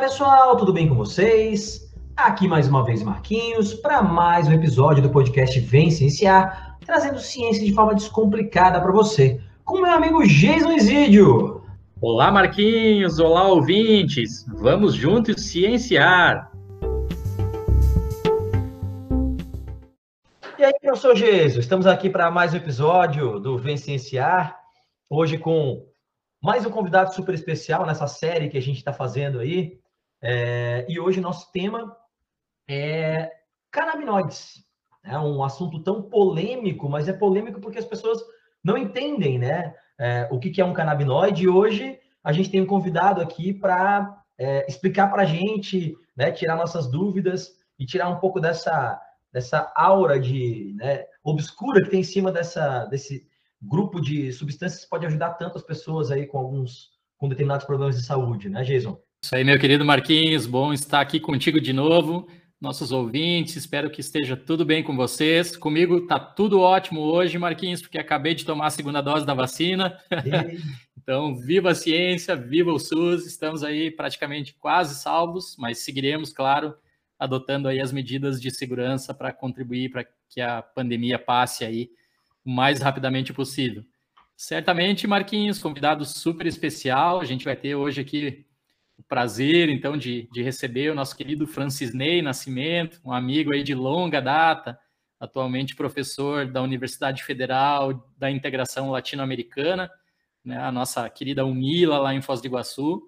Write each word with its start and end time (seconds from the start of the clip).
Pessoal, 0.00 0.56
tudo 0.56 0.72
bem 0.72 0.88
com 0.88 0.94
vocês? 0.94 1.92
Aqui 2.16 2.48
mais 2.48 2.66
uma 2.66 2.82
vez 2.82 3.02
Marquinhos 3.02 3.74
para 3.74 4.02
mais 4.02 4.48
um 4.48 4.52
episódio 4.52 5.02
do 5.02 5.10
podcast 5.10 5.60
Vem 5.60 5.90
Cienciar, 5.90 6.78
trazendo 6.86 7.18
ciência 7.18 7.62
de 7.62 7.74
forma 7.74 7.94
descomplicada 7.94 8.80
para 8.80 8.90
você, 8.92 9.38
com 9.62 9.82
meu 9.82 9.92
amigo 9.92 10.26
Jason 10.26 10.72
Isidio. 10.72 11.62
Olá 12.00 12.32
Marquinhos, 12.32 13.18
olá 13.18 13.46
ouvintes, 13.48 14.46
vamos 14.48 14.94
juntos 14.94 15.50
cienciar. 15.50 16.50
E 20.58 20.64
aí, 20.64 20.72
professor 20.80 21.14
Geso, 21.14 21.60
estamos 21.60 21.86
aqui 21.86 22.08
para 22.08 22.30
mais 22.30 22.54
um 22.54 22.56
episódio 22.56 23.38
do 23.38 23.58
Vem 23.58 23.76
Cienciar, 23.76 24.58
hoje 25.10 25.36
com 25.36 25.84
mais 26.42 26.64
um 26.64 26.70
convidado 26.70 27.14
super 27.14 27.34
especial 27.34 27.84
nessa 27.84 28.06
série 28.06 28.48
que 28.48 28.56
a 28.56 28.62
gente 28.62 28.78
está 28.78 28.94
fazendo 28.94 29.40
aí. 29.40 29.78
É, 30.22 30.86
e 30.88 30.98
hoje 31.00 31.20
nosso 31.20 31.50
tema 31.52 31.96
é 32.68 33.30
canabinoides. 33.70 34.64
É 35.02 35.18
um 35.18 35.42
assunto 35.42 35.82
tão 35.82 36.02
polêmico, 36.02 36.88
mas 36.88 37.08
é 37.08 37.12
polêmico 37.12 37.60
porque 37.60 37.78
as 37.78 37.84
pessoas 37.84 38.20
não 38.62 38.76
entendem, 38.76 39.38
né? 39.38 39.74
É, 39.98 40.28
o 40.30 40.38
que, 40.38 40.50
que 40.50 40.60
é 40.60 40.64
um 40.64 40.74
canabinoide. 40.74 41.44
E 41.44 41.48
hoje 41.48 41.98
a 42.22 42.32
gente 42.32 42.50
tem 42.50 42.60
um 42.60 42.66
convidado 42.66 43.20
aqui 43.20 43.52
para 43.52 44.22
é, 44.38 44.66
explicar 44.68 45.10
para 45.10 45.22
a 45.22 45.26
gente, 45.26 45.96
né, 46.16 46.30
tirar 46.30 46.56
nossas 46.56 46.90
dúvidas 46.90 47.50
e 47.78 47.86
tirar 47.86 48.08
um 48.08 48.18
pouco 48.18 48.40
dessa, 48.40 49.00
dessa 49.32 49.72
aura 49.74 50.18
de 50.20 50.74
né, 50.76 51.06
obscura 51.22 51.82
que 51.82 51.90
tem 51.90 52.00
em 52.00 52.04
cima 52.04 52.30
dessa, 52.30 52.84
desse, 52.86 53.26
grupo 53.60 54.00
de 54.00 54.32
substâncias 54.32 54.84
pode 54.86 55.06
ajudar 55.06 55.34
tantas 55.34 55.62
pessoas 55.62 56.10
aí 56.10 56.26
com 56.26 56.38
alguns 56.38 56.90
com 57.18 57.28
determinados 57.28 57.66
problemas 57.66 57.96
de 57.96 58.02
saúde, 58.02 58.48
né, 58.48 58.62
Jason? 58.62 58.98
Isso 59.22 59.36
aí, 59.36 59.44
meu 59.44 59.58
querido 59.58 59.84
Marquinhos, 59.84 60.46
bom 60.46 60.72
estar 60.72 60.98
aqui 60.98 61.20
contigo 61.20 61.60
de 61.60 61.74
novo, 61.74 62.26
nossos 62.58 62.90
ouvintes, 62.90 63.54
espero 63.54 63.90
que 63.90 64.00
esteja 64.00 64.34
tudo 64.34 64.64
bem 64.64 64.82
com 64.82 64.96
vocês. 64.96 65.54
Comigo 65.54 66.06
tá 66.06 66.18
tudo 66.18 66.58
ótimo 66.58 67.02
hoje, 67.02 67.38
Marquinhos, 67.38 67.82
porque 67.82 67.98
acabei 67.98 68.34
de 68.34 68.46
tomar 68.46 68.68
a 68.68 68.70
segunda 68.70 69.02
dose 69.02 69.26
da 69.26 69.34
vacina. 69.34 69.98
então, 70.98 71.36
viva 71.36 71.70
a 71.70 71.74
ciência, 71.74 72.34
viva 72.34 72.72
o 72.72 72.78
SUS, 72.78 73.26
estamos 73.26 73.62
aí 73.62 73.90
praticamente 73.90 74.54
quase 74.54 74.94
salvos, 74.94 75.54
mas 75.58 75.78
seguiremos, 75.78 76.32
claro, 76.32 76.74
adotando 77.18 77.68
aí 77.68 77.78
as 77.78 77.92
medidas 77.92 78.40
de 78.40 78.50
segurança 78.50 79.12
para 79.12 79.34
contribuir 79.34 79.90
para 79.90 80.06
que 80.30 80.40
a 80.40 80.62
pandemia 80.62 81.18
passe 81.18 81.62
aí 81.62 81.90
o 82.42 82.50
mais 82.50 82.80
rapidamente 82.80 83.34
possível. 83.34 83.84
Certamente, 84.34 85.06
Marquinhos, 85.06 85.58
convidado 85.58 86.06
super 86.06 86.46
especial. 86.46 87.20
A 87.20 87.26
gente 87.26 87.44
vai 87.44 87.54
ter 87.54 87.74
hoje 87.74 88.00
aqui 88.00 88.46
prazer, 89.08 89.68
então, 89.68 89.96
de, 89.96 90.28
de 90.32 90.42
receber 90.42 90.90
o 90.90 90.94
nosso 90.94 91.16
querido 91.16 91.46
Francis 91.46 91.94
Ney 91.94 92.22
Nascimento, 92.22 93.00
um 93.04 93.12
amigo 93.12 93.52
aí 93.52 93.62
de 93.62 93.74
longa 93.74 94.20
data, 94.20 94.78
atualmente 95.18 95.76
professor 95.76 96.46
da 96.46 96.62
Universidade 96.62 97.22
Federal 97.22 98.10
da 98.16 98.30
Integração 98.30 98.90
Latino-Americana, 98.90 99.90
né, 100.44 100.58
a 100.58 100.72
nossa 100.72 101.08
querida 101.10 101.44
UNILA 101.44 101.98
lá 101.98 102.14
em 102.14 102.22
Foz 102.22 102.40
do 102.40 102.46
Iguaçu. 102.46 103.06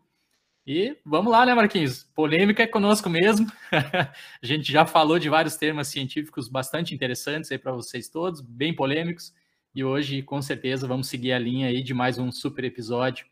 E 0.64 0.96
vamos 1.04 1.32
lá, 1.32 1.44
né, 1.44 1.54
Marquinhos? 1.54 2.04
Polêmica 2.14 2.62
é 2.62 2.66
conosco 2.66 3.10
mesmo. 3.10 3.50
a 3.72 4.46
gente 4.46 4.70
já 4.70 4.86
falou 4.86 5.18
de 5.18 5.28
vários 5.28 5.56
termos 5.56 5.88
científicos 5.88 6.48
bastante 6.48 6.94
interessantes 6.94 7.50
aí 7.50 7.58
para 7.58 7.72
vocês 7.72 8.08
todos, 8.08 8.40
bem 8.40 8.74
polêmicos. 8.74 9.34
E 9.74 9.82
hoje, 9.82 10.22
com 10.22 10.40
certeza, 10.40 10.86
vamos 10.86 11.08
seguir 11.08 11.32
a 11.32 11.38
linha 11.38 11.68
aí 11.68 11.82
de 11.82 11.94
mais 11.94 12.18
um 12.18 12.30
super 12.30 12.62
episódio 12.64 13.26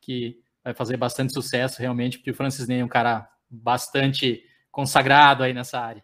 que 0.00 0.38
vai 0.64 0.72
fazer 0.72 0.96
bastante 0.96 1.34
sucesso 1.34 1.80
realmente, 1.80 2.18
porque 2.18 2.30
o 2.30 2.34
Francis 2.34 2.66
Ney 2.66 2.80
é 2.80 2.84
um 2.84 2.88
cara 2.88 3.28
bastante 3.50 4.42
consagrado 4.70 5.42
aí 5.42 5.52
nessa 5.52 5.78
área. 5.78 6.02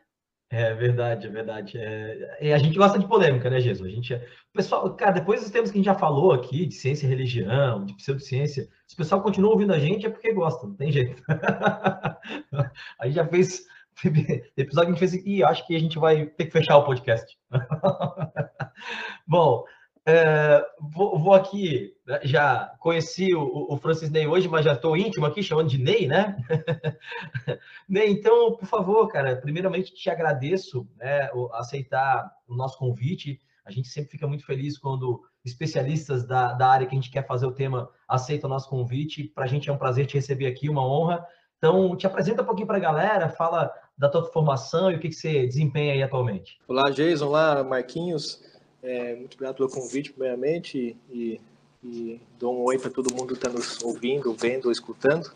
É 0.53 0.75
verdade, 0.75 1.29
é 1.29 1.31
verdade. 1.31 1.79
É... 1.79 2.53
A 2.53 2.59
gente 2.59 2.77
gosta 2.77 2.99
de 2.99 3.07
polêmica, 3.07 3.49
né, 3.49 3.61
Jesus? 3.61 3.89
A 3.89 3.95
gente, 3.95 4.15
o 4.15 4.53
pessoal, 4.53 4.95
cara, 4.97 5.13
depois 5.13 5.41
dos 5.41 5.51
temas 5.51 5.71
que 5.71 5.77
a 5.77 5.79
gente 5.79 5.87
já 5.87 5.95
falou 5.95 6.33
aqui, 6.33 6.67
de 6.67 6.75
ciência 6.75 7.07
e 7.07 7.09
religião, 7.09 7.85
de 7.85 7.95
pseudociência, 7.95 8.69
se 8.87 8.95
o 8.95 8.97
pessoal 8.97 9.23
continua 9.23 9.53
ouvindo 9.53 9.73
a 9.73 9.79
gente 9.79 10.07
é 10.07 10.11
porque 10.11 10.33
gosta, 10.33 10.67
não 10.67 10.75
tem 10.75 10.91
jeito. 10.91 11.23
a 12.99 13.07
gente 13.07 13.15
já 13.15 13.27
fez 13.29 13.65
episódio 14.57 14.95
que 14.95 15.05
a 15.05 15.07
gente 15.07 15.21
fez 15.21 15.25
e 15.25 15.45
acho 15.45 15.67
que 15.67 15.77
a 15.77 15.79
gente 15.79 15.99
vai 15.99 16.27
ter 16.27 16.47
que 16.47 16.53
fechar 16.53 16.79
o 16.79 16.85
podcast. 16.85 17.39
Bom, 19.27 19.65
é, 20.11 20.67
vou, 20.81 21.19
vou, 21.19 21.35
aqui, 21.35 21.95
né, 22.07 22.21
já 22.25 22.75
conheci 22.79 23.35
o, 23.35 23.73
o, 23.73 23.77
Francis 23.77 24.11
Ney 24.11 24.27
hoje, 24.27 24.49
mas 24.49 24.65
já 24.65 24.73
estou 24.73 24.97
íntimo 24.97 25.25
aqui, 25.25 25.43
chamando 25.43 25.69
de 25.69 25.79
Ney, 25.79 26.09
né? 26.09 26.37
Ney, 27.89 28.11
então, 28.11 28.57
por 28.57 28.67
favor, 28.67 29.07
cara, 29.09 29.37
primeiramente 29.37 29.95
te 29.95 30.11
agradeço 30.11 30.89
né, 30.97 31.31
aceitar 31.53 32.31
o 32.49 32.55
nosso 32.55 32.77
convite. 32.79 33.41
A 33.65 33.71
gente 33.71 33.89
sempre 33.89 34.11
fica 34.11 34.27
muito 34.27 34.45
feliz 34.45 34.77
quando 34.77 35.23
especialistas 35.45 36.27
da, 36.27 36.55
da 36.55 36.69
área 36.69 36.87
que 36.87 36.95
a 36.95 37.01
gente 37.01 37.11
quer 37.11 37.27
fazer 37.27 37.47
o 37.47 37.53
tema 37.53 37.89
aceitam 38.09 38.51
o 38.51 38.53
nosso 38.53 38.69
convite. 38.69 39.25
Para 39.25 39.45
a 39.45 39.49
gente 39.49 39.71
é 39.71 39.73
um 39.73 39.79
prazer 39.79 40.07
te 40.07 40.15
receber 40.15 40.47
aqui, 40.47 40.69
uma 40.69 40.85
honra. 40.85 41.25
Então, 41.59 41.95
te 41.95 42.07
apresenta 42.07 42.43
um 42.43 42.47
pouquinho 42.47 42.67
para 42.67 42.79
a 42.79 42.81
galera, 42.81 43.29
fala 43.29 43.71
da 43.97 44.09
tua 44.09 44.25
formação 44.25 44.91
e 44.91 44.97
o 44.97 44.99
que, 44.99 45.09
que 45.09 45.15
você 45.15 45.47
desempenha 45.47 45.93
aí 45.93 46.03
atualmente. 46.03 46.59
Olá, 46.67 46.91
Jason. 46.91 47.27
Olá, 47.27 47.63
Marquinhos. 47.63 48.43
É, 48.83 49.15
muito 49.15 49.35
obrigado 49.35 49.57
pelo 49.57 49.69
convite, 49.69 50.13
primeiramente, 50.13 50.97
e, 51.11 51.41
e 51.83 52.21
dou 52.39 52.57
um 52.57 52.65
oi 52.65 52.79
para 52.79 52.91
todo 52.91 53.15
mundo 53.15 53.29
que 53.29 53.35
está 53.35 53.49
nos 53.49 53.83
ouvindo, 53.83 54.33
vendo 54.35 54.67
ou 54.67 54.73
escutando. 54.73 55.31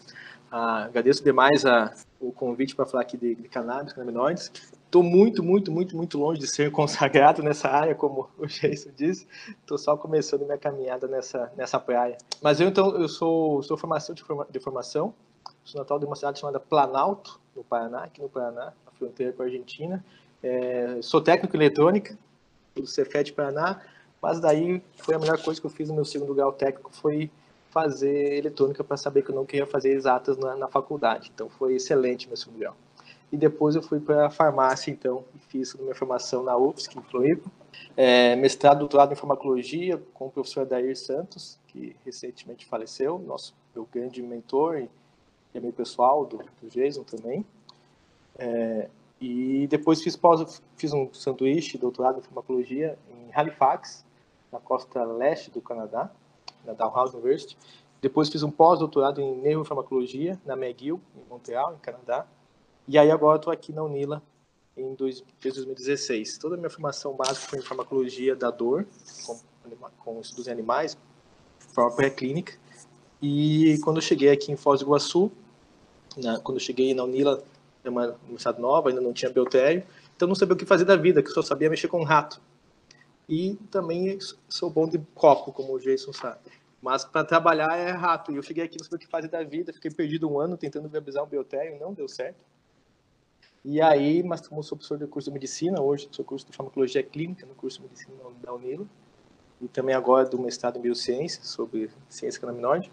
Ah, 0.50 0.84
agradeço 0.84 1.22
demais 1.22 1.66
a, 1.66 1.92
o 2.20 2.30
convite 2.30 2.76
para 2.76 2.86
falar 2.86 3.02
aqui 3.02 3.16
de, 3.16 3.34
de 3.34 3.48
cannabis, 3.48 3.92
canabinoides. 3.92 4.52
Estou 4.84 5.02
muito, 5.02 5.42
muito, 5.42 5.72
muito, 5.72 5.96
muito 5.96 6.16
longe 6.16 6.40
de 6.40 6.46
ser 6.46 6.70
consagrado 6.72 7.42
nessa 7.42 7.68
área, 7.68 7.94
como 7.94 8.30
o 8.38 8.46
Jason 8.46 8.90
disse. 8.96 9.26
Estou 9.60 9.76
só 9.76 9.96
começando 9.96 10.44
minha 10.44 10.56
caminhada 10.56 11.08
nessa, 11.08 11.52
nessa 11.56 11.80
praia. 11.80 12.16
Mas 12.40 12.60
eu, 12.60 12.68
então, 12.68 12.96
eu 12.96 13.08
sou, 13.08 13.62
sou 13.62 13.76
formação 13.76 14.14
de, 14.14 14.22
forma, 14.22 14.46
de 14.48 14.60
formação. 14.60 15.12
Sou 15.64 15.80
natal 15.80 15.98
de 15.98 16.06
uma 16.06 16.14
cidade 16.14 16.38
chamada 16.38 16.60
Planalto, 16.60 17.40
no 17.56 17.64
Paraná, 17.64 18.04
aqui 18.04 18.20
no 18.20 18.28
Paraná, 18.28 18.72
na 18.86 18.92
fronteira 18.92 19.32
com 19.32 19.42
a 19.42 19.46
Argentina. 19.46 20.04
É, 20.42 20.98
sou 21.02 21.20
técnico 21.20 21.56
em 21.56 21.58
eletrônica, 21.58 22.16
do 22.74 22.86
Cefet 22.86 23.32
Paraná, 23.32 23.80
mas 24.20 24.40
daí 24.40 24.82
foi 24.98 25.14
a 25.14 25.18
melhor 25.18 25.40
coisa 25.42 25.60
que 25.60 25.66
eu 25.66 25.70
fiz 25.70 25.88
no 25.88 25.94
meu 25.94 26.04
segundo 26.04 26.34
grau 26.34 26.52
técnico 26.52 26.90
foi 26.92 27.30
fazer 27.70 28.38
eletrônica 28.38 28.84
para 28.84 28.96
saber 28.96 29.22
que 29.22 29.30
eu 29.30 29.34
não 29.34 29.44
queria 29.44 29.66
fazer 29.66 29.90
exatas 29.90 30.36
na, 30.36 30.56
na 30.56 30.68
faculdade. 30.68 31.30
Então 31.34 31.48
foi 31.48 31.74
excelente 31.74 32.28
meu 32.28 32.36
segundo 32.36 32.58
grau. 32.58 32.76
E 33.32 33.36
depois 33.36 33.74
eu 33.74 33.82
fui 33.82 33.98
para 33.98 34.26
a 34.26 34.30
farmácia, 34.30 34.92
então, 34.92 35.24
e 35.34 35.38
fiz 35.48 35.74
minha 35.74 35.94
formação 35.94 36.44
na 36.44 36.56
UFSC, 36.56 36.96
em 36.96 37.02
Floripa. 37.02 37.50
É, 37.96 38.36
mestrado, 38.36 38.78
doutorado 38.78 39.12
em 39.12 39.16
farmacologia 39.16 40.00
com 40.14 40.26
o 40.26 40.30
professor 40.30 40.60
Adair 40.60 40.96
Santos, 40.96 41.58
que 41.66 41.96
recentemente 42.04 42.64
faleceu, 42.64 43.18
nosso 43.18 43.52
meu 43.74 43.88
grande 43.92 44.22
mentor 44.22 44.78
e, 44.78 44.88
e 45.52 45.58
amigo 45.58 45.72
pessoal 45.72 46.24
do, 46.24 46.38
do 46.62 46.68
Jason 46.68 47.02
também. 47.02 47.44
É, 48.38 48.88
e 49.24 49.66
depois 49.68 50.02
fiz, 50.02 50.16
pós, 50.16 50.62
fiz 50.76 50.92
um 50.92 51.08
sanduíche, 51.14 51.78
doutorado 51.78 52.18
em 52.18 52.22
farmacologia 52.22 52.98
em 53.08 53.30
Halifax, 53.32 54.04
na 54.52 54.60
costa 54.60 55.02
leste 55.02 55.50
do 55.50 55.62
Canadá, 55.62 56.10
na 56.62 56.74
Dalhousie 56.74 57.16
University. 57.16 57.56
Depois 58.02 58.28
fiz 58.28 58.42
um 58.42 58.50
pós-doutorado 58.50 59.22
em 59.22 59.34
neurofarmacologia 59.36 60.38
na 60.44 60.52
McGill, 60.52 61.00
em 61.16 61.26
Montreal, 61.26 61.72
em 61.72 61.78
Canadá. 61.78 62.26
E 62.86 62.98
aí 62.98 63.10
agora 63.10 63.38
estou 63.38 63.50
aqui 63.50 63.72
na 63.72 63.82
Unila 63.82 64.22
em 64.76 64.94
desde 64.94 65.24
2016. 65.42 66.36
Toda 66.36 66.56
a 66.56 66.58
minha 66.58 66.68
formação 66.68 67.14
básica 67.14 67.48
foi 67.48 67.60
em 67.60 67.62
farmacologia 67.62 68.36
da 68.36 68.50
dor, 68.50 68.86
com, 69.24 69.40
com 70.04 70.20
estudos 70.20 70.48
em 70.48 70.50
animais, 70.50 70.98
forma 71.58 71.96
pré-clínica. 71.96 72.52
E 73.22 73.78
quando 73.82 73.96
eu 73.96 74.02
cheguei 74.02 74.28
aqui 74.28 74.52
em 74.52 74.56
Foz 74.56 74.80
do 74.80 74.86
Iguaçu, 74.86 75.32
na, 76.14 76.38
quando 76.40 76.58
eu 76.58 76.62
cheguei 76.62 76.92
na 76.92 77.04
Unila, 77.04 77.42
é 77.84 77.90
uma 77.90 78.16
universidade 78.24 78.60
nova, 78.60 78.88
ainda 78.88 79.00
não 79.00 79.12
tinha 79.12 79.30
Beltério, 79.30 79.84
então 80.16 80.26
não 80.26 80.34
sabia 80.34 80.54
o 80.54 80.56
que 80.56 80.64
fazer 80.64 80.84
da 80.84 80.96
vida, 80.96 81.22
que 81.22 81.30
só 81.30 81.42
sabia 81.42 81.68
mexer 81.68 81.88
com 81.88 82.00
um 82.00 82.04
rato. 82.04 82.40
E 83.28 83.54
também 83.70 84.18
sou 84.48 84.70
bom 84.70 84.88
de 84.88 84.98
copo, 85.14 85.52
como 85.52 85.74
o 85.74 85.78
Jason 85.78 86.12
sabe. 86.12 86.40
Mas 86.82 87.04
para 87.04 87.24
trabalhar 87.24 87.74
é 87.76 87.90
rato. 87.90 88.30
E 88.30 88.36
eu 88.36 88.42
cheguei 88.42 88.64
aqui, 88.64 88.76
não 88.76 88.84
sabia 88.84 88.96
o 88.96 89.00
que 89.00 89.06
fazer 89.06 89.28
da 89.28 89.42
vida, 89.42 89.72
fiquei 89.72 89.90
perdido 89.90 90.30
um 90.30 90.38
ano 90.38 90.56
tentando 90.56 90.88
viabilizar 90.88 91.24
um 91.24 91.26
Beltério, 91.26 91.78
não 91.80 91.94
deu 91.94 92.06
certo. 92.08 92.44
E 93.64 93.80
aí, 93.80 94.22
mas 94.22 94.46
como 94.46 94.62
sou 94.62 94.76
professor 94.76 94.98
do 94.98 95.08
curso 95.08 95.30
de 95.30 95.32
medicina, 95.32 95.80
hoje 95.80 96.06
sou 96.12 96.22
curso 96.22 96.46
de 96.46 96.54
farmacologia 96.54 97.02
clínica 97.02 97.46
no 97.46 97.54
curso 97.54 97.78
de 97.78 97.84
medicina 97.84 98.14
da 98.42 98.52
Unilo, 98.52 98.86
e 99.58 99.68
também 99.68 99.94
agora 99.94 100.26
do 100.26 100.38
mestrado 100.38 100.76
em 100.76 100.82
biociência, 100.82 101.42
sobre 101.42 101.90
ciência 102.06 102.38
canabinoide. 102.38 102.92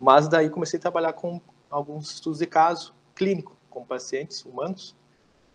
Mas 0.00 0.26
daí 0.26 0.50
comecei 0.50 0.78
a 0.78 0.82
trabalhar 0.82 1.12
com 1.12 1.40
alguns 1.70 2.10
estudos 2.10 2.40
de 2.40 2.46
caso 2.46 2.92
clínico, 3.14 3.56
com 3.78 3.84
pacientes 3.84 4.44
humanos, 4.44 4.94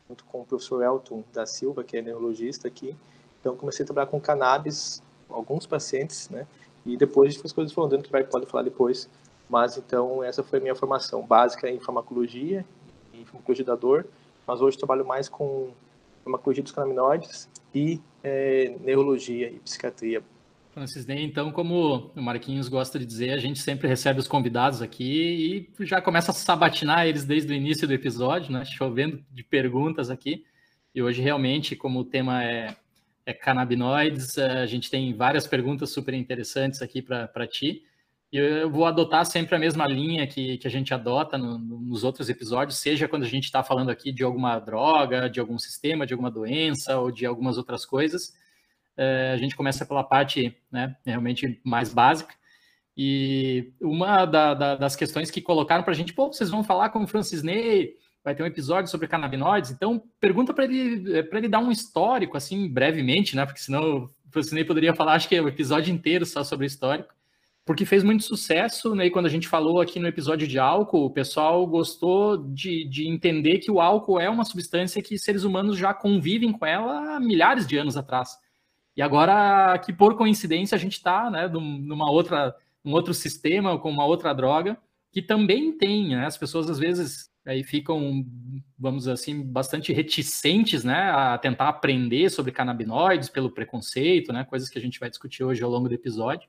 junto 0.07 0.23
com 0.25 0.41
o 0.41 0.45
professor 0.45 0.83
Elton 0.83 1.23
da 1.33 1.45
Silva, 1.45 1.83
que 1.83 1.97
é 1.97 2.01
neurologista 2.01 2.67
aqui. 2.67 2.95
Então, 3.39 3.55
comecei 3.55 3.83
a 3.83 3.85
trabalhar 3.85 4.07
com 4.07 4.19
cannabis, 4.19 5.01
alguns 5.29 5.65
pacientes, 5.65 6.29
né? 6.29 6.47
E 6.85 6.95
depois 6.95 7.39
as 7.43 7.51
coisas 7.51 7.73
foram 7.73 7.89
dando, 7.89 8.03
que 8.03 8.11
vai 8.11 8.23
pode 8.23 8.45
falar 8.45 8.63
depois, 8.63 9.09
Mas 9.49 9.77
então 9.77 10.23
essa 10.23 10.41
foi 10.41 10.59
a 10.59 10.61
minha 10.61 10.75
formação 10.75 11.21
básica 11.21 11.69
em 11.69 11.79
farmacologia 11.79 12.65
e 13.13 13.25
farmacologia 13.25 13.65
da 13.65 13.75
dor, 13.75 14.05
mas 14.47 14.61
hoje 14.61 14.77
trabalho 14.77 15.05
mais 15.05 15.27
com 15.29 15.71
farmacologia 16.23 16.63
dos 16.63 16.71
canabinoides 16.71 17.49
e 17.75 18.01
é, 18.23 18.75
neurologia 18.79 19.49
e 19.49 19.59
psiquiatria. 19.59 20.23
Francis 20.73 21.05
Ney, 21.05 21.23
então, 21.23 21.51
como 21.51 22.11
o 22.15 22.21
Marquinhos 22.21 22.67
gosta 22.67 22.97
de 22.97 23.05
dizer, 23.05 23.31
a 23.31 23.37
gente 23.37 23.59
sempre 23.59 23.87
recebe 23.87 24.19
os 24.19 24.27
convidados 24.27 24.81
aqui 24.81 25.69
e 25.79 25.85
já 25.85 26.01
começa 26.01 26.31
a 26.31 26.33
sabatinar 26.33 27.05
eles 27.05 27.23
desde 27.23 27.53
o 27.53 27.55
início 27.55 27.87
do 27.87 27.93
episódio, 27.93 28.51
né? 28.51 28.65
Chovendo 28.65 29.23
de 29.31 29.43
perguntas 29.43 30.09
aqui. 30.09 30.43
E 30.93 31.01
hoje, 31.01 31.21
realmente, 31.21 31.75
como 31.75 31.99
o 31.99 32.03
tema 32.03 32.43
é, 32.43 32.75
é 33.23 33.33
canabinoides, 33.33 34.39
a 34.39 34.65
gente 34.65 34.89
tem 34.89 35.13
várias 35.13 35.45
perguntas 35.45 35.91
super 35.91 36.15
interessantes 36.15 36.81
aqui 36.81 37.03
para 37.03 37.47
ti. 37.47 37.83
E 38.31 38.37
eu 38.37 38.67
vou 38.67 38.87
adotar 38.87 39.27
sempre 39.27 39.55
a 39.55 39.59
mesma 39.59 39.85
linha 39.85 40.25
que, 40.25 40.57
que 40.57 40.67
a 40.67 40.71
gente 40.71 40.91
adota 40.91 41.37
no, 41.37 41.59
nos 41.59 42.03
outros 42.03 42.29
episódios, 42.29 42.79
seja 42.79 43.07
quando 43.07 43.23
a 43.23 43.29
gente 43.29 43.43
está 43.43 43.63
falando 43.63 43.91
aqui 43.91 44.11
de 44.11 44.23
alguma 44.23 44.57
droga, 44.57 45.29
de 45.29 45.39
algum 45.39 45.59
sistema, 45.59 46.07
de 46.07 46.13
alguma 46.13 46.31
doença 46.31 46.97
ou 46.97 47.11
de 47.11 47.27
algumas 47.27 47.59
outras 47.59 47.85
coisas. 47.85 48.33
É, 48.97 49.31
a 49.33 49.37
gente 49.37 49.55
começa 49.55 49.85
pela 49.85 50.03
parte 50.03 50.55
né, 50.71 50.95
realmente 51.05 51.59
mais 51.63 51.93
básica. 51.93 52.33
E 52.95 53.73
uma 53.81 54.25
da, 54.25 54.53
da, 54.53 54.75
das 54.75 54.95
questões 54.95 55.31
que 55.31 55.41
colocaram 55.41 55.83
para 55.83 55.93
a 55.93 55.95
gente, 55.95 56.13
pô, 56.13 56.31
vocês 56.31 56.49
vão 56.49 56.63
falar 56.63 56.89
com 56.89 57.03
o 57.03 57.07
Francis 57.07 57.41
Ney, 57.41 57.95
vai 58.23 58.35
ter 58.35 58.43
um 58.43 58.47
episódio 58.47 58.89
sobre 58.89 59.07
canabinoides, 59.07 59.71
então 59.71 60.01
pergunta 60.19 60.53
para 60.53 60.65
ele 60.65 61.23
para 61.23 61.39
ele 61.39 61.49
dar 61.49 61.59
um 61.59 61.71
histórico, 61.71 62.37
assim, 62.37 62.69
brevemente, 62.69 63.35
né? 63.35 63.45
Porque 63.45 63.61
senão 63.61 64.05
o 64.05 64.31
Francis 64.31 64.53
Ney 64.53 64.63
poderia 64.63 64.93
falar, 64.93 65.13
acho 65.13 65.27
que 65.27 65.35
é 65.35 65.41
o 65.41 65.47
episódio 65.47 65.93
inteiro 65.93 66.25
só 66.25 66.43
sobre 66.43 66.67
histórico 66.67 67.13
porque 67.65 67.85
fez 67.85 68.03
muito 68.03 68.23
sucesso, 68.23 68.93
né? 68.93 69.05
E 69.05 69.11
quando 69.11 69.25
a 69.25 69.29
gente 69.29 69.47
falou 69.47 69.79
aqui 69.79 69.99
no 69.99 70.07
episódio 70.07 70.47
de 70.47 70.59
álcool, 70.59 71.05
o 71.05 71.09
pessoal 71.09 71.65
gostou 71.65 72.37
de, 72.37 72.83
de 72.85 73.07
entender 73.07 73.59
que 73.59 73.71
o 73.71 73.79
álcool 73.79 74.19
é 74.19 74.29
uma 74.29 74.43
substância 74.43 75.01
que 75.01 75.17
seres 75.17 75.43
humanos 75.43 75.77
já 75.77 75.93
convivem 75.93 76.51
com 76.51 76.65
ela 76.65 77.15
há 77.15 77.19
milhares 77.19 77.65
de 77.65 77.77
anos 77.77 77.95
atrás. 77.95 78.37
E 78.95 79.01
agora 79.01 79.77
que 79.79 79.91
por 79.91 80.15
coincidência 80.15 80.75
a 80.75 80.79
gente 80.79 80.93
está, 80.93 81.29
né, 81.29 81.47
numa 81.47 82.09
outra, 82.11 82.55
um 82.85 82.91
outro 82.93 83.13
sistema 83.13 83.77
com 83.79 83.89
uma 83.89 84.05
outra 84.05 84.33
droga 84.33 84.77
que 85.11 85.21
também 85.21 85.71
tem, 85.77 86.09
né? 86.09 86.25
As 86.25 86.37
pessoas 86.37 86.69
às 86.69 86.79
vezes 86.79 87.31
aí 87.45 87.63
ficam, 87.63 88.25
vamos 88.77 89.07
assim, 89.07 89.43
bastante 89.43 89.91
reticentes, 89.91 90.83
né, 90.83 91.11
a 91.11 91.37
tentar 91.37 91.67
aprender 91.69 92.29
sobre 92.29 92.51
canabinoides 92.51 93.29
pelo 93.29 93.51
preconceito, 93.51 94.31
né? 94.31 94.43
Coisas 94.43 94.69
que 94.69 94.77
a 94.77 94.81
gente 94.81 94.99
vai 94.99 95.09
discutir 95.09 95.43
hoje 95.43 95.61
ao 95.63 95.69
longo 95.69 95.89
do 95.89 95.95
episódio. 95.95 96.47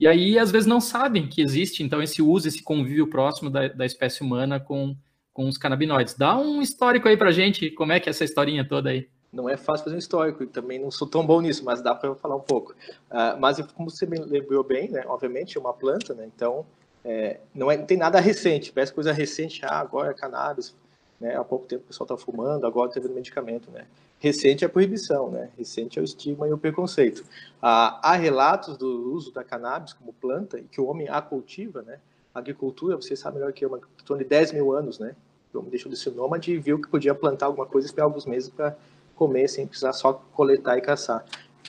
E 0.00 0.06
aí, 0.06 0.38
às 0.38 0.50
vezes, 0.52 0.66
não 0.66 0.80
sabem 0.80 1.26
que 1.26 1.42
existe, 1.42 1.82
então, 1.82 2.00
esse 2.00 2.22
uso, 2.22 2.46
esse 2.46 2.62
convívio 2.62 3.08
próximo 3.08 3.50
da, 3.50 3.66
da 3.66 3.84
espécie 3.84 4.22
humana 4.22 4.60
com, 4.60 4.96
com 5.32 5.48
os 5.48 5.58
canabinoides. 5.58 6.14
Dá 6.14 6.38
um 6.38 6.62
histórico 6.62 7.08
aí 7.08 7.16
pra 7.16 7.32
gente, 7.32 7.68
como 7.70 7.92
é 7.92 7.98
que 7.98 8.08
é 8.08 8.10
essa 8.10 8.24
historinha 8.24 8.64
toda 8.66 8.90
aí? 8.90 9.08
Não 9.32 9.48
é 9.48 9.56
fácil 9.56 9.84
fazer 9.84 9.96
um 9.96 9.98
histórico, 9.98 10.42
e 10.42 10.46
também 10.46 10.78
não 10.78 10.90
sou 10.90 11.06
tão 11.06 11.26
bom 11.26 11.40
nisso, 11.40 11.64
mas 11.64 11.82
dá 11.82 11.94
para 11.94 12.08
eu 12.08 12.14
falar 12.14 12.36
um 12.36 12.40
pouco. 12.40 12.72
Uh, 13.10 13.38
mas, 13.38 13.60
como 13.72 13.90
você 13.90 14.06
me 14.06 14.18
lembrou 14.18 14.64
bem, 14.64 14.90
né, 14.90 15.04
obviamente 15.06 15.56
é 15.56 15.60
uma 15.60 15.72
planta, 15.72 16.14
né, 16.14 16.28
então 16.34 16.64
é, 17.04 17.38
não, 17.54 17.70
é, 17.70 17.76
não 17.76 17.84
tem 17.84 17.96
nada 17.96 18.20
recente, 18.20 18.72
parece 18.72 18.92
coisa 18.92 19.12
recente, 19.12 19.64
ah, 19.64 19.78
agora 19.78 20.10
é 20.10 20.14
cannabis, 20.14 20.74
né, 21.20 21.36
há 21.36 21.44
pouco 21.44 21.66
tempo 21.66 21.84
o 21.84 21.86
pessoal 21.86 22.06
está 22.06 22.16
fumando, 22.16 22.66
agora 22.66 22.90
teve 22.90 23.08
medicamento, 23.08 23.70
né. 23.70 23.86
Recente 24.20 24.64
é 24.64 24.66
a 24.66 24.70
proibição, 24.70 25.30
né? 25.30 25.48
Recente 25.56 25.98
é 25.98 26.02
o 26.02 26.04
estigma 26.04 26.48
e 26.48 26.52
o 26.52 26.58
preconceito. 26.58 27.24
Ah, 27.62 28.00
há 28.02 28.16
relatos 28.16 28.76
do 28.76 29.12
uso 29.12 29.32
da 29.32 29.44
cannabis 29.44 29.92
como 29.92 30.12
planta 30.12 30.58
e 30.58 30.64
que 30.64 30.80
o 30.80 30.86
homem 30.86 31.08
a 31.08 31.22
cultiva, 31.22 31.82
né? 31.82 32.00
A 32.34 32.40
agricultura, 32.40 32.96
você 32.96 33.14
sabe 33.14 33.36
melhor 33.38 33.52
que 33.52 33.64
é 33.64 33.68
uma 33.68 33.80
torno 34.04 34.22
de 34.22 34.28
10 34.28 34.52
mil 34.52 34.72
anos, 34.72 34.98
né? 34.98 35.14
O 35.54 35.58
homem 35.58 35.70
deixou 35.70 35.90
de 35.90 35.96
ser 35.96 36.10
nômade 36.10 36.52
e 36.52 36.58
viu 36.58 36.80
que 36.80 36.88
podia 36.88 37.14
plantar 37.14 37.46
alguma 37.46 37.64
coisa 37.64 37.86
e 37.86 37.88
esperar 37.88 38.06
alguns 38.06 38.26
meses 38.26 38.48
para 38.48 38.76
comer 39.18 39.48
sem 39.48 39.66
precisar 39.66 39.92
só 39.92 40.12
coletar 40.32 40.78
e 40.78 40.80
caçar. 40.80 41.24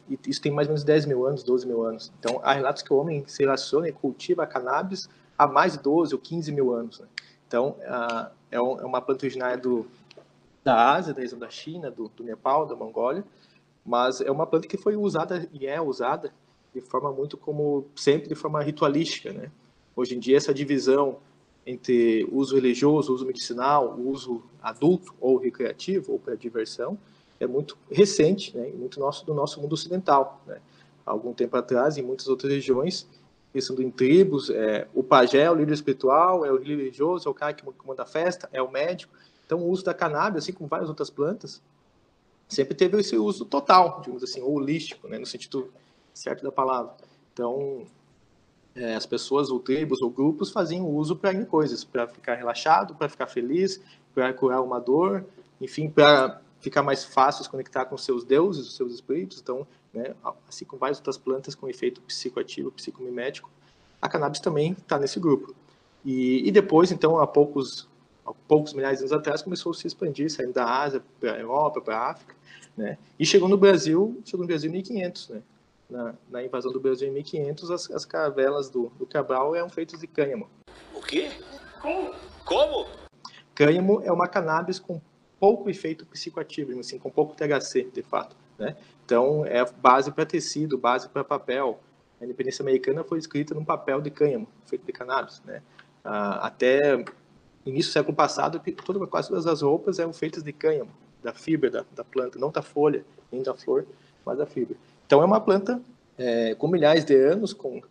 E 0.08 0.18
isso 0.28 0.42
tem 0.42 0.52
mais 0.52 0.68
ou 0.68 0.74
menos 0.74 0.84
10 0.84 1.06
mil 1.08 1.26
anos, 1.26 1.44
12 1.44 1.68
mil 1.68 1.84
anos. 1.84 2.12
Então, 2.20 2.40
há 2.44 2.54
relatos 2.54 2.84
que 2.84 2.94
o 2.94 2.98
homem 2.98 3.24
se 3.28 3.42
relaciona 3.42 3.90
e 3.90 3.92
cultiva 3.92 4.44
a 4.44 4.48
cannabis 4.48 5.10
há 5.38 5.48
mais 5.48 5.74
de 5.74 5.80
12 5.80 6.14
ou 6.14 6.22
15 6.22 6.52
mil 6.52 6.74
anos. 6.74 7.00
Né? 7.00 7.08
Então, 7.48 7.76
ah, 7.86 8.32
é 8.52 8.62
uma 8.62 9.02
planta 9.02 9.26
originária 9.26 9.58
do, 9.58 9.88
da 10.64 10.94
Ásia, 10.94 11.14
da 11.14 11.22
região 11.22 11.40
da 11.40 11.50
China, 11.50 11.90
do, 11.90 12.10
do, 12.10 12.24
Nepal, 12.24 12.66
da 12.66 12.76
Mongólia, 12.76 13.24
mas 13.86 14.22
é 14.22 14.30
uma 14.30 14.46
planta 14.46 14.68
que 14.68 14.78
foi 14.78 14.96
usada 14.96 15.48
e 15.52 15.66
é 15.66 15.82
usada 15.82 16.32
de 16.74 16.82
forma 16.82 17.12
muito 17.12 17.38
como 17.38 17.86
sempre 17.96 18.30
de 18.30 18.36
forma 18.36 18.62
ritualística, 18.62 19.34
né? 19.34 19.50
Hoje 19.96 20.16
em 20.16 20.20
dia 20.20 20.38
essa 20.38 20.54
divisão 20.54 21.18
entre 21.66 22.28
uso 22.32 22.56
religioso, 22.56 23.14
uso 23.14 23.26
medicinal, 23.26 23.98
uso 24.00 24.44
adulto 24.62 25.14
ou 25.20 25.38
recreativo 25.38 26.14
ou 26.14 26.20
para 26.20 26.36
diversão 26.36 26.98
é 27.40 27.48
muito 27.48 27.78
recente, 27.90 28.56
né? 28.56 28.72
Muito 28.76 29.00
nosso 29.00 29.26
do 29.26 29.34
nosso 29.34 29.62
mundo 29.62 29.74
ocidental, 29.74 30.42
né? 30.46 30.60
Algum 31.06 31.34
tempo 31.34 31.56
atrás, 31.58 31.98
em 31.98 32.04
muitas 32.04 32.28
outras 32.28 32.52
regiões, 32.52 33.08
pensando 33.52 33.82
em 33.82 33.90
tribos, 33.90 34.50
é, 34.50 34.88
o 34.94 35.02
pajé 35.02 35.44
é 35.44 35.52
o 35.52 35.56
líder 35.56 35.74
espiritual, 35.74 36.46
é 36.46 36.52
o 36.52 36.58
religioso, 36.58 37.28
é 37.28 37.32
o 37.32 37.34
cara 37.34 37.54
que 37.54 37.64
comanda 37.64 38.04
a 38.04 38.06
festa, 38.06 38.48
é 38.52 38.62
o 38.62 38.70
médico, 38.70 39.12
então, 39.50 39.62
o 39.62 39.70
uso 39.70 39.84
da 39.84 39.96
cannabis, 39.96 40.44
assim 40.44 40.54
como 40.54 40.70
várias 40.70 40.90
outras 40.90 41.10
plantas, 41.10 41.60
sempre 42.48 42.76
teve 42.76 43.00
esse 43.00 43.18
uso 43.18 43.44
total, 43.46 44.00
digamos 44.00 44.24
assim, 44.24 44.40
ou 44.42 44.54
holístico, 44.54 45.08
né, 45.08 45.18
no 45.18 45.26
sentido 45.26 45.74
certo 46.14 46.44
da 46.44 46.52
palavra. 46.52 46.94
Então, 47.34 47.88
é, 48.76 48.94
as 48.94 49.08
pessoas, 49.08 49.50
ou 49.50 49.60
tribos, 49.60 50.04
ou 50.04 50.12
grupos, 50.12 50.52
faziam 50.52 50.88
uso 50.88 51.16
para 51.16 51.34
coisas, 51.46 51.84
para 51.84 52.08
ficar 52.08 52.36
relaxado, 52.36 52.94
para 52.94 53.10
ficar 53.10 53.26
feliz, 53.26 53.82
para 54.14 54.32
curar 54.36 54.62
uma 54.62 54.80
dor, 54.80 55.26
enfim, 55.60 55.90
para 55.90 56.40
ficar 56.60 56.84
mais 56.84 57.04
fácil 57.04 57.44
se 57.44 57.50
conectar 57.50 57.86
com 57.86 57.98
seus 57.98 58.24
deuses, 58.24 58.68
os 58.68 58.76
seus 58.76 58.94
espíritos. 58.94 59.40
Então, 59.42 59.66
né, 59.94 60.14
assim 60.48 60.66
como 60.66 60.80
várias 60.80 60.98
outras 60.98 61.18
plantas 61.18 61.56
com 61.56 61.68
efeito 61.68 62.02
psicoativo, 62.02 62.72
psicomimético, 62.72 63.50
a 64.02 64.08
cannabis 64.08 64.40
também 64.40 64.74
está 64.74 64.98
nesse 64.98 65.20
grupo. 65.20 65.54
E, 66.06 66.48
e, 66.48 66.52
depois, 66.52 66.92
então, 66.92 67.20
há 67.20 67.28
poucos 67.28 67.88
há 68.26 68.34
poucos 68.48 68.74
milhares 68.74 69.00
de 69.00 69.06
anos 69.06 69.14
atrás, 69.14 69.42
começou 69.42 69.72
a 69.72 69.76
se 69.76 69.88
expandir, 69.88 70.32
saindo 70.32 70.54
da 70.54 70.66
Ásia 70.66 71.04
para 71.20 71.34
a 71.34 71.40
Europa, 71.40 71.82
para 71.82 71.98
a 71.98 72.12
África, 72.12 72.36
né? 72.78 72.98
E 73.20 73.26
chegou 73.26 73.50
no 73.50 73.58
Brasil, 73.58 74.22
chegou 74.24 74.44
no 74.44 74.48
Brasil 74.48 74.70
em 74.70 74.74
1500, 74.74 75.30
né? 75.30 75.42
Na, 75.90 76.14
na 76.30 76.44
invasão 76.44 76.72
do 76.72 76.80
Brasil 76.80 77.08
em 77.08 77.12
1500, 77.12 77.72
as, 77.72 77.92
as 77.92 78.06
caravelas 78.06 78.70
do, 78.70 78.92
do 79.00 79.08
Cabral 79.08 79.56
eram 79.56 79.70
feitas 79.70 80.00
de 80.00 80.06
cânhamo. 80.06 80.48
O 80.94 81.02
quê? 81.02 81.32
Como? 81.82 82.14
Como? 82.46 82.88
Cânhamo 83.56 84.02
é 84.04 84.12
uma 84.12 84.28
cannabis 84.28 84.78
com 84.78 85.02
pouco 85.40 85.70
efeito 85.70 86.06
psicoativo, 86.06 86.78
assim, 86.80 87.00
com 87.00 87.10
pouco 87.10 87.36
THC, 87.36 87.90
de 87.94 88.02
fato, 88.02 88.36
né? 88.58 88.76
Então, 89.06 89.46
é 89.46 89.64
base 89.66 90.12
para 90.12 90.26
tecido, 90.26 90.78
base 90.78 91.10
para 91.10 91.24
papel. 91.24 91.80
A 92.22 92.26
independência 92.26 92.62
americana 92.62 93.04
foi 93.04 93.18
escrita 93.18 93.56
num 93.56 93.64
papel 93.64 94.02
de 94.02 94.12
cânhamo, 94.12 94.48
feito 94.66 94.86
de 94.86 94.92
cannabis, 94.92 95.42
né? 95.46 95.62
Ah, 96.04 96.48
até 96.48 97.04
início 97.66 97.92
do 97.92 97.94
século 97.94 98.16
passado, 98.16 98.62
toda, 98.86 99.06
quase 99.08 99.30
todas 99.30 99.48
as 99.48 99.62
roupas 99.62 100.00
eram 100.00 100.14
feitas 100.14 100.44
de 100.44 100.52
cânhamo, 100.52 100.92
da 101.24 101.34
fibra 101.34 101.70
da, 101.70 101.86
da, 101.96 102.04
planta, 102.04 102.40
não 102.40 102.52
da 102.52 102.62
folha, 102.62 103.06
nem 103.32 103.44
da 103.44 103.54
flor, 103.54 103.86
mas 104.26 104.38
da 104.38 104.46
fibra. 104.46 104.76
Então 105.06 105.22
é 105.22 105.26
uma 105.26 105.42
planta 105.42 105.82
é, 106.18 106.56
com 106.56 106.68
milhares 106.68 107.06
de 107.06 107.16
anos, 107.16 107.54
com, 107.54 107.82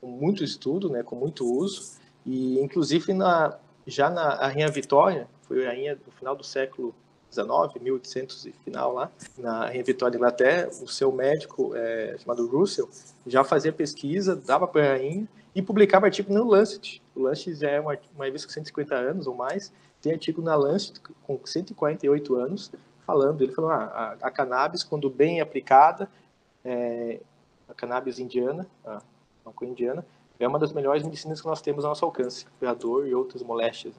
com, 0.00 0.06
muito 0.06 0.44
estudo, 0.44 0.88
né, 0.88 1.02
com 1.02 1.16
muito 1.16 1.44
uso, 1.44 1.98
e 2.24 2.58
inclusive 2.60 3.12
na, 3.12 3.58
já 3.86 4.10
na 4.10 4.34
Rainha 4.34 4.68
Vitória, 4.68 5.28
foi 5.48 5.64
rainha 5.64 5.96
do 5.96 6.12
final 6.12 6.36
do 6.36 6.44
século 6.44 6.94
19, 7.30 7.80
1800 7.80 8.46
e 8.46 8.52
final 8.52 8.92
lá, 8.92 9.10
na 9.36 9.66
Rainha 9.66 9.84
Vitória 9.84 10.16
Inglaterra, 10.16 10.68
o 10.82 10.88
seu 10.88 11.10
médico, 11.12 11.74
é, 11.74 12.16
chamado 12.18 12.46
Russell, 12.46 12.88
já 13.26 13.44
fazia 13.44 13.72
pesquisa, 13.72 14.36
dava 14.36 14.66
para 14.66 14.82
a 14.82 14.88
rainha 14.96 15.28
e 15.54 15.60
publicava 15.60 16.06
artigo 16.06 16.32
no 16.32 16.44
Lancet. 16.44 17.02
O 17.14 17.22
Lancet 17.22 17.54
já 17.54 17.70
é 17.70 17.80
uma, 17.80 17.98
uma 18.14 18.24
revista 18.24 18.46
com 18.48 18.54
150 18.54 18.94
anos 18.94 19.26
ou 19.26 19.34
mais, 19.34 19.72
tem 20.00 20.12
artigo 20.12 20.40
na 20.40 20.54
Lancet 20.54 21.00
com 21.22 21.38
148 21.44 22.34
anos, 22.36 22.72
falando, 23.06 23.42
ele 23.42 23.52
falou, 23.52 23.70
ah, 23.70 24.16
a, 24.20 24.26
a 24.26 24.30
cannabis, 24.30 24.82
quando 24.82 25.10
bem 25.10 25.40
aplicada, 25.40 26.08
é, 26.64 27.20
a 27.68 27.74
cannabis 27.74 28.18
indiana, 28.18 28.66
a 28.84 29.02
maconha 29.44 29.72
indiana, 29.72 30.06
é 30.38 30.46
uma 30.46 30.58
das 30.58 30.72
melhores 30.72 31.02
medicinas 31.02 31.40
que 31.40 31.46
nós 31.46 31.60
temos 31.60 31.84
ao 31.84 31.90
nosso 31.90 32.04
alcance, 32.04 32.46
para 32.60 32.72
dor 32.72 33.06
e 33.06 33.14
outras 33.14 33.42
moléstias. 33.42 33.94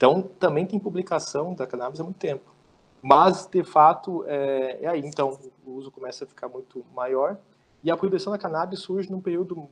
Então, 0.00 0.22
também 0.22 0.64
tem 0.64 0.80
publicação 0.80 1.52
da 1.52 1.66
cannabis 1.66 2.00
há 2.00 2.02
muito 2.02 2.16
tempo. 2.16 2.54
Mas, 3.02 3.44
de 3.44 3.62
fato, 3.62 4.24
é, 4.26 4.78
é 4.80 4.88
aí. 4.88 5.00
Então, 5.04 5.38
o 5.62 5.72
uso 5.72 5.90
começa 5.90 6.24
a 6.24 6.26
ficar 6.26 6.48
muito 6.48 6.82
maior. 6.94 7.36
E 7.84 7.90
a 7.90 7.96
proibição 7.98 8.32
da 8.32 8.38
cannabis 8.38 8.80
surge 8.80 9.12
num 9.12 9.20
período 9.20 9.68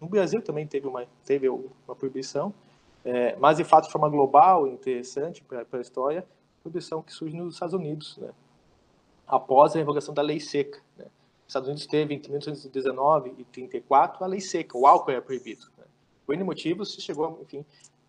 no 0.00 0.08
Brasil 0.08 0.40
também 0.40 0.68
teve 0.68 0.86
uma, 0.86 1.04
teve 1.24 1.48
uma 1.48 1.96
proibição, 1.98 2.54
é, 3.04 3.34
mas 3.36 3.56
de 3.56 3.64
fato 3.64 3.86
de 3.86 3.92
forma 3.92 4.08
global, 4.08 4.68
interessante 4.68 5.42
para 5.42 5.66
a 5.72 5.80
história, 5.80 6.24
proibição 6.62 7.02
que 7.02 7.12
surge 7.12 7.36
nos 7.36 7.54
Estados 7.54 7.74
Unidos, 7.74 8.16
né? 8.18 8.30
após 9.26 9.74
a 9.74 9.78
revogação 9.78 10.14
da 10.14 10.22
lei 10.22 10.38
seca. 10.38 10.80
Né? 10.96 11.06
Os 11.06 11.48
Estados 11.48 11.68
Unidos 11.68 11.86
teve 11.88 12.14
entre 12.14 12.28
1919 12.28 13.34
e 13.36 13.44
34 13.44 14.22
a 14.22 14.26
lei 14.28 14.40
seca, 14.40 14.78
o 14.78 14.86
álcool 14.86 15.10
era 15.10 15.22
proibido. 15.22 15.66
Né? 15.76 15.84
Por 16.24 16.34
N 16.34 16.44
motivos, 16.44 16.92
se 16.92 17.00
chegou, 17.00 17.40
enfim, 17.42 17.64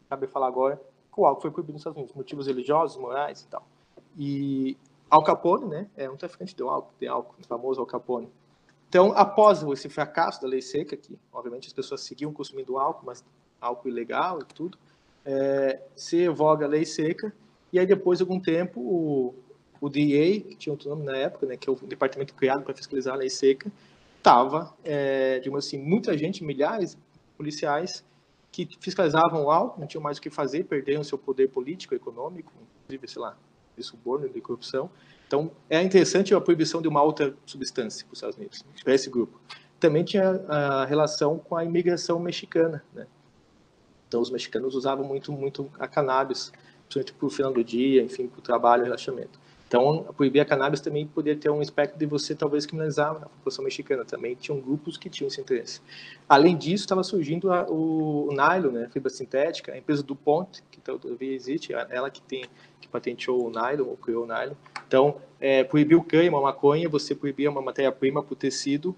cabe 0.07 0.27
falar 0.27 0.47
agora, 0.47 0.79
o 1.21 1.25
álcool 1.25 1.41
foi 1.41 1.51
proibido 1.51 1.73
nos 1.73 1.81
Estados 1.81 1.97
Unidos, 1.97 2.15
motivos 2.15 2.47
religiosos, 2.47 2.97
morais 2.97 3.41
e 3.41 3.47
tal. 3.47 3.65
E 4.17 4.77
Al 5.09 5.23
Capone, 5.23 5.65
né, 5.65 5.87
é 5.95 6.09
um 6.09 6.15
traficante 6.15 6.55
de 6.55 6.61
álcool, 6.63 6.93
de 6.99 7.07
álcool, 7.07 7.35
famoso 7.47 7.79
Al 7.79 7.85
Capone. 7.85 8.29
Então, 8.89 9.11
após 9.15 9.63
esse 9.63 9.89
fracasso 9.89 10.41
da 10.41 10.47
lei 10.47 10.61
seca, 10.61 10.95
que 10.95 11.17
obviamente 11.31 11.67
as 11.67 11.73
pessoas 11.73 12.01
seguiam 12.01 12.31
consumindo 12.31 12.77
álcool, 12.77 13.05
mas 13.05 13.23
álcool 13.59 13.89
ilegal 13.89 14.39
e 14.39 14.45
tudo, 14.45 14.77
é, 15.25 15.81
se 15.95 16.17
evoga 16.17 16.65
a 16.65 16.69
lei 16.69 16.85
seca, 16.85 17.33
e 17.71 17.79
aí 17.79 17.85
depois 17.85 18.19
de 18.19 18.23
algum 18.23 18.39
tempo 18.39 18.79
o, 18.79 19.35
o 19.81 19.89
DEA, 19.89 20.39
que 20.41 20.55
tinha 20.55 20.71
outro 20.71 20.89
nome 20.89 21.03
na 21.03 21.17
época, 21.17 21.45
né, 21.45 21.57
que 21.57 21.69
é 21.69 21.71
o 21.71 21.75
departamento 21.75 22.33
criado 22.33 22.63
para 22.63 22.73
fiscalizar 22.73 23.13
a 23.13 23.17
lei 23.17 23.29
seca, 23.29 23.69
estava, 24.17 24.73
é, 24.83 25.39
digamos 25.39 25.65
assim, 25.65 25.77
muita 25.77 26.17
gente, 26.17 26.43
milhares 26.43 26.95
de 26.95 26.97
policiais 27.37 28.05
que 28.65 28.77
fiscalizavam 28.79 29.45
o 29.45 29.51
álcool, 29.51 29.79
não 29.79 29.87
tinham 29.87 30.01
mais 30.01 30.17
o 30.17 30.21
que 30.21 30.29
fazer, 30.29 30.63
perderam 30.63 31.03
seu 31.03 31.17
poder 31.17 31.49
político, 31.49 31.93
econômico, 31.93 32.51
inclusive, 32.83 33.07
sei 33.07 33.21
lá, 33.21 33.37
de 33.75 33.83
suborno, 33.83 34.27
de 34.27 34.41
corrupção. 34.41 34.89
Então, 35.27 35.51
é 35.69 35.81
interessante 35.81 36.33
a 36.33 36.41
proibição 36.41 36.81
de 36.81 36.87
uma 36.87 37.03
outra 37.03 37.35
substância 37.45 38.05
para 38.05 38.13
os 38.13 38.17
Estados 38.17 38.37
Unidos, 38.37 38.65
para 38.83 38.93
esse 38.93 39.09
grupo. 39.09 39.39
Também 39.79 40.03
tinha 40.03 40.41
a 40.47 40.85
relação 40.85 41.37
com 41.37 41.55
a 41.55 41.63
imigração 41.63 42.19
mexicana, 42.19 42.83
né? 42.93 43.05
Então, 44.07 44.21
os 44.21 44.31
mexicanos 44.31 44.73
usavam 44.73 45.05
muito, 45.05 45.31
muito 45.31 45.69
a 45.77 45.87
cannabis, 45.87 46.51
principalmente 46.87 47.13
para 47.13 47.27
o 47.27 47.29
final 47.29 47.53
do 47.53 47.63
dia, 47.63 48.01
enfim, 48.01 48.27
para 48.27 48.39
o 48.39 48.41
trabalho, 48.41 48.83
relaxamento. 48.85 49.39
Então, 49.67 50.05
proibir 50.15 50.39
a 50.39 50.45
cannabis 50.45 50.79
também 50.79 51.05
poderia 51.05 51.37
ter 51.37 51.49
um 51.49 51.59
aspecto 51.59 51.97
de 51.97 52.05
você 52.05 52.33
talvez 52.33 52.65
criminalizar 52.65 53.11
a 53.11 53.27
população 53.27 53.65
mexicana. 53.65 54.05
Também 54.05 54.33
tinham 54.33 54.61
grupos 54.61 54.95
que 54.95 55.09
tinham 55.09 55.27
esse 55.27 55.41
interesse. 55.41 55.81
Além 56.27 56.55
disso, 56.55 56.85
estava 56.85 57.03
surgindo 57.03 57.51
a, 57.51 57.63
o, 57.69 58.29
o 58.29 58.31
nylon, 58.31 58.71
né, 58.71 58.89
fibra 58.91 59.09
sintética, 59.09 59.73
a 59.73 59.77
empresa 59.77 60.01
DuPont, 60.01 60.63
que 60.71 60.79
todavia 60.79 61.33
existe, 61.33 61.73
ela 61.73 62.09
que 62.09 62.21
tem 62.21 62.45
que 62.79 62.87
patenteou 62.87 63.45
o 63.45 63.49
nylon, 63.49 63.89
ou 63.89 63.97
criou 63.97 64.23
o 64.23 64.27
nylon. 64.27 64.53
Então, 64.87 65.17
é, 65.37 65.65
proibir 65.65 65.95
o 65.95 66.03
cânhamo, 66.03 66.37
a 66.37 66.41
maconha, 66.41 66.87
você 66.87 67.13
proibia 67.13 67.49
uma 67.49 67.61
matéria-prima 67.61 68.23
para 68.23 68.33
o 68.33 68.35
tecido. 68.37 68.95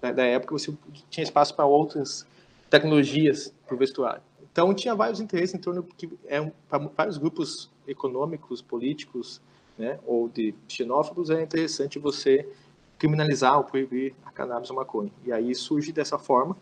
Né, 0.00 0.12
da 0.12 0.24
época, 0.24 0.56
você 0.56 0.72
tinha 1.10 1.24
espaço 1.24 1.52
para 1.56 1.66
outras 1.66 2.24
tecnologias 2.70 3.52
para 3.66 3.74
o 3.74 3.78
vestuário. 3.78 4.22
Então, 4.52 4.72
tinha 4.72 4.94
vários 4.94 5.18
interesses 5.18 5.54
em 5.54 5.58
torno 5.58 5.82
que 5.82 6.08
é, 6.26 6.40
para 6.68 6.78
vários 6.78 7.18
grupos 7.18 7.70
econômicos, 7.88 8.62
políticos, 8.62 9.40
né, 9.82 9.98
ou 10.06 10.28
de 10.28 10.54
xenófobos, 10.68 11.28
é 11.28 11.42
interessante 11.42 11.98
você 11.98 12.48
criminalizar 12.96 13.58
ou 13.58 13.64
proibir 13.64 14.14
a 14.24 14.30
cannabis 14.30 14.70
ou 14.70 14.76
maconha. 14.76 15.10
E 15.26 15.32
aí 15.32 15.52
surge 15.56 15.90
dessa 15.92 16.20
forma, 16.20 16.56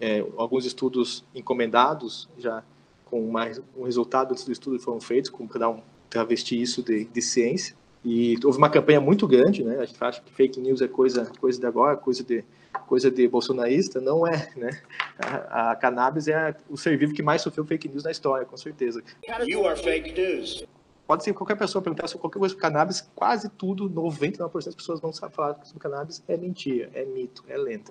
é, 0.00 0.26
alguns 0.36 0.66
estudos 0.66 1.24
encomendados, 1.32 2.28
já 2.36 2.64
com 3.04 3.30
mais 3.30 3.60
um 3.76 3.84
resultado 3.84 4.34
do 4.34 4.52
estudo 4.52 4.78
foram 4.80 5.00
feitos, 5.00 5.30
para 5.30 5.60
dar 5.60 5.68
um 5.68 5.80
travesti 6.10 6.60
isso 6.60 6.82
de, 6.82 7.04
de 7.04 7.22
ciência. 7.22 7.76
E 8.04 8.36
houve 8.44 8.58
uma 8.58 8.68
campanha 8.68 9.00
muito 9.00 9.26
grande, 9.26 9.62
né? 9.62 9.78
A 9.78 9.84
gente 9.84 10.02
acha 10.02 10.20
que 10.20 10.32
fake 10.32 10.60
news 10.60 10.80
é 10.80 10.88
coisa, 10.88 11.30
coisa 11.40 11.60
de 11.60 11.66
agora, 11.66 11.96
coisa 11.96 12.24
de, 12.24 12.44
coisa 12.86 13.08
de 13.10 13.28
bolsonarista. 13.28 14.00
Não 14.00 14.26
é, 14.26 14.50
né? 14.56 14.80
A, 15.18 15.70
a 15.70 15.76
cannabis 15.76 16.26
é 16.26 16.56
o 16.68 16.76
ser 16.76 16.96
vivo 16.98 17.14
que 17.14 17.22
mais 17.22 17.42
sofreu 17.42 17.64
fake 17.64 17.88
news 17.88 18.02
na 18.02 18.10
história, 18.10 18.44
com 18.44 18.56
certeza. 18.56 19.02
You 19.46 19.66
are 19.66 19.80
fake 19.80 20.12
news 20.12 20.64
pode 21.08 21.24
ser 21.24 21.32
qualquer 21.32 21.56
pessoa 21.56 21.80
perguntar 21.80 22.06
sobre 22.06 22.20
qualquer 22.20 22.38
coisa 22.38 22.54
sobre 22.54 22.68
cannabis, 22.68 23.10
quase 23.14 23.48
tudo, 23.48 23.88
99% 23.88 24.66
das 24.66 24.74
pessoas 24.74 25.00
vão 25.00 25.10
falar 25.10 25.58
sobre 25.64 25.80
cannabis 25.80 26.22
é 26.28 26.36
mentira, 26.36 26.90
é 26.92 27.02
mito, 27.06 27.42
é 27.48 27.56
lenta. 27.56 27.90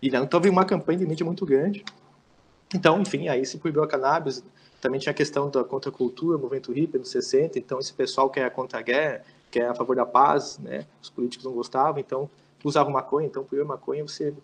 E 0.00 0.08
então 0.08 0.40
veio 0.40 0.52
uma 0.52 0.64
campanha 0.64 0.98
de 1.00 1.06
mídia 1.06 1.26
muito 1.26 1.44
grande. 1.44 1.84
Então, 2.74 2.98
enfim, 2.98 3.28
aí 3.28 3.44
se 3.44 3.58
proibiu 3.58 3.82
a 3.82 3.86
cannabis. 3.86 4.42
Também 4.80 4.98
tinha 4.98 5.10
a 5.10 5.14
questão 5.14 5.50
da 5.50 5.62
contracultura, 5.64 6.38
movimento 6.38 6.72
hippie 6.72 6.98
nos 6.98 7.10
60. 7.10 7.58
Então, 7.58 7.78
esse 7.78 7.92
pessoal 7.92 8.30
que 8.30 8.40
é 8.40 8.48
contra 8.48 8.78
a 8.78 8.82
guerra, 8.82 9.22
que 9.50 9.60
é 9.60 9.68
a 9.68 9.74
favor 9.74 9.94
da 9.94 10.06
paz, 10.06 10.58
né? 10.58 10.86
Os 11.02 11.10
políticos 11.10 11.44
não 11.44 11.52
gostavam, 11.52 12.00
então 12.00 12.28
usavam 12.64 12.90
maconha. 12.90 13.26
Então, 13.26 13.44
proibir 13.44 13.66
maconha, 13.66 14.02
você 14.02 14.34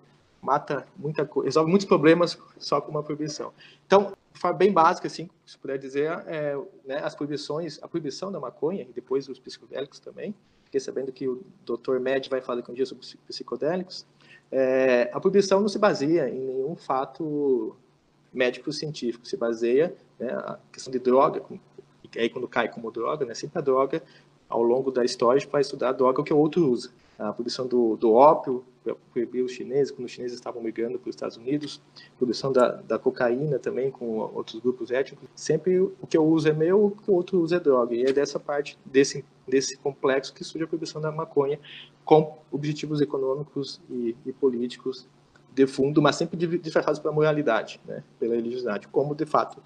mata 0.42 0.84
muita 0.96 1.24
coisa, 1.24 1.46
resolve 1.46 1.70
muitos 1.70 1.86
problemas 1.86 2.36
só 2.58 2.80
com 2.80 2.90
uma 2.90 3.02
proibição. 3.02 3.52
Então, 3.86 4.12
bem 4.56 4.72
básica, 4.72 5.06
assim, 5.06 5.30
se 5.46 5.56
puder 5.56 5.78
dizer, 5.78 6.10
é, 6.26 6.58
né, 6.84 6.98
as 7.02 7.14
proibições, 7.14 7.78
a 7.80 7.86
proibição 7.86 8.32
da 8.32 8.40
maconha 8.40 8.82
e 8.82 8.92
depois 8.92 9.28
os 9.28 9.38
psicodélicos 9.38 10.00
também. 10.00 10.34
Fiquei 10.64 10.80
sabendo 10.80 11.12
que 11.12 11.28
o 11.28 11.42
Dr. 11.64 12.00
Med 12.00 12.28
vai 12.28 12.40
falar 12.40 12.62
com 12.62 12.72
um 12.72 12.74
dia 12.74 12.86
sobre 12.86 13.06
psicodélicos. 13.28 14.04
É, 14.50 15.10
a 15.12 15.20
proibição 15.20 15.60
não 15.60 15.68
se 15.68 15.78
baseia 15.78 16.28
em 16.28 16.40
nenhum 16.40 16.74
fato 16.74 17.76
médico 18.32 18.72
científico, 18.72 19.26
se 19.26 19.36
baseia 19.36 19.94
né, 20.18 20.32
a 20.32 20.58
questão 20.72 20.90
de 20.90 20.98
droga, 20.98 21.42
e 22.14 22.18
aí 22.18 22.28
quando 22.28 22.48
cai 22.48 22.68
como 22.68 22.90
droga, 22.90 23.24
né, 23.24 23.34
sempre 23.34 23.58
a 23.58 23.62
droga 23.62 24.02
ao 24.48 24.62
longo 24.62 24.90
da 24.90 25.04
história 25.04 25.36
a 25.36 25.40
gente 25.40 25.50
vai 25.50 25.60
estudar 25.60 25.90
a 25.90 25.92
droga 25.92 26.22
que 26.22 26.32
o 26.32 26.38
outro 26.38 26.68
usa. 26.68 26.90
A 27.18 27.32
produção 27.32 27.66
do, 27.66 27.96
do 27.96 28.12
ópio, 28.12 28.64
proibir 29.12 29.42
os 29.42 29.52
chineses, 29.52 29.90
quando 29.90 30.06
os 30.06 30.12
chineses 30.12 30.36
estavam 30.36 30.62
migrando 30.62 30.98
para 30.98 31.08
os 31.08 31.14
Estados 31.14 31.36
Unidos, 31.36 31.80
produção 32.18 32.52
da, 32.52 32.72
da 32.82 32.98
cocaína 32.98 33.58
também 33.58 33.90
com 33.90 34.18
outros 34.18 34.60
grupos 34.60 34.90
étnicos. 34.90 35.28
Sempre 35.34 35.78
o 35.78 36.06
que 36.08 36.16
eu 36.16 36.24
uso 36.24 36.48
é 36.48 36.52
meu, 36.52 36.86
o 36.86 36.90
que 36.90 37.10
o 37.10 37.14
outro 37.14 37.40
usa 37.40 37.56
é 37.56 37.60
droga. 37.60 37.94
E 37.94 38.04
é 38.04 38.12
dessa 38.12 38.40
parte, 38.40 38.78
desse, 38.84 39.24
desse 39.46 39.76
complexo 39.76 40.34
que 40.34 40.42
surge 40.42 40.64
a 40.64 40.66
proibição 40.66 41.00
da 41.00 41.12
maconha, 41.12 41.58
com 42.04 42.38
objetivos 42.50 43.00
econômicos 43.00 43.80
e, 43.88 44.16
e 44.26 44.32
políticos 44.32 45.08
de 45.54 45.66
fundo, 45.66 46.00
mas 46.00 46.16
sempre 46.16 46.36
disfarçados 46.58 46.98
pela 46.98 47.12
moralidade, 47.12 47.80
né, 47.86 48.02
pela 48.18 48.34
religiosidade, 48.34 48.88
como 48.88 49.14
de 49.14 49.26
fato 49.26 49.62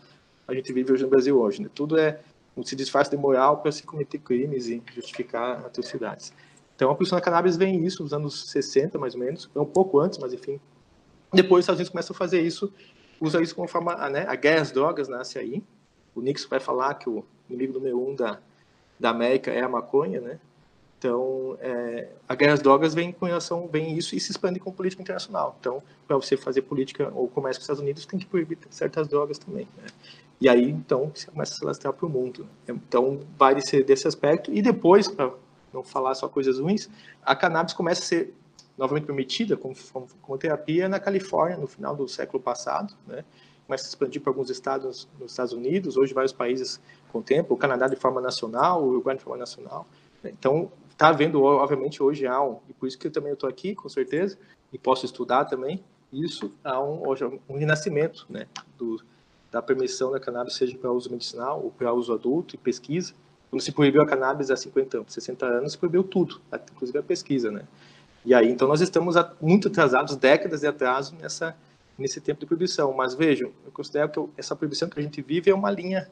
a 0.46 0.54
gente 0.54 0.72
vive 0.72 0.92
hoje 0.92 1.04
no 1.04 1.08
Brasil 1.08 1.38
hoje. 1.38 1.62
Né? 1.62 1.70
Tudo 1.72 1.98
é 1.98 2.20
se 2.64 2.74
disfarça 2.74 3.10
de 3.10 3.16
moral 3.16 3.58
para 3.58 3.70
se 3.70 3.82
cometer 3.82 4.18
crimes 4.18 4.66
e 4.68 4.82
justificar 4.94 5.64
atrocidades. 5.66 6.32
Então, 6.76 6.90
a 6.90 6.94
produção 6.94 7.16
da 7.16 7.24
cannabis 7.24 7.56
vem 7.56 7.84
isso 7.84 8.02
nos 8.02 8.12
anos 8.12 8.50
60, 8.50 8.98
mais 8.98 9.14
ou 9.14 9.20
menos, 9.20 9.50
é 9.54 9.58
um 9.58 9.64
pouco 9.64 9.98
antes, 9.98 10.18
mas 10.18 10.34
enfim. 10.34 10.60
Depois, 11.32 11.60
os 11.60 11.64
Estados 11.64 11.78
Unidos 11.80 11.90
começam 11.90 12.14
a 12.14 12.18
fazer 12.18 12.40
isso, 12.42 12.72
usa 13.18 13.42
isso 13.42 13.54
como 13.54 13.66
forma, 13.66 13.94
né, 14.10 14.26
a 14.28 14.34
guerra 14.36 14.60
às 14.60 14.70
drogas 14.70 15.08
nasce 15.08 15.38
aí. 15.38 15.62
O 16.14 16.20
Nixon 16.20 16.48
vai 16.48 16.60
falar 16.60 16.94
que 16.94 17.08
o 17.08 17.24
inimigo 17.48 17.72
número 17.72 17.98
um 17.98 18.14
da, 18.14 18.38
da 19.00 19.10
América 19.10 19.50
é 19.50 19.62
a 19.62 19.68
maconha, 19.68 20.20
né? 20.20 20.38
Então, 20.98 21.58
é, 21.60 22.08
a 22.26 22.34
guerra 22.34 22.54
às 22.54 22.60
drogas 22.60 22.94
vem 22.94 23.12
com 23.12 23.26
relação, 23.26 23.68
vem 23.68 23.96
isso 23.96 24.14
e 24.16 24.20
se 24.20 24.30
expande 24.30 24.58
com 24.58 24.72
política 24.72 25.02
internacional. 25.02 25.56
Então, 25.60 25.82
para 26.06 26.16
você 26.16 26.36
fazer 26.36 26.62
política 26.62 27.12
ou 27.14 27.28
comércio 27.28 27.60
com 27.60 27.62
os 27.62 27.64
Estados 27.64 27.82
Unidos, 27.82 28.06
tem 28.06 28.18
que 28.18 28.26
proibir 28.26 28.58
certas 28.70 29.06
drogas 29.06 29.38
também. 29.38 29.68
Né? 29.76 29.86
E 30.40 30.48
aí, 30.48 30.70
então, 30.70 31.12
você 31.14 31.30
começa 31.30 31.52
a 31.52 31.56
se 31.56 31.64
alastrar 31.64 31.92
para 31.92 32.06
o 32.06 32.08
mundo. 32.08 32.46
Então, 32.66 33.20
vai 33.38 33.60
ser 33.60 33.84
desse 33.84 34.08
aspecto. 34.08 34.52
E 34.52 34.62
depois, 34.62 35.06
para 35.06 35.32
não 35.76 35.84
falar 35.84 36.14
só 36.14 36.28
coisas 36.28 36.58
ruins, 36.58 36.88
a 37.22 37.36
cannabis 37.36 37.74
começa 37.74 38.02
a 38.02 38.04
ser 38.04 38.34
novamente 38.76 39.04
permitida 39.04 39.56
como, 39.56 39.74
como, 39.92 40.06
como 40.20 40.38
terapia 40.38 40.88
na 40.88 40.98
Califórnia 40.98 41.56
no 41.56 41.66
final 41.66 41.94
do 41.94 42.08
século 42.08 42.42
passado, 42.42 42.94
né? 43.06 43.24
começa 43.66 43.84
a 43.84 43.88
expandir 43.88 44.22
para 44.22 44.30
alguns 44.30 44.48
estados 44.48 45.08
nos 45.18 45.32
Estados 45.32 45.52
Unidos, 45.52 45.96
hoje 45.96 46.14
vários 46.14 46.32
países 46.32 46.80
com 47.10 47.22
o 47.48 47.56
Canadá 47.56 47.88
de 47.88 47.96
forma 47.96 48.20
nacional, 48.20 48.82
o 48.82 48.88
Uruguai 48.88 49.16
de 49.16 49.22
forma 49.22 49.38
nacional. 49.38 49.86
Então, 50.24 50.70
está 50.90 51.08
havendo, 51.08 51.42
obviamente, 51.42 52.02
hoje 52.02 52.26
há 52.26 52.42
um, 52.42 52.58
e 52.68 52.72
por 52.72 52.86
isso 52.86 52.98
que 52.98 53.06
eu 53.06 53.10
também 53.10 53.32
estou 53.32 53.48
aqui, 53.48 53.74
com 53.74 53.88
certeza, 53.88 54.38
e 54.72 54.78
posso 54.78 55.04
estudar 55.04 55.46
também, 55.46 55.82
isso 56.12 56.52
há 56.62 56.80
um, 56.80 57.06
hoje, 57.08 57.24
um 57.48 57.56
renascimento 57.56 58.26
né, 58.28 58.46
do, 58.78 59.02
da 59.50 59.60
permissão 59.60 60.10
da 60.10 60.20
cannabis, 60.20 60.54
seja 60.54 60.76
para 60.78 60.92
uso 60.92 61.10
medicinal 61.10 61.62
ou 61.62 61.70
para 61.70 61.92
uso 61.92 62.12
adulto 62.12 62.54
e 62.54 62.58
pesquisa, 62.58 63.14
quando 63.50 63.62
se 63.62 63.72
proibiu 63.72 64.02
a 64.02 64.06
cannabis 64.06 64.50
há 64.50 64.56
50, 64.56 65.04
60 65.06 65.46
anos, 65.46 65.72
se 65.72 65.78
proibiu 65.78 66.02
tudo, 66.02 66.40
inclusive 66.72 66.98
a 66.98 67.02
pesquisa, 67.02 67.50
né? 67.50 67.62
E 68.24 68.34
aí, 68.34 68.50
então, 68.50 68.66
nós 68.66 68.80
estamos 68.80 69.14
muito 69.40 69.68
atrasados, 69.68 70.16
décadas 70.16 70.60
de 70.60 70.66
atraso 70.66 71.14
nessa, 71.14 71.56
nesse 71.96 72.20
tempo 72.20 72.40
de 72.40 72.46
proibição. 72.46 72.92
Mas 72.92 73.14
vejam, 73.14 73.52
eu 73.64 73.70
considero 73.70 74.08
que 74.08 74.20
essa 74.36 74.56
proibição 74.56 74.88
que 74.88 74.98
a 74.98 75.02
gente 75.02 75.22
vive 75.22 75.48
é 75.48 75.54
uma 75.54 75.70
linha 75.70 76.10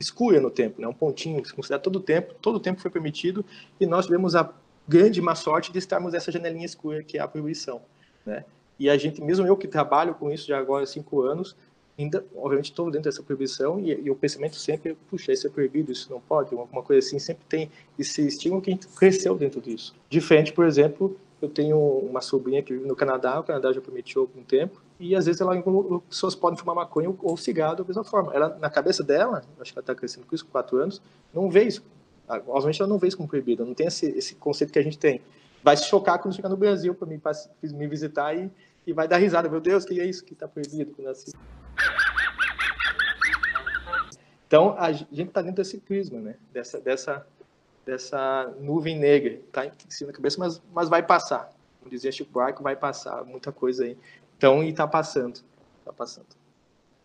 escura 0.00 0.40
no 0.40 0.50
tempo, 0.50 0.80
né? 0.80 0.88
um 0.88 0.92
pontinho 0.92 1.44
se 1.46 1.54
considera 1.54 1.80
todo 1.80 1.96
o 1.96 2.00
tempo, 2.00 2.34
todo 2.42 2.56
o 2.56 2.60
tempo 2.60 2.80
foi 2.80 2.90
permitido, 2.90 3.44
e 3.78 3.86
nós 3.86 4.06
tivemos 4.06 4.34
a 4.34 4.52
grande 4.88 5.22
má 5.22 5.36
sorte 5.36 5.70
de 5.70 5.78
estarmos 5.78 6.12
nessa 6.12 6.32
janelinha 6.32 6.66
escura 6.66 7.04
que 7.04 7.16
é 7.16 7.20
a 7.20 7.28
proibição. 7.28 7.80
Né? 8.26 8.44
E 8.76 8.90
a 8.90 8.96
gente, 8.96 9.22
mesmo 9.22 9.46
eu 9.46 9.56
que 9.56 9.68
trabalho 9.68 10.14
com 10.14 10.32
isso 10.32 10.48
já 10.48 10.58
agora 10.58 10.82
há 10.82 10.86
cinco 10.86 11.22
anos, 11.22 11.54
ainda, 12.02 12.24
obviamente, 12.36 12.70
estou 12.70 12.90
dentro 12.90 13.10
dessa 13.10 13.22
proibição 13.22 13.80
e, 13.80 13.92
e, 13.92 14.10
o 14.10 14.14
pensamento 14.14 14.56
sempre, 14.56 14.96
puxa, 15.08 15.32
isso 15.32 15.46
é 15.46 15.50
proibido, 15.50 15.92
isso 15.92 16.10
não 16.10 16.20
pode, 16.20 16.54
alguma 16.54 16.82
coisa 16.82 17.06
assim, 17.06 17.18
sempre 17.18 17.44
tem 17.48 17.70
esse 17.98 18.26
estímulo 18.26 18.60
que 18.60 18.70
a 18.70 18.74
gente 18.74 18.88
cresceu 18.88 19.36
dentro 19.36 19.60
disso. 19.60 19.94
Diferente, 20.08 20.52
por 20.52 20.66
exemplo, 20.66 21.16
eu 21.40 21.48
tenho 21.48 21.76
uma 21.78 22.20
sobrinha 22.20 22.62
que 22.62 22.72
vive 22.72 22.86
no 22.86 22.94
Canadá, 22.94 23.40
o 23.40 23.42
Canadá 23.42 23.72
já 23.72 23.80
permitiu 23.80 24.22
algum 24.22 24.42
tempo, 24.42 24.80
e 25.00 25.16
às 25.16 25.26
vezes 25.26 25.40
ela, 25.40 25.60
pessoas 26.08 26.34
podem 26.36 26.58
fumar 26.58 26.76
maconha 26.76 27.12
ou 27.20 27.36
cigarro 27.36 27.76
da 27.76 27.84
mesma 27.84 28.04
forma. 28.04 28.32
Ela, 28.32 28.56
na 28.60 28.70
cabeça 28.70 29.02
dela, 29.02 29.42
acho 29.58 29.72
que 29.72 29.78
ela 29.78 29.82
está 29.82 29.94
crescendo 29.94 30.26
com 30.26 30.34
isso, 30.34 30.44
com 30.44 30.52
4 30.52 30.76
anos, 30.78 31.02
não 31.34 31.50
vê 31.50 31.64
isso. 31.64 31.82
Obviamente 32.28 32.80
ela 32.80 32.88
não 32.88 32.98
vê 32.98 33.08
isso 33.08 33.16
como 33.16 33.28
proibido, 33.28 33.64
não 33.64 33.74
tem 33.74 33.88
esse, 33.88 34.06
esse 34.10 34.36
conceito 34.36 34.72
que 34.72 34.78
a 34.78 34.82
gente 34.82 34.98
tem. 34.98 35.20
Vai 35.62 35.76
se 35.76 35.84
chocar 35.84 36.18
quando 36.20 36.34
chegar 36.34 36.48
no 36.48 36.56
Brasil 36.56 36.94
para 36.94 37.06
me, 37.06 37.20
me 37.62 37.86
visitar 37.88 38.34
e, 38.34 38.50
e 38.86 38.92
vai 38.92 39.06
dar 39.06 39.16
risada. 39.18 39.48
Meu 39.48 39.60
Deus, 39.60 39.84
que 39.84 40.00
é 40.00 40.04
isso 40.04 40.24
que 40.24 40.32
está 40.32 40.46
proibido 40.48 40.92
quando 40.94 41.08
assim. 41.08 41.32
Então, 44.52 44.76
a 44.78 44.92
gente 44.92 45.22
está 45.22 45.40
dentro 45.40 45.56
desse 45.56 45.78
prisma, 45.78 46.20
né? 46.20 46.34
Dessa, 46.52 46.78
dessa, 46.78 47.26
dessa 47.86 48.54
nuvem 48.60 48.98
negra, 48.98 49.40
tá 49.50 49.64
em 49.64 49.72
cima 49.88 50.10
da 50.10 50.16
cabeça, 50.16 50.38
mas, 50.38 50.60
mas 50.74 50.90
vai 50.90 51.02
passar. 51.02 51.50
Como 51.78 51.90
dizia 51.90 52.12
Chico 52.12 52.30
Buarque, 52.30 52.62
vai 52.62 52.76
passar 52.76 53.24
muita 53.24 53.50
coisa 53.50 53.84
aí. 53.84 53.96
Então, 54.36 54.62
e 54.62 54.68
está 54.68 54.86
passando. 54.86 55.40
Está 55.78 55.90
passando. 55.96 56.26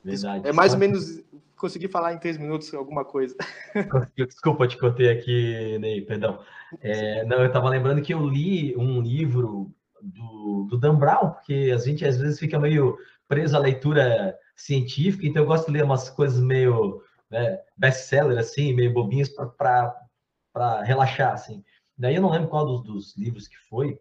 Verdade. 0.04 0.46
É 0.46 0.52
mais 0.52 0.74
ou 0.74 0.80
menos 0.80 1.24
conseguir 1.56 1.88
falar 1.88 2.12
em 2.12 2.18
três 2.18 2.38
minutos 2.38 2.74
alguma 2.74 3.06
coisa. 3.06 3.34
Desculpa, 4.28 4.66
eu 4.66 4.68
te 4.68 4.78
contei 4.78 5.10
aqui, 5.10 5.78
Ney, 5.80 6.02
perdão. 6.02 6.42
É, 6.82 7.24
não, 7.24 7.38
eu 7.38 7.48
estava 7.48 7.70
lembrando 7.70 8.02
que 8.02 8.14
eu 8.14 8.28
li 8.28 8.76
um 8.76 9.00
livro 9.00 9.72
do, 10.02 10.68
do 10.70 10.78
Dan 10.78 10.96
Brown, 10.96 11.30
porque 11.30 11.72
a 11.74 11.78
gente 11.78 12.04
às 12.04 12.18
vezes 12.18 12.40
fica 12.40 12.60
meio 12.60 12.98
preso 13.26 13.56
à 13.56 13.60
leitura 13.60 14.38
científica, 14.54 15.26
então 15.26 15.44
eu 15.44 15.48
gosto 15.48 15.68
de 15.68 15.72
ler 15.72 15.86
umas 15.86 16.10
coisas 16.10 16.42
meio 16.42 17.07
né, 17.30 17.60
best-seller, 17.76 18.38
assim, 18.38 18.74
meio 18.74 18.94
bobinhos 18.94 19.30
para 19.30 20.82
relaxar, 20.84 21.34
assim. 21.34 21.64
Daí 21.98 22.16
eu 22.16 22.22
não 22.22 22.32
lembro 22.32 22.50
qual 22.50 22.66
dos, 22.66 22.84
dos 22.84 23.18
livros 23.18 23.48
que 23.48 23.58
foi, 23.70 24.00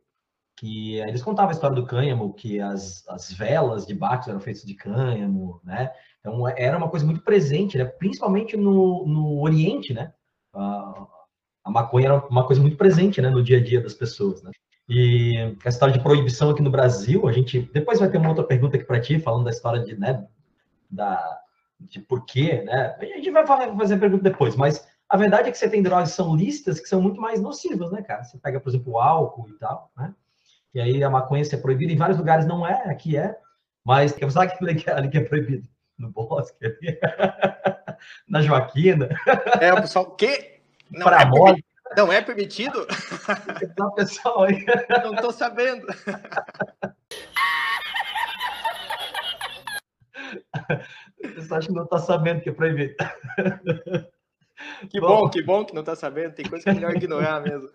que 0.57 0.97
eles 0.97 1.23
contavam 1.23 1.51
a 1.51 1.53
história 1.53 1.77
do 1.77 1.87
cânhamo, 1.87 2.33
que 2.33 2.61
as, 2.61 3.07
as 3.09 3.33
velas 3.33 3.87
de 3.87 3.95
Bacchus 3.95 4.29
eram 4.29 4.41
feitas 4.41 4.63
de 4.63 4.75
cânhamo, 4.75 5.61
né? 5.63 5.91
Então 6.21 6.49
era 6.49 6.77
uma 6.77 6.89
coisa 6.89 7.05
muito 7.05 7.23
presente, 7.23 7.77
né? 7.77 7.85
Principalmente 7.85 8.57
no, 8.57 9.07
no 9.07 9.41
Oriente, 9.43 9.93
né? 9.93 10.13
A, 10.55 11.07
a 11.65 11.71
maconha 11.71 12.07
era 12.07 12.27
uma 12.29 12.47
coisa 12.47 12.61
muito 12.61 12.77
presente, 12.77 13.21
né? 13.21 13.29
No 13.29 13.43
dia 13.43 13.59
a 13.59 13.63
dia 13.63 13.83
das 13.83 13.95
pessoas, 13.95 14.43
né? 14.43 14.51
E 14.89 15.57
a 15.65 15.69
história 15.69 15.93
de 15.93 16.03
proibição 16.03 16.51
aqui 16.51 16.63
no 16.63 16.71
Brasil, 16.71 17.29
a 17.29 17.33
gente 17.33 17.61
depois 17.73 17.99
vai 17.99 18.09
ter 18.09 18.19
uma 18.19 18.29
outra 18.29 18.45
pergunta 18.45 18.77
aqui 18.77 18.87
para 18.87 19.01
ti, 19.01 19.19
falando 19.19 19.45
da 19.45 19.51
história 19.51 19.83
de, 19.83 19.95
né? 19.97 20.27
Da 20.91 21.41
de 21.79 22.01
porquê, 22.01 22.63
né? 22.63 22.97
A 22.99 23.05
gente 23.05 23.31
vai 23.31 23.47
fazer 23.47 23.95
a 23.95 23.99
pergunta 23.99 24.23
depois, 24.23 24.57
mas 24.57 24.87
a 25.09 25.17
verdade 25.17 25.49
é 25.49 25.53
que 25.53 25.59
você 25.59 25.69
tem 25.69 25.83
drogas 25.83 26.11
que 26.11 26.17
são 26.17 26.35
listas 26.35 26.81
que 26.81 26.89
são 26.89 27.01
muito 27.01 27.21
mais 27.21 27.41
nocivas, 27.41 27.93
né, 27.93 28.03
cara? 28.03 28.25
Você 28.25 28.39
pega, 28.39 28.59
por 28.59 28.71
exemplo, 28.71 28.95
o 28.95 28.99
álcool 28.99 29.49
e 29.49 29.55
tal, 29.55 29.91
né? 29.97 30.15
E 30.75 30.81
aí 30.81 31.03
a 31.03 31.11
maconha 31.11 31.45
ser 31.45 31.59
proibida 31.59 31.93
em 31.93 31.97
vários 31.97 32.19
lugares 32.19 32.47
não 32.47 32.67
é, 32.67 32.91
aqui 32.91 33.17
é, 33.17 33.39
mas 33.85 34.13
quer 34.13 34.31
sabe 34.31 34.53
que 34.59 34.91
ali 34.91 35.09
que 35.09 35.19
é 35.19 35.25
proibido? 35.25 35.69
No 35.99 36.11
bosque, 36.11 36.67
ali. 36.67 36.99
na 38.29 38.43
Joaquina. 38.43 39.09
É, 39.61 39.73
o 39.73 39.81
pessoal, 39.81 40.05
o 40.07 40.11
quê? 40.11 40.61
Não 40.91 41.07
pra 41.07 41.23
é 41.23 41.25
morte. 41.25 41.65
Não 41.97 42.13
é 42.13 42.21
permitido? 42.21 42.87
Não, 43.79 43.93
pessoal 43.95 44.43
aí. 44.43 44.65
Não 45.03 45.15
estou 45.15 45.33
sabendo. 45.33 45.87
Você 51.37 51.55
acha 51.55 51.69
que 51.69 51.75
não 51.75 51.85
está 51.85 51.99
sabendo 51.99 52.41
que 52.41 52.51
é 52.51 52.53
proibido? 52.53 52.95
Que 54.91 55.01
bom, 55.01 55.09
bom, 55.09 55.31
que 55.31 55.43
bom 55.43 55.65
que 55.65 55.75
não 55.75 55.81
está 55.81 55.95
sabendo. 55.95 56.35
Tem 56.35 56.49
coisa 56.49 56.65
que 56.65 56.71
é 56.71 56.75
melhor 56.75 56.97
ignorar 56.97 57.43
mesmo. 57.43 57.69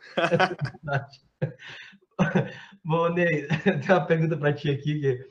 bom, 2.84 3.10
Ney, 3.10 3.48
tem 3.48 3.90
uma 3.90 4.06
pergunta 4.06 4.36
para 4.36 4.54
ti 4.54 4.72
aqui. 4.72 5.00
Que... 5.00 5.30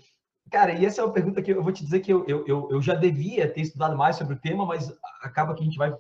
Cara, 0.51 0.73
e 0.73 0.87
essa 0.87 1.01
é 1.01 1.05
uma 1.05 1.13
pergunta 1.13 1.43
que 1.43 1.53
eu 1.53 1.63
vou 1.63 1.73
te 1.73 1.85
dizer 1.85 2.01
que 2.01 2.13
eu, 2.13 2.25
eu, 2.27 2.69
eu 2.71 2.81
já 2.81 2.95
devia 2.95 3.49
ter 3.49 3.63
estudado 3.63 3.97
mais 3.97 4.17
sobre 4.17 4.35
o 4.35 4.41
tema, 4.41 4.65
mas 4.65 4.93
acaba 5.23 5.55
que 5.55 5.63
a 5.63 5.65
gente 5.65 5.79
vai 5.79 5.93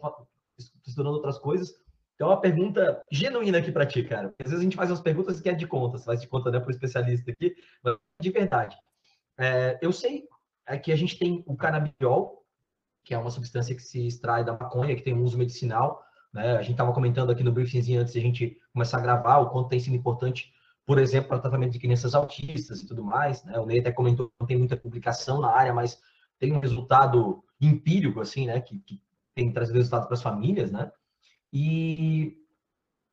estudando 0.87 1.15
outras 1.15 1.39
coisas. 1.39 1.75
Então, 2.15 2.29
uma 2.29 2.41
pergunta 2.41 3.01
genuína 3.11 3.59
aqui 3.59 3.73
para 3.73 3.87
ti, 3.87 4.03
cara. 4.05 4.35
Às 4.45 4.51
vezes 4.51 4.61
a 4.61 4.63
gente 4.63 4.77
faz 4.77 4.91
umas 4.91 5.01
perguntas 5.01 5.41
que 5.41 5.49
é 5.49 5.55
de 5.55 5.67
conta, 5.67 5.99
você 5.99 6.05
faz 6.05 6.21
de 6.21 6.29
conta 6.29 6.51
né, 6.51 6.61
para 6.61 6.69
o 6.69 6.71
especialista 6.71 7.31
aqui, 7.31 7.55
mas 7.83 7.97
de 8.21 8.31
verdade. 8.31 8.77
É, 9.39 9.79
eu 9.81 9.91
sei 9.91 10.25
que 10.79 10.93
a 10.93 10.97
gente 10.97 11.19
tem 11.19 11.43
o 11.47 11.57
canabidiol, 11.57 12.45
que 13.05 13.15
é 13.15 13.19
uma 13.19 13.31
substância 13.31 13.75
que 13.75 13.83
se 13.83 14.07
extrai 14.07 14.45
da 14.45 14.53
maconha, 14.53 14.95
que 14.95 15.03
tem 15.03 15.15
um 15.15 15.23
uso 15.23 15.39
medicinal. 15.39 16.05
Né? 16.33 16.57
A 16.57 16.63
gente 16.63 16.73
estava 16.73 16.93
comentando 16.93 17.31
aqui 17.31 17.43
no 17.43 17.53
briefing 17.53 17.97
antes 17.97 18.13
de 18.13 18.19
a 18.19 18.23
gente 18.23 18.59
começar 18.73 18.99
a 18.99 19.01
gravar 19.01 19.39
o 19.39 19.51
quanto 19.51 19.69
tem 19.69 19.81
sido 19.81 19.97
importante, 19.97 20.53
por 20.87 20.99
exemplo, 20.99 21.29
para 21.29 21.39
tratamento 21.39 21.73
de 21.73 21.79
crianças 21.79 22.15
autistas 22.15 22.83
e 22.83 22.87
tudo 22.87 23.03
mais. 23.03 23.43
Né? 23.45 23.59
O 23.59 23.67
Ney 23.67 23.81
até 23.81 23.91
comentou 23.91 24.29
que 24.29 24.35
não 24.39 24.47
tem 24.47 24.59
muita 24.59 24.77
publicação 24.77 25.41
na 25.41 25.51
área, 25.51 25.73
mas 25.73 26.01
tem 26.39 26.53
um 26.53 26.61
resultado 26.61 27.43
empírico, 27.61 28.21
assim, 28.21 28.47
né? 28.47 28.61
que, 28.61 28.79
que 28.81 29.03
tem 29.35 29.53
trazido 29.53 29.77
resultados 29.77 30.07
para 30.07 30.15
as 30.15 30.23
famílias, 30.23 30.71
né? 30.71 30.91
E, 31.53 32.39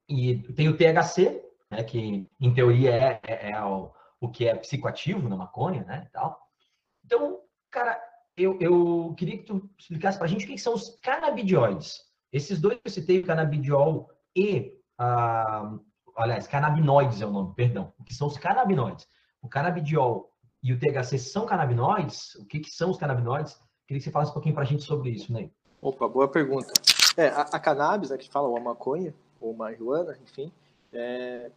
e 0.08 0.36
tem 0.54 0.70
o 0.70 0.78
THC, 0.78 1.44
né? 1.72 1.84
que 1.84 2.28
em 2.40 2.54
teoria 2.54 2.94
é, 2.94 3.22
é, 3.26 3.52
é 3.52 3.64
o, 3.64 3.92
o 4.20 4.30
que 4.30 4.48
é 4.48 4.56
psicoativo 4.56 5.28
na 5.28 5.36
maconha, 5.36 5.84
né? 5.84 6.06
E 6.08 6.12
tal. 6.12 6.40
Então, 7.04 7.40
cara, 7.72 8.02
eu, 8.36 8.58
eu 8.60 9.14
queria 9.18 9.38
que 9.38 9.44
tu 9.44 9.70
explicasse 9.78 10.18
para 10.18 10.28
a 10.28 10.30
gente 10.30 10.46
o 10.46 10.48
que 10.48 10.58
são 10.58 10.74
os 10.74 10.98
canabidioides. 11.02 12.06
Esses 12.32 12.60
dois 12.60 12.76
que 12.76 12.88
eu 12.88 12.92
citei, 12.92 13.20
o 13.20 13.26
canabidiol 13.26 14.10
e, 14.36 14.74
ah, 14.98 15.78
aliás, 16.16 16.48
canabinoides 16.48 17.22
é 17.22 17.26
o 17.26 17.32
nome, 17.32 17.54
perdão. 17.56 17.94
O 17.98 18.04
que 18.04 18.14
são 18.14 18.28
os 18.28 18.38
canabinoides? 18.38 19.08
O 19.42 19.48
canabidiol 19.48 20.32
e 20.62 20.74
o 20.74 20.80
THC 20.80 21.18
são 21.18 21.46
canabinoides? 21.46 22.36
O 22.36 22.46
que, 22.46 22.60
que 22.60 22.70
são 22.70 22.92
os 22.92 22.98
canabinoides? 22.98 23.54
Queria 23.88 24.00
que 24.00 24.06
você 24.06 24.12
falasse 24.12 24.32
um 24.32 24.34
pouquinho 24.34 24.54
para 24.54 24.64
a 24.64 24.68
gente 24.68 24.84
sobre 24.84 25.10
isso, 25.10 25.32
né? 25.32 25.50
Opa, 25.82 26.08
boa 26.08 26.28
pergunta. 26.28 26.74
É, 27.16 27.30
a, 27.30 27.42
a 27.42 27.60
cannabis, 27.60 28.10
né, 28.10 28.18
que 28.18 28.30
fala, 28.30 28.48
ou 28.48 28.58
a 28.58 28.60
maconha, 28.60 29.14
ou 29.40 29.56
marihuana, 29.56 30.18
enfim, 30.24 30.52
é, 30.92 31.50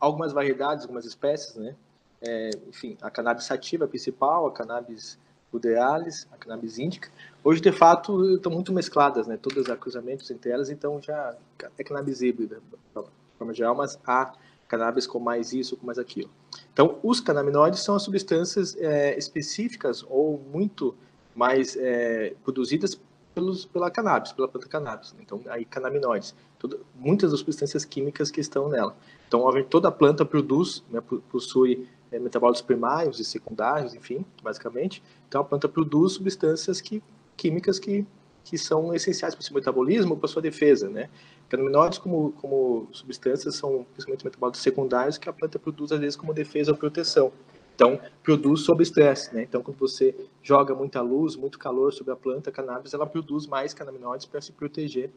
algumas 0.00 0.32
variedades, 0.32 0.84
algumas 0.84 1.04
espécies, 1.04 1.54
né? 1.56 1.76
É, 2.20 2.50
enfim, 2.66 2.96
a 3.00 3.10
cannabis 3.10 3.44
sativa 3.44 3.86
principal, 3.86 4.46
a 4.46 4.52
cannabis 4.52 5.18
budealis, 5.50 6.26
a 6.32 6.36
cannabis 6.36 6.78
índica. 6.78 7.10
Hoje, 7.42 7.60
de 7.60 7.72
fato, 7.72 8.36
estão 8.36 8.52
muito 8.52 8.72
mescladas, 8.72 9.26
né? 9.26 9.36
Todos 9.36 9.64
os 9.64 9.70
acusamentos 9.70 10.30
entre 10.30 10.50
elas, 10.50 10.68
então 10.70 11.00
já 11.00 11.34
é 11.78 11.84
cannabis 11.84 12.22
híbrida, 12.22 12.60
de 12.94 13.02
forma 13.38 13.54
geral, 13.54 13.74
mas 13.74 13.98
há 14.06 14.32
cannabis 14.68 15.06
com 15.06 15.18
mais 15.18 15.52
isso, 15.52 15.76
com 15.76 15.86
mais 15.86 15.98
aquilo. 15.98 16.30
Então, 16.72 16.98
os 17.02 17.20
canabinoides 17.20 17.80
são 17.80 17.96
as 17.96 18.02
substâncias 18.02 18.76
é, 18.76 19.16
específicas 19.18 20.04
ou 20.08 20.38
muito 20.52 20.94
mais 21.34 21.76
é, 21.76 22.34
produzidas 22.44 23.00
pelos, 23.34 23.64
pela 23.64 23.90
cannabis, 23.90 24.32
pela 24.32 24.48
planta 24.48 24.68
cannabis. 24.68 25.14
Então, 25.20 25.40
aí 25.48 25.64
canabinoides, 25.64 26.34
tudo, 26.58 26.84
muitas 26.94 27.30
das 27.30 27.40
substâncias 27.40 27.84
químicas 27.84 28.30
que 28.30 28.40
estão 28.40 28.68
nela. 28.68 28.96
Então, 29.26 29.40
toda 29.64 29.88
a 29.88 29.92
planta 29.92 30.24
produz, 30.24 30.82
né, 30.90 31.00
possui 31.30 31.88
é, 32.10 32.18
metabólitos 32.18 32.62
primários 32.62 33.20
e 33.20 33.24
secundários, 33.24 33.94
enfim, 33.94 34.24
basicamente. 34.42 35.02
Então 35.28 35.40
a 35.40 35.44
planta 35.44 35.68
produz 35.68 36.12
substâncias 36.12 36.80
que, 36.80 37.02
químicas 37.36 37.78
que, 37.78 38.06
que 38.44 38.56
são 38.56 38.94
essenciais 38.94 39.34
para 39.34 39.42
o 39.42 39.44
seu 39.44 39.54
metabolismo 39.54 40.12
ou 40.12 40.16
para 40.16 40.26
a 40.26 40.28
sua 40.28 40.42
defesa, 40.42 40.88
né? 40.88 41.08
Canabinoides 41.48 41.98
como, 41.98 42.32
como 42.32 42.88
substâncias 42.92 43.54
são 43.56 43.86
principalmente 43.92 44.24
metabólitos 44.24 44.60
secundários 44.60 45.16
que 45.16 45.28
a 45.28 45.32
planta 45.32 45.58
produz 45.58 45.92
às 45.92 46.00
vezes 46.00 46.16
como 46.16 46.34
defesa 46.34 46.72
ou 46.72 46.76
proteção. 46.76 47.32
Então, 47.74 48.00
produz 48.24 48.62
sob 48.62 48.82
estresse, 48.82 49.32
né? 49.32 49.44
Então, 49.44 49.62
quando 49.62 49.78
você 49.78 50.12
joga 50.42 50.74
muita 50.74 51.00
luz, 51.00 51.36
muito 51.36 51.58
calor 51.60 51.92
sobre 51.92 52.12
a 52.12 52.16
planta 52.16 52.50
a 52.50 52.52
cannabis, 52.52 52.92
ela 52.92 53.06
produz 53.06 53.46
mais 53.46 53.72
canabinoides 53.72 54.26
para 54.26 54.40
se 54.40 54.50
proteger 54.50 55.10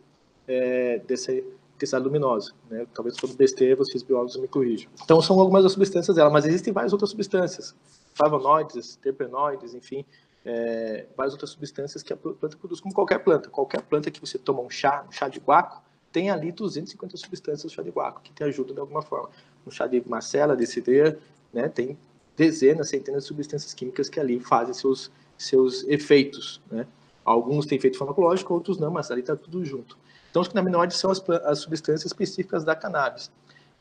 é, 0.48 1.00
desse, 1.00 1.44
intensidade 1.82 2.04
luminosa. 2.04 2.54
Né? 2.70 2.86
Talvez 2.94 3.18
for 3.18 3.34
besteira, 3.36 3.76
vocês 3.76 4.04
biólogos 4.04 4.38
me 4.38 4.48
corrijam. 4.48 4.90
Então, 5.04 5.22
são 5.22 5.40
algumas 5.40 5.64
das 5.64 5.74
substâncias 5.74 6.16
dela, 6.16 6.30
mas 6.30 6.46
existem 6.46 6.72
várias 6.72 6.94
outras 6.94 7.10
substâncias, 7.10 7.76
flavonoides, 8.14 8.96
terpenoides, 8.98 9.74
enfim, 9.74 10.06
é, 10.46 11.08
várias 11.16 11.34
outras 11.34 11.50
substâncias 11.52 12.04
que 12.04 12.14
a 12.14 12.18
planta 12.18 12.58
produz, 12.58 12.80
como 12.80 12.94
qualquer 12.94 13.20
planta. 13.20 13.50
Qualquer 13.50 13.82
planta 13.82 14.12
que 14.12 14.20
você 14.20 14.38
toma 14.38 14.62
um 14.62 14.70
chá, 14.70 15.06
um 15.08 15.12
chá 15.12 15.28
de 15.28 15.40
guaco, 15.40 15.82
tem 16.12 16.30
ali 16.30 16.52
250 16.52 17.18
substâncias 17.18 17.72
do 17.72 17.76
chá 17.76 17.82
de 17.82 17.90
guaco, 17.90 18.22
que 18.22 18.34
te 18.34 18.44
ajudam 18.44 18.74
de 18.74 18.82
alguma 18.82 19.02
forma. 19.02 19.30
Um 19.66 19.72
chá 19.72 19.88
de 19.88 20.04
macela, 20.08 20.56
de 20.56 20.66
cidreira, 20.68 21.18
né, 21.54 21.70
tem 21.70 21.98
dezenas, 22.36 22.90
centenas 22.90 23.24
de 23.24 23.28
substâncias 23.28 23.74
químicas 23.74 24.10
que 24.10 24.20
ali 24.20 24.40
fazem 24.40 24.74
seus, 24.74 25.12
seus 25.38 25.84
efeitos. 25.84 26.62
Né? 26.72 26.88
Alguns 27.24 27.66
têm 27.66 27.78
efeito 27.78 27.98
farmacológico, 27.98 28.54
outros 28.54 28.78
não, 28.78 28.92
mas 28.92 29.12
ali 29.12 29.22
está 29.22 29.36
tudo 29.36 29.64
junto. 29.64 29.98
Então, 30.32 30.42
os 30.42 30.48
canabinoides 30.48 30.98
são 30.98 31.12
as, 31.12 31.22
as 31.46 31.60
substâncias 31.60 32.06
específicas 32.06 32.64
da 32.64 32.76
cannabis. 32.76 33.30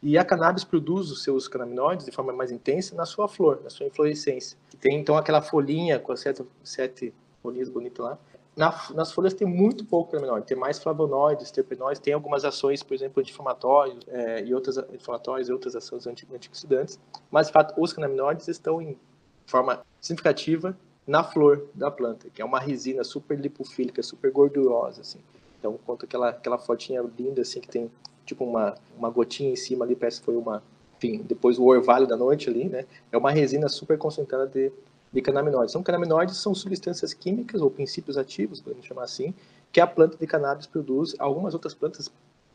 E 0.03 0.19
a 0.19 0.25
cannabis 0.25 0.65
produz 0.65 1.11
os 1.11 1.23
seus 1.23 1.47
canabinoides 1.47 2.07
de 2.07 2.13
forma 2.13 2.33
mais 2.33 2.51
intensa 2.51 2.95
na 2.97 3.07
sua 3.07 3.29
flor, 3.29 3.61
na 3.63 3.71
sua 3.71 3.87
inflorescência. 3.87 4.59
Tem 4.81 4.99
então 4.99 5.17
aquela 5.17 5.41
folhinha 5.41 5.99
com 5.99 6.11
as 6.11 6.21
sete, 6.21 6.45
sete 6.65 7.15
folhinhas 7.43 7.69
bonitas 7.69 8.05
lá. 8.05 8.19
Na, 8.57 8.75
nas 8.95 9.13
folhas 9.13 9.33
tem 9.33 9.47
muito 9.47 9.85
pouco 9.85 10.11
canabinoide, 10.11 10.47
tem 10.47 10.57
mais 10.57 10.79
flavonoides, 10.79 11.51
terpenoides, 11.51 12.01
tem 12.01 12.13
algumas 12.13 12.45
ações, 12.45 12.83
por 12.83 12.95
exemplo, 12.95 13.21
anti-inflamatórios 13.21 14.05
é, 14.09 14.45
e 14.45 14.53
outras 14.53 14.77
inflamatórias 14.93 15.49
e 15.49 15.53
outras 15.53 15.77
ações 15.77 16.07
antioxidantes. 16.07 16.99
Mas, 17.31 17.47
de 17.47 17.53
fato, 17.53 17.81
os 17.81 17.93
canabinoides 17.93 18.49
estão 18.49 18.83
em 18.83 18.99
forma 19.47 19.83
significativa 20.01 20.77
na 21.07 21.23
flor 21.23 21.69
da 21.75 21.91
planta, 21.91 22.29
que 22.31 22.43
é 22.43 22.45
uma 22.45 22.59
resina 22.59 23.05
super 23.05 23.39
lipofílica, 23.39 24.03
super 24.03 24.31
gordurosa, 24.31 25.03
assim. 25.03 25.21
Então, 25.61 25.79
conta 25.87 26.07
aquela, 26.07 26.31
aquela 26.31 26.59
fotinha 26.59 27.05
linda, 27.17 27.43
assim, 27.43 27.61
que 27.61 27.69
tem 27.69 27.91
tipo 28.25 28.45
uma, 28.45 28.75
uma 28.97 29.11
gotinha 29.11 29.53
em 29.53 29.57
cima 29.57 29.85
ali, 29.85 29.95
parece 29.95 30.21
que 30.21 30.25
foi 30.25 30.37
uma, 30.37 30.63
enfim, 30.97 31.23
depois 31.23 31.59
o 31.59 31.65
orvalho 31.65 32.07
da 32.07 32.17
noite 32.17 32.49
ali, 32.49 32.69
né? 32.69 32.87
É 33.13 33.19
uma 33.19 33.31
resina 33.31 33.69
super 33.69 33.99
concentrada 33.99 34.47
de, 34.47 34.73
de 35.13 35.21
canaminoides. 35.21 35.73
Então, 35.73 35.83
canaminoides 35.83 36.39
são 36.39 36.55
substâncias 36.55 37.13
químicas 37.13 37.61
ou 37.61 37.71
princípios 37.71 38.17
ativos, 38.17 38.61
podemos 38.61 38.87
chamar 38.87 39.05
assim, 39.05 39.35
que 39.71 39.81
a 39.81 39.87
planta 39.87 40.17
de 40.17 40.27
cannabis 40.27 40.67
produz. 40.67 41.15
Algumas 41.19 41.53
outras 41.53 41.75
plantas 41.75 42.11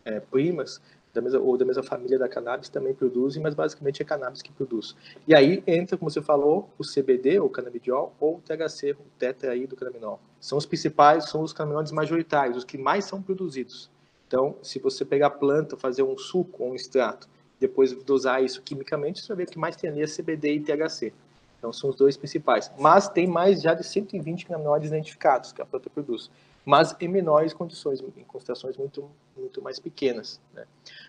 é, 0.05 0.19
primas 0.19 0.79
da 1.15 1.21
mesma, 1.21 1.39
ou 1.39 1.57
da 1.57 1.65
mesma 1.65 1.81
família 1.81 2.19
da 2.19 2.27
cannabis 2.27 2.69
também 2.69 2.93
produzem, 2.93 3.41
mas 3.41 3.55
basicamente 3.55 4.01
é 4.01 4.05
cannabis 4.05 4.41
que 4.41 4.51
produz. 4.51 4.95
E 5.27 5.35
aí 5.35 5.63
entra, 5.65 5.97
como 5.97 6.11
você 6.11 6.21
falou, 6.21 6.69
o 6.77 6.83
CBD, 6.83 7.39
ou 7.39 7.49
canabidiol, 7.49 8.13
ou 8.19 8.35
o 8.35 8.41
THC, 8.41 8.91
o 8.91 9.05
tetraidrocannabinol. 9.17 10.19
São 10.39 10.57
os 10.57 10.65
principais, 10.65 11.29
são 11.29 11.41
os 11.41 11.53
canabinoides 11.53 11.91
majoritários, 11.91 12.57
os 12.57 12.63
que 12.63 12.77
mais 12.77 13.05
são 13.05 13.21
produzidos. 13.21 13.89
Então, 14.27 14.55
se 14.61 14.79
você 14.79 15.05
pegar 15.05 15.27
a 15.27 15.31
planta, 15.31 15.77
fazer 15.77 16.03
um 16.03 16.17
suco 16.17 16.63
ou 16.63 16.71
um 16.71 16.75
extrato, 16.75 17.27
depois 17.59 17.93
dosar 17.93 18.43
isso 18.43 18.61
quimicamente, 18.61 19.21
você 19.21 19.27
vai 19.29 19.37
ver 19.37 19.51
que 19.51 19.57
mais 19.57 19.75
tem 19.75 19.89
ali 19.89 20.01
é 20.01 20.05
CBD 20.05 20.55
e 20.55 20.59
THC. 20.59 21.13
Então, 21.57 21.71
são 21.71 21.89
os 21.89 21.95
dois 21.95 22.17
principais. 22.17 22.69
Mas 22.77 23.07
tem 23.07 23.25
mais 23.25 23.61
já 23.61 23.73
de 23.73 23.83
120 23.83 24.45
canabinoides 24.45 24.89
identificados 24.89 25.51
que 25.51 25.61
a 25.61 25.65
planta 25.65 25.89
produz 25.89 26.29
mas 26.65 26.95
em 26.99 27.07
menores 27.07 27.53
condições, 27.53 28.01
em 28.01 28.23
concentrações 28.23 28.75
muito, 28.75 29.09
muito 29.37 29.61
mais 29.61 29.79
pequenas. 29.79 30.41
Né? 30.53 30.65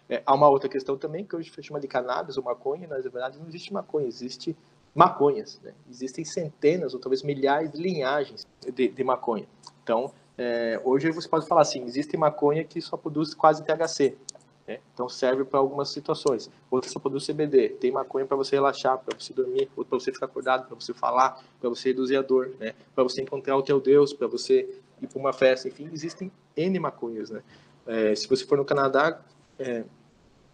É, 0.09 0.23
há 0.25 0.35
uma 0.35 0.49
outra 0.49 0.69
questão 0.69 0.99
também, 0.99 1.25
que 1.25 1.35
hoje 1.35 1.51
chama 1.62 1.81
de 1.81 1.88
cannabis 1.88 2.37
ou 2.37 2.45
maconha, 2.45 2.87
na 2.87 2.99
verdade 2.99 3.38
não 3.38 3.49
existe 3.49 3.73
maconha, 3.73 4.07
existe 4.07 4.55
maconhas. 4.95 5.59
Né? 5.62 5.73
Existem 5.88 6.25
centenas 6.25 6.92
ou 6.92 7.01
talvez 7.01 7.23
milhares 7.23 7.73
de 7.73 7.79
linhagens 7.79 8.47
de, 8.75 8.88
de 8.88 9.05
maconha. 9.05 9.49
Então, 9.83 10.12
é, 10.37 10.79
hoje 10.85 11.11
você 11.11 11.29
pode 11.29 11.47
falar 11.49 11.62
assim, 11.62 11.83
existe 11.85 12.16
maconha 12.16 12.62
que 12.62 12.81
só 12.81 12.97
produz 12.97 13.33
quase 13.35 13.64
THC, 13.64 14.16
né? 14.66 14.81
Então 14.92 15.09
serve 15.09 15.45
para 15.45 15.61
algumas 15.61 15.88
situações. 15.90 16.51
Outra 16.71 16.90
só 16.90 16.99
produz 16.99 17.27
CBD. 17.27 17.71
Tem 17.71 17.92
maconha 17.92 18.27
para 18.27 18.37
você 18.37 18.57
relaxar, 18.57 18.99
para 18.99 19.16
você 19.19 19.33
dormir, 19.33 19.71
ou 19.77 19.85
para 19.85 19.99
você 19.99 20.12
ficar 20.12 20.27
acordado, 20.27 20.66
para 20.66 20.75
você 20.75 20.92
falar, 20.92 21.42
para 21.61 21.69
você 21.69 21.90
reduzir 21.90 22.16
a 22.16 22.23
dor, 22.23 22.51
né? 22.59 22.75
Para 22.95 23.05
você 23.05 23.23
encontrar 23.23 23.57
o 23.57 23.62
teu 23.62 23.81
Deus, 23.81 24.12
para 24.12 24.27
você 24.27 24.69
ir 25.00 25.06
para 25.06 25.18
uma 25.18 25.32
festa, 25.32 25.68
enfim, 25.68 25.88
existem 25.92 26.30
N 26.56 26.78
maconhas, 26.78 27.30
né? 27.30 27.42
É, 27.87 28.14
se 28.14 28.28
você 28.28 28.44
for 28.44 28.59
no 28.59 28.64
Canadá, 28.64 29.20
é, 29.59 29.85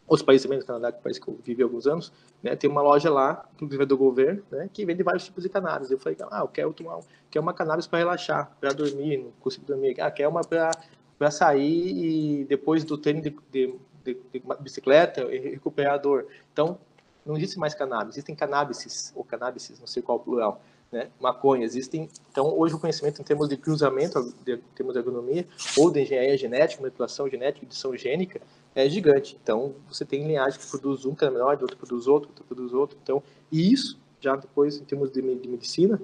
outros 0.07 0.25
países 0.25 0.43
também 0.43 0.59
no 0.59 0.65
Canadá, 0.65 0.93
que 0.93 0.99
é 0.99 1.01
um 1.01 1.03
país 1.03 1.19
que 1.19 1.29
eu 1.29 1.39
vivi 1.43 1.63
há 1.63 1.67
alguns 1.67 1.87
anos, 1.87 2.13
né, 2.43 2.55
tem 2.57 2.69
uma 2.69 2.83
loja 2.83 3.11
lá, 3.11 3.49
inclusive 3.55 3.83
é 3.83 3.87
do 3.87 3.97
governo, 3.97 4.43
né, 4.51 4.69
que 4.73 4.85
vende 4.85 5.03
vários 5.03 5.25
tipos 5.25 5.43
de 5.43 5.49
cannabis. 5.49 5.91
Eu 5.91 5.99
falei, 5.99 6.19
ah, 6.31 6.41
eu 6.41 6.49
quero 6.49 6.73
tomar, 6.73 6.99
quero 7.31 7.43
uma 7.43 7.55
cannabis 7.55 7.87
para 7.87 8.01
relaxar, 8.01 8.55
para 8.61 8.73
dormir, 8.73 9.19
não 9.19 9.31
consigo 9.41 9.65
dormir. 9.65 9.99
Ah, 10.01 10.11
quero 10.11 10.31
uma 10.31 10.43
para 10.43 11.31
sair 11.31 12.41
e 12.41 12.45
depois 12.45 12.85
do 12.85 12.99
treino 12.99 13.23
de, 13.23 13.31
de, 13.51 13.75
de, 14.05 14.15
de 14.15 14.43
bicicleta 14.61 15.27
recuperar 15.27 15.95
a 15.95 15.99
dor. 15.99 16.27
Então, 16.53 16.79
não 17.25 17.37
existe 17.37 17.59
mais 17.59 17.75
cannabis, 17.75 18.17
existem 18.17 18.35
cannabis, 18.35 19.13
ou 19.15 19.25
cannabis, 19.25 19.73
não 19.79 19.87
sei 19.87 20.03
qual 20.03 20.19
o 20.19 20.21
plural 20.21 20.61
né, 20.93 21.09
maconha. 21.19 21.65
Existem, 21.65 22.09
então, 22.31 22.57
hoje 22.57 22.75
o 22.75 22.79
conhecimento 22.79 23.21
em 23.21 23.25
termos 23.25 23.49
de 23.49 23.57
cruzamento, 23.57 24.19
em 24.47 24.59
termos 24.75 24.93
de 24.93 24.99
agronomia, 25.01 25.49
ou 25.77 25.91
de 25.91 26.03
engenharia 26.03 26.37
genética, 26.37 26.83
manipulação 26.83 27.29
genética, 27.29 27.65
edição 27.65 27.97
gênica, 27.97 28.41
é 28.75 28.89
gigante. 28.89 29.39
Então, 29.43 29.75
você 29.89 30.05
tem 30.05 30.27
linhagem 30.27 30.61
que 30.61 30.67
produz 30.67 31.07
um 31.07 31.15
canabinoide, 31.15 31.63
outro 31.63 31.77
produz 31.77 32.07
outro, 32.07 32.29
outro 32.29 32.45
produz 32.45 32.73
outro. 32.73 32.99
Então, 33.03 33.23
e 33.51 33.73
isso, 33.73 33.99
já 34.21 34.37
depois, 34.37 34.77
em 34.77 34.85
termos 34.85 35.11
de, 35.11 35.21
de 35.23 35.49
medicina, 35.49 36.01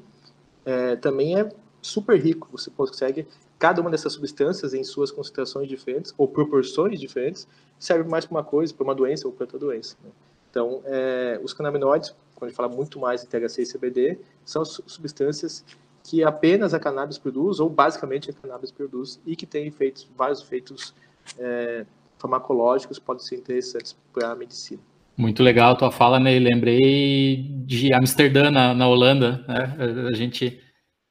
é, 0.64 0.96
também 0.96 1.38
é 1.38 1.48
super 1.82 2.18
rico. 2.18 2.48
Você 2.52 2.70
consegue, 2.70 3.26
cada 3.58 3.80
uma 3.80 3.90
dessas 3.90 4.12
substâncias, 4.14 4.74
em 4.74 4.82
suas 4.82 5.10
concentrações 5.10 5.68
diferentes, 5.68 6.14
ou 6.16 6.26
proporções 6.26 6.98
diferentes, 6.98 7.46
serve 7.78 8.08
mais 8.08 8.24
para 8.24 8.36
uma 8.36 8.44
coisa, 8.44 8.74
para 8.74 8.84
uma 8.84 8.94
doença 8.94 9.26
ou 9.26 9.32
para 9.32 9.44
outra 9.44 9.58
doença. 9.58 9.96
Né? 10.02 10.10
Então, 10.50 10.82
é, 10.84 11.40
os 11.42 11.52
canabinoides, 11.52 12.14
quando 12.38 12.48
a 12.48 12.50
gente 12.50 12.56
fala 12.56 12.68
muito 12.68 13.00
mais 13.00 13.22
de 13.22 13.26
THC 13.26 13.62
e 13.62 13.72
CBD, 13.72 14.18
são 14.44 14.64
substâncias 14.64 15.64
que 16.04 16.22
apenas 16.22 16.72
a 16.72 16.78
cannabis 16.78 17.18
produz, 17.18 17.58
ou 17.58 17.68
basicamente 17.68 18.30
a 18.30 18.32
cannabis 18.32 18.70
produz, 18.70 19.20
e 19.26 19.34
que 19.34 19.44
tem 19.44 19.66
efeitos, 19.66 20.08
vários 20.16 20.40
efeitos 20.40 20.94
é, 21.36 21.84
farmacológicos, 22.16 22.98
podem 22.98 23.24
ser 23.24 23.36
interessantes 23.36 23.96
para 24.12 24.30
a 24.30 24.36
medicina. 24.36 24.80
Muito 25.16 25.42
legal 25.42 25.72
a 25.72 25.76
tua 25.76 25.90
fala, 25.90 26.20
né? 26.20 26.38
lembrei 26.38 27.44
de 27.66 27.92
Amsterdã, 27.92 28.52
na, 28.52 28.72
na 28.72 28.86
Holanda, 28.86 29.44
né? 29.48 29.76
A 30.08 30.14
gente 30.14 30.60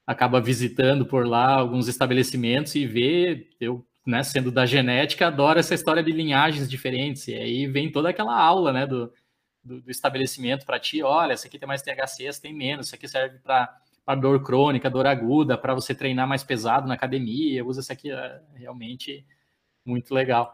acaba 0.07 0.39
visitando 0.39 1.05
por 1.05 1.27
lá 1.27 1.55
alguns 1.55 1.89
estabelecimentos 1.89 2.73
e 2.75 2.85
vê, 2.85 3.49
eu, 3.59 3.85
né, 4.05 4.23
sendo 4.23 4.49
da 4.49 4.65
genética, 4.65 5.27
adoro 5.27 5.59
essa 5.59 5.75
história 5.75 6.01
de 6.01 6.13
linhagens 6.13 6.69
diferentes, 6.69 7.27
e 7.27 7.33
aí 7.33 7.67
vem 7.67 7.91
toda 7.91 8.07
aquela 8.07 8.41
aula, 8.41 8.71
né, 8.71 8.87
do, 8.87 9.11
do, 9.67 9.81
do 9.81 9.91
estabelecimento 9.91 10.65
para 10.65 10.79
ti, 10.79 11.03
olha, 11.03 11.33
esse 11.33 11.45
aqui 11.45 11.59
tem 11.59 11.67
mais 11.67 11.81
THC, 11.81 12.23
esse 12.23 12.41
tem 12.41 12.53
menos, 12.53 12.87
esse 12.87 12.95
aqui 12.95 13.07
serve 13.07 13.37
para 13.39 14.15
dor 14.15 14.41
crônica, 14.41 14.89
dor 14.89 15.05
aguda, 15.05 15.57
para 15.57 15.75
você 15.75 15.93
treinar 15.93 16.27
mais 16.27 16.43
pesado 16.43 16.87
na 16.87 16.93
academia, 16.93 17.65
usa 17.65 17.81
esse 17.81 17.91
aqui, 17.91 18.09
é 18.09 18.41
realmente 18.55 19.25
muito 19.85 20.13
legal. 20.13 20.51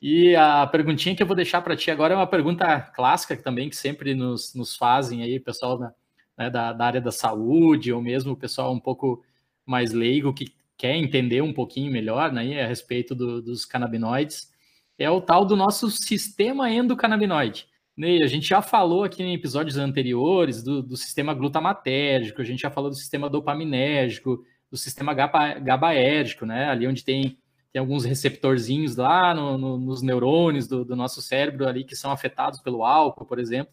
E 0.00 0.36
a 0.36 0.66
perguntinha 0.66 1.16
que 1.16 1.22
eu 1.22 1.26
vou 1.26 1.34
deixar 1.34 1.62
para 1.62 1.76
ti 1.76 1.90
agora 1.90 2.14
é 2.14 2.16
uma 2.16 2.26
pergunta 2.26 2.80
clássica 2.94 3.36
também, 3.36 3.68
que 3.68 3.76
sempre 3.76 4.14
nos, 4.14 4.54
nos 4.54 4.76
fazem 4.76 5.22
aí, 5.22 5.40
pessoal 5.40 5.78
da, 5.78 5.94
né, 6.36 6.50
da, 6.50 6.72
da, 6.72 6.86
área 6.86 7.00
da 7.00 7.10
saúde, 7.10 7.92
ou 7.92 8.00
mesmo 8.00 8.32
o 8.32 8.36
pessoal 8.36 8.72
um 8.72 8.80
pouco 8.80 9.24
mais 9.66 9.92
leigo, 9.92 10.34
que 10.34 10.54
quer 10.76 10.94
entender 10.94 11.40
um 11.40 11.52
pouquinho 11.52 11.90
melhor 11.90 12.32
né, 12.32 12.62
a 12.62 12.66
respeito 12.66 13.14
do, 13.14 13.40
dos 13.40 13.64
canabinoides, 13.64 14.52
é 14.98 15.10
o 15.10 15.20
tal 15.20 15.44
do 15.44 15.56
nosso 15.56 15.90
sistema 15.90 16.70
endocannabinoide. 16.70 17.66
Ney, 17.96 18.24
a 18.24 18.26
gente 18.26 18.48
já 18.48 18.60
falou 18.60 19.04
aqui 19.04 19.22
em 19.22 19.34
episódios 19.34 19.76
anteriores 19.76 20.64
do, 20.64 20.82
do, 20.82 20.96
sistema 20.96 21.32
glutamatérgico, 21.32 22.42
a 22.42 22.44
gente 22.44 22.60
já 22.62 22.70
falou 22.70 22.90
do 22.90 22.96
sistema 22.96 23.30
dopaminérgico, 23.30 24.44
do 24.68 24.76
sistema 24.76 25.14
GABAérgico, 25.14 26.44
né? 26.44 26.68
Ali 26.70 26.88
onde 26.88 27.04
tem, 27.04 27.38
tem 27.72 27.78
alguns 27.78 28.04
receptorzinhos 28.04 28.96
lá 28.96 29.32
no, 29.32 29.56
no, 29.56 29.78
nos 29.78 30.02
neurônios 30.02 30.66
do, 30.66 30.84
do, 30.84 30.96
nosso 30.96 31.22
cérebro 31.22 31.68
ali 31.68 31.84
que 31.84 31.94
são 31.94 32.10
afetados 32.10 32.60
pelo 32.60 32.84
álcool, 32.84 33.26
por 33.26 33.38
exemplo. 33.38 33.72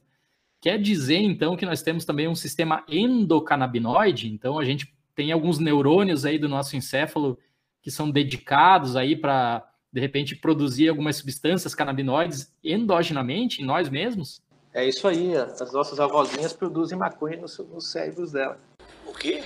Quer 0.61 0.79
dizer, 0.79 1.17
então, 1.17 1.57
que 1.57 1.65
nós 1.65 1.81
temos 1.81 2.05
também 2.05 2.27
um 2.27 2.35
sistema 2.35 2.85
endocannabinoide, 2.87 4.31
então 4.31 4.59
a 4.59 4.63
gente 4.63 4.93
tem 5.15 5.31
alguns 5.31 5.57
neurônios 5.57 6.25
aí 6.25 6.37
do 6.37 6.47
nosso 6.47 6.77
encéfalo 6.77 7.39
que 7.81 7.89
são 7.89 8.11
dedicados 8.11 8.95
aí 8.95 9.15
para 9.15 9.67
de 9.91 9.99
repente, 9.99 10.35
produzir 10.35 10.87
algumas 10.87 11.17
substâncias 11.17 11.75
canabinoides 11.75 12.53
endogenamente 12.63 13.61
em 13.61 13.65
nós 13.65 13.89
mesmos? 13.89 14.41
É 14.73 14.87
isso 14.87 15.05
aí, 15.07 15.35
as 15.35 15.73
nossas 15.73 15.99
avózinhas 15.99 16.53
produzem 16.53 16.97
maconha 16.97 17.37
nos, 17.37 17.57
nos 17.57 17.91
cérebros 17.91 18.31
dela. 18.31 18.57
O 19.05 19.13
quê? 19.13 19.43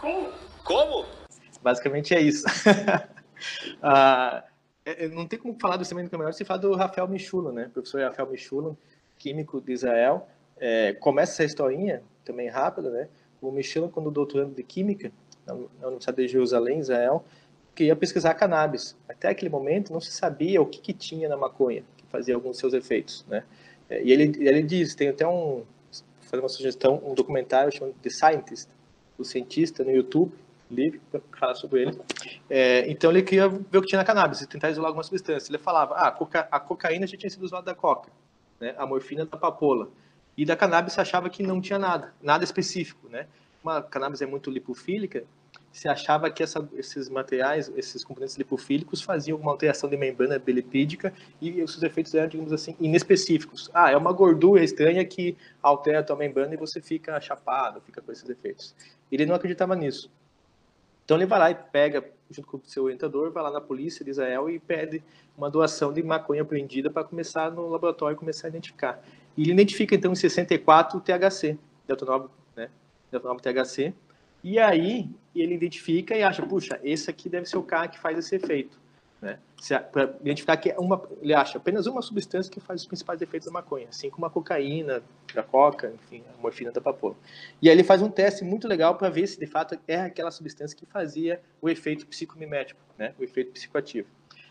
Como? 0.00 0.28
Como? 0.62 1.04
Basicamente 1.60 2.14
é 2.14 2.20
isso. 2.20 2.46
ah, 3.82 4.44
é, 4.84 5.04
é, 5.04 5.08
não 5.08 5.26
tem 5.26 5.38
como 5.38 5.58
falar 5.58 5.76
do 5.76 5.84
sistema 5.84 6.00
endocannabinoide 6.00 6.36
sem 6.36 6.46
falar 6.46 6.60
do 6.60 6.74
Rafael 6.74 7.08
Michulo, 7.08 7.50
né? 7.50 7.66
O 7.66 7.70
professor 7.70 8.00
Rafael 8.02 8.30
Michulo, 8.30 8.78
químico 9.18 9.60
de 9.60 9.72
Israel. 9.72 10.28
É, 10.60 10.92
começa 10.94 11.32
essa 11.32 11.44
historinha, 11.44 12.02
também 12.24 12.48
rápida, 12.48 12.88
né? 12.88 13.08
O 13.40 13.50
Michulo, 13.50 13.88
quando 13.88 14.10
doutorando 14.10 14.54
de 14.54 14.62
Química, 14.62 15.10
na 15.46 15.54
Universidade 15.86 16.26
de 16.26 16.32
Jerusalém, 16.32 16.78
Israel, 16.78 17.24
queria 17.78 17.94
pesquisar 17.94 18.34
cannabis. 18.34 18.96
Até 19.08 19.28
aquele 19.28 19.48
momento 19.48 19.92
não 19.92 20.00
se 20.00 20.10
sabia 20.10 20.60
o 20.60 20.66
que, 20.66 20.80
que 20.80 20.92
tinha 20.92 21.28
na 21.28 21.36
maconha, 21.36 21.84
que 21.96 22.04
fazia 22.10 22.34
alguns 22.34 22.58
seus 22.58 22.74
efeitos, 22.74 23.24
né? 23.28 23.44
É, 23.88 24.02
e 24.02 24.10
ele, 24.10 24.24
ele 24.44 24.62
diz, 24.64 24.96
tem 24.96 25.08
até 25.08 25.26
um, 25.26 25.62
fazer 26.22 26.42
uma 26.42 26.48
sugestão, 26.48 27.00
um 27.04 27.14
documentário 27.14 27.72
chamado 27.72 27.94
The 28.02 28.10
Scientist, 28.10 28.68
o 29.16 29.24
cientista 29.24 29.84
no 29.84 29.92
YouTube, 29.92 30.32
livre 30.68 31.00
para 31.10 31.20
falar 31.38 31.54
sobre 31.54 31.82
ele. 31.82 32.00
É, 32.50 32.90
então 32.90 33.10
ele 33.12 33.22
queria 33.22 33.48
ver 33.48 33.78
o 33.78 33.80
que 33.80 33.86
tinha 33.86 34.00
na 34.00 34.04
cannabis 34.04 34.40
e 34.40 34.46
tentar 34.48 34.70
isolar 34.70 34.88
alguma 34.88 35.04
substância. 35.04 35.48
Ele 35.50 35.58
falava, 35.58 35.94
ah, 35.94 36.08
a, 36.08 36.10
coca, 36.10 36.48
a 36.50 36.58
cocaína 36.58 37.06
já 37.06 37.16
tinha 37.16 37.30
sido 37.30 37.44
usada 37.44 37.62
da 37.62 37.74
coca, 37.76 38.10
né? 38.60 38.74
a 38.76 38.84
morfina 38.84 39.24
da 39.24 39.36
papoula. 39.36 39.88
E 40.36 40.44
da 40.44 40.56
cannabis 40.56 40.98
achava 40.98 41.30
que 41.30 41.44
não 41.44 41.60
tinha 41.60 41.78
nada, 41.78 42.12
nada 42.20 42.44
específico, 42.44 43.08
né? 43.08 43.26
Uma 43.62 43.82
cannabis 43.82 44.22
é 44.22 44.26
muito 44.26 44.50
lipofílica, 44.50 45.24
se 45.72 45.88
achava 45.88 46.30
que 46.30 46.42
essa, 46.42 46.66
esses 46.74 47.08
materiais, 47.08 47.70
esses 47.76 48.02
componentes 48.02 48.36
lipofílicos 48.36 49.02
faziam 49.02 49.36
alguma 49.36 49.52
alteração 49.52 49.88
de 49.88 49.96
membrana 49.96 50.38
belipídica 50.38 51.12
e 51.40 51.62
os 51.62 51.72
seus 51.72 51.82
efeitos 51.82 52.14
eram, 52.14 52.28
digamos 52.28 52.52
assim, 52.52 52.74
inespecíficos. 52.80 53.70
Ah, 53.72 53.90
é 53.90 53.96
uma 53.96 54.12
gordura 54.12 54.62
estranha 54.62 55.04
que 55.04 55.36
altera 55.62 56.00
a 56.00 56.02
tua 56.02 56.16
membrana 56.16 56.54
e 56.54 56.56
você 56.56 56.80
fica 56.80 57.20
chapado, 57.20 57.80
fica 57.82 58.00
com 58.00 58.10
esses 58.10 58.28
efeitos. 58.28 58.74
Ele 59.10 59.26
não 59.26 59.34
acreditava 59.34 59.76
nisso. 59.76 60.10
Então 61.04 61.16
ele 61.16 61.26
vai 61.26 61.38
lá 61.38 61.50
e 61.50 61.54
pega, 61.54 62.04
junto 62.30 62.48
com 62.48 62.56
o 62.58 62.62
seu 62.64 62.84
orientador, 62.84 63.30
vai 63.30 63.42
lá 63.42 63.50
na 63.50 63.60
polícia 63.60 64.04
de 64.04 64.10
Israel 64.10 64.50
e 64.50 64.58
pede 64.58 65.02
uma 65.36 65.48
doação 65.48 65.92
de 65.92 66.02
maconha 66.02 66.42
apreendida 66.42 66.90
para 66.90 67.04
começar 67.04 67.50
no 67.50 67.68
laboratório 67.68 68.16
começar 68.16 68.48
a 68.48 68.50
identificar. 68.50 69.02
E 69.36 69.42
ele 69.42 69.52
identifica 69.52 69.94
então 69.94 70.12
em 70.12 70.16
64 70.16 70.98
o 70.98 71.00
THC, 71.00 71.56
detonóvel, 71.86 72.30
né? 72.56 72.68
Detonóvel 73.10 73.40
THC, 73.40 73.94
e 74.48 74.58
aí 74.58 75.10
ele 75.34 75.54
identifica 75.54 76.16
e 76.16 76.22
acha, 76.22 76.44
puxa, 76.44 76.80
esse 76.82 77.10
aqui 77.10 77.28
deve 77.28 77.44
ser 77.44 77.58
o 77.58 77.62
cara 77.62 77.86
que 77.86 77.98
faz 77.98 78.18
esse 78.18 78.34
efeito. 78.34 78.80
né? 79.20 79.38
Para 79.92 80.14
identificar 80.22 80.56
que 80.56 80.70
é 80.70 80.78
uma, 80.78 81.02
ele 81.20 81.34
acha 81.34 81.58
apenas 81.58 81.86
uma 81.86 82.00
substância 82.00 82.50
que 82.50 82.58
faz 82.58 82.80
os 82.80 82.86
principais 82.86 83.20
efeitos 83.20 83.44
da 83.44 83.52
maconha, 83.52 83.88
assim 83.90 84.08
como 84.08 84.24
a 84.24 84.30
cocaína, 84.30 85.02
da 85.34 85.42
coca, 85.42 85.92
enfim, 85.94 86.24
a 86.34 86.40
morfina 86.40 86.72
da 86.72 86.80
papoula. 86.80 87.14
E 87.60 87.68
aí 87.68 87.76
ele 87.76 87.84
faz 87.84 88.00
um 88.00 88.08
teste 88.08 88.42
muito 88.42 88.66
legal 88.66 88.96
para 88.96 89.10
ver 89.10 89.26
se 89.26 89.38
de 89.38 89.46
fato 89.46 89.78
é 89.86 90.00
aquela 90.00 90.30
substância 90.30 90.74
que 90.74 90.86
fazia 90.86 91.42
o 91.60 91.68
efeito 91.68 92.06
psicomimético, 92.06 92.80
né? 92.96 93.14
o 93.18 93.24
efeito 93.24 93.52
psicoativo. 93.52 94.08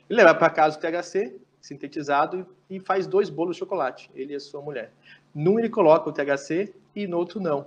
Ele 0.08 0.22
leva 0.22 0.36
para 0.36 0.52
casa 0.52 0.78
o 0.78 0.80
THC 0.80 1.40
sintetizado 1.60 2.46
e 2.70 2.80
faz 2.80 3.08
dois 3.08 3.32
bolos 3.32 3.56
de 3.56 3.60
chocolate, 3.60 4.12
ele 4.14 4.34
e 4.34 4.36
a 4.36 4.40
sua 4.40 4.62
mulher. 4.62 4.92
Num 5.34 5.58
ele 5.58 5.70
coloca 5.70 6.08
o 6.08 6.14
THC 6.14 6.72
e 6.96 7.08
no 7.08 7.18
outro 7.18 7.40
não. 7.40 7.66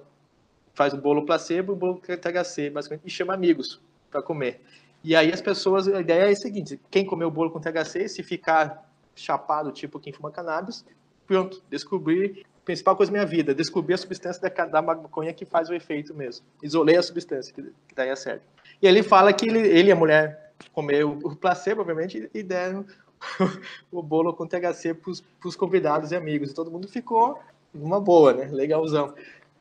Faz 0.74 0.92
o 0.92 0.96
bolo 0.96 1.26
placebo, 1.26 1.72
o 1.72 1.76
bolo 1.76 2.00
THC, 2.00 2.70
basicamente, 2.70 3.06
e 3.06 3.10
chama 3.10 3.34
amigos 3.34 3.80
para 4.10 4.22
comer. 4.22 4.60
E 5.02 5.16
aí 5.16 5.32
as 5.32 5.40
pessoas, 5.40 5.88
a 5.88 6.00
ideia 6.00 6.28
é 6.28 6.32
a 6.32 6.36
seguinte, 6.36 6.78
quem 6.90 7.04
comeu 7.04 7.28
o 7.28 7.30
bolo 7.30 7.50
com 7.50 7.60
THC, 7.60 8.08
se 8.08 8.22
ficar 8.22 8.90
chapado, 9.14 9.72
tipo 9.72 9.98
quem 9.98 10.12
fuma 10.12 10.30
cannabis, 10.30 10.84
pronto, 11.26 11.62
descobri, 11.70 12.44
principal 12.64 12.96
coisa 12.96 13.10
da 13.10 13.18
minha 13.18 13.26
vida, 13.26 13.54
descobri 13.54 13.94
a 13.94 13.98
substância 13.98 14.40
da, 14.42 14.66
da 14.66 14.82
maconha 14.82 15.32
que 15.32 15.44
faz 15.44 15.68
o 15.68 15.74
efeito 15.74 16.14
mesmo. 16.14 16.44
Isolei 16.62 16.96
a 16.96 17.02
substância, 17.02 17.52
que, 17.52 17.72
daí 17.94 18.08
é 18.08 18.16
certo. 18.16 18.42
E 18.80 18.86
ele 18.86 19.02
fala 19.02 19.32
que 19.32 19.48
ele, 19.48 19.60
ele 19.60 19.88
e 19.88 19.92
a 19.92 19.96
mulher 19.96 20.52
comeu 20.72 21.18
o 21.22 21.34
placebo, 21.34 21.80
obviamente, 21.80 22.30
e 22.34 22.42
deram 22.42 22.84
o 23.90 24.02
bolo 24.02 24.34
com 24.34 24.46
THC 24.46 24.94
para 24.94 25.48
os 25.48 25.56
convidados 25.56 26.12
e 26.12 26.16
amigos. 26.16 26.50
E 26.50 26.54
todo 26.54 26.70
mundo 26.70 26.88
ficou 26.88 27.40
uma 27.74 28.00
boa, 28.00 28.32
né? 28.32 28.48
Legalzão. 28.50 29.14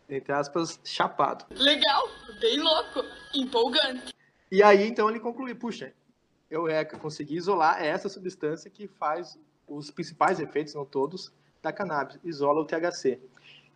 Entre 0.10 0.34
aspas, 0.34 0.80
chapado. 0.84 1.45
Legal, 1.52 2.10
bem 2.39 2.60
louco, 2.60 3.04
empolgante. 3.36 4.13
E 4.52 4.63
aí, 4.63 4.88
então, 4.88 5.10
ele 5.10 5.19
conclui, 5.19 5.54
puxa, 5.54 5.93
eu 6.50 6.67
é 6.67 6.84
que 6.84 6.98
consegui 6.98 7.36
isolar 7.36 7.84
essa 7.84 8.10
substância 8.10 8.69
que 8.72 8.88
faz 8.88 9.38
os 9.67 9.91
principais 9.91 10.39
efeitos, 10.39 10.74
não 10.74 10.84
todos, 10.84 11.32
da 11.62 11.72
cannabis, 11.72 12.19
isola 12.24 12.62
o 12.62 12.65
THC. 12.65 13.19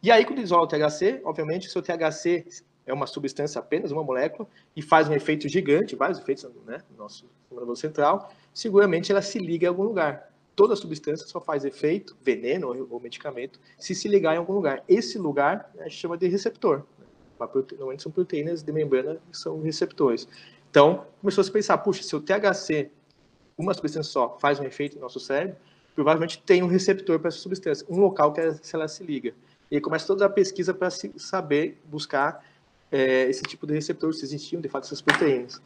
E 0.02 0.12
aí, 0.12 0.26
quando 0.26 0.40
isola 0.40 0.64
o 0.64 0.68
THC, 0.68 1.22
obviamente, 1.24 1.70
se 1.70 1.78
o 1.78 1.82
THC 1.82 2.46
é 2.86 2.94
uma 2.94 3.06
substância 3.06 3.60
apenas, 3.60 3.92
uma 3.92 4.04
molécula, 4.04 4.48
e 4.76 4.82
faz 4.82 5.08
um 5.08 5.14
efeito 5.14 5.48
gigante, 5.48 5.96
vários 5.96 6.20
efeitos 6.20 6.44
né, 6.66 6.82
no 6.90 6.98
nosso 6.98 7.26
sistema 7.50 7.76
central, 7.76 8.34
seguramente 8.54 9.12
ela 9.12 9.22
se 9.22 9.38
liga 9.38 9.66
em 9.66 9.70
algum 9.70 9.84
lugar. 9.84 10.33
Toda 10.56 10.76
substância 10.76 11.26
só 11.26 11.42
faz 11.42 11.66
efeito, 11.66 12.16
veneno 12.22 12.88
ou 12.90 13.00
medicamento, 13.00 13.60
se 13.78 13.96
se 13.96 14.08
ligar 14.08 14.36
em 14.36 14.38
algum 14.38 14.54
lugar. 14.54 14.84
Esse 14.88 15.18
lugar 15.18 15.72
né, 15.74 15.84
a 15.86 15.88
gente 15.88 15.98
chama 15.98 16.18
de 16.18 16.28
receptor. 16.28 16.84
Normalmente 17.40 18.04
são 18.04 18.12
proteínas 18.12 18.62
de 18.62 18.72
membrana 18.72 19.20
que 19.30 19.38
são 19.38 19.62
receptores. 19.62 20.28
Então, 20.70 21.06
começou 21.20 21.42
a 21.42 21.46
se 21.46 21.52
pensar, 21.52 21.78
puxa, 21.80 22.04
se 22.04 22.16
o 22.16 22.22
THC, 22.22 22.90
uma 23.58 23.74
substância 23.74 24.12
só, 24.12 24.38
faz 24.40 24.60
um 24.60 24.64
efeito 24.64 24.96
no 24.96 25.02
nosso 25.02 25.20
cérebro, 25.20 25.58
provavelmente 25.94 26.42
tem 26.42 26.64
um 26.64 26.68
receptor 26.68 27.20
para 27.20 27.28
essa 27.28 27.38
substância, 27.38 27.86
um 27.90 28.00
local 28.00 28.34
que 28.34 28.42
ela 28.74 28.88
se 28.88 29.04
liga. 29.04 29.34
E 29.70 29.76
aí 29.76 29.82
começa 29.82 30.06
toda 30.06 30.26
a 30.26 30.30
pesquisa 30.30 30.74
para 30.74 30.90
saber, 30.90 31.82
buscar 31.86 32.46
é, 32.92 33.24
esse 33.30 33.42
tipo 33.44 33.66
de 33.66 33.74
receptor, 33.74 34.14
se 34.14 34.24
existiam 34.24 34.62
de 34.62 34.70
fato 34.70 34.86
essas 34.86 35.02
proteínas. 35.02 35.62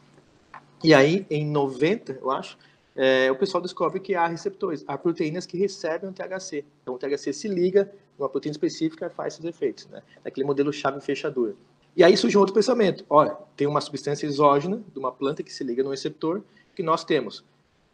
E 0.82 0.94
aí, 0.94 1.26
em 1.28 1.46
90, 1.46 2.18
eu 2.20 2.30
acho, 2.30 2.56
é, 3.00 3.30
o 3.30 3.36
pessoal 3.36 3.62
descobre 3.62 4.00
que 4.00 4.16
há 4.16 4.26
receptores, 4.26 4.84
há 4.88 4.98
proteínas 4.98 5.46
que 5.46 5.56
recebem 5.56 6.10
o 6.10 6.12
THC. 6.12 6.64
Então, 6.82 6.96
o 6.96 6.98
THC 6.98 7.32
se 7.32 7.46
liga 7.46 7.88
numa 8.18 8.28
proteína 8.28 8.54
específica 8.54 9.08
faz 9.08 9.34
esses 9.34 9.44
efeitos, 9.44 9.86
né? 9.86 10.02
Naquele 10.24 10.44
modelo 10.44 10.72
chave-fechadura. 10.72 11.54
E 11.96 12.02
aí 12.02 12.16
surge 12.16 12.36
um 12.36 12.40
outro 12.40 12.56
pensamento. 12.56 13.04
Olha, 13.08 13.36
tem 13.56 13.68
uma 13.68 13.80
substância 13.80 14.26
exógena 14.26 14.82
de 14.92 14.98
uma 14.98 15.12
planta 15.12 15.44
que 15.44 15.52
se 15.52 15.62
liga 15.62 15.84
no 15.84 15.90
receptor 15.90 16.42
que 16.74 16.82
nós 16.82 17.04
temos. 17.04 17.44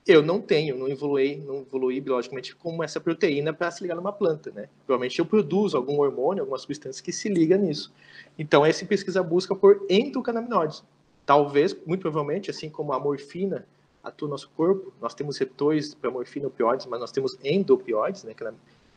Eu 0.06 0.22
não 0.22 0.40
tenho, 0.40 0.74
não 0.74 0.88
evoluí, 0.88 1.36
não 1.36 1.60
evoluí 1.60 2.00
biologicamente 2.00 2.56
como 2.56 2.82
essa 2.82 2.98
proteína 2.98 3.52
para 3.52 3.70
se 3.70 3.82
ligar 3.82 3.96
numa 3.96 4.12
planta, 4.12 4.50
né? 4.52 4.70
Provavelmente 4.86 5.18
eu 5.18 5.26
produzo 5.26 5.76
algum 5.76 6.00
hormônio, 6.00 6.42
alguma 6.42 6.58
substância 6.58 7.04
que 7.04 7.12
se 7.12 7.28
liga 7.28 7.58
nisso. 7.58 7.92
Então, 8.38 8.64
essa 8.64 8.86
pesquisa 8.86 9.22
busca 9.22 9.54
por 9.54 9.84
endocannabinoides. 9.90 10.82
Talvez, 11.26 11.76
muito 11.86 12.00
provavelmente, 12.00 12.50
assim 12.50 12.70
como 12.70 12.94
a 12.94 12.98
morfina 12.98 13.66
atua 14.04 14.28
no 14.28 14.32
nosso 14.32 14.50
corpo, 14.50 14.92
nós 15.00 15.14
temos 15.14 15.38
receptores 15.38 15.94
para 15.94 16.10
morfina 16.10 16.46
opioides, 16.46 16.86
mas 16.86 17.00
nós 17.00 17.10
temos 17.10 17.38
endopioides, 17.42 18.24
né? 18.24 18.34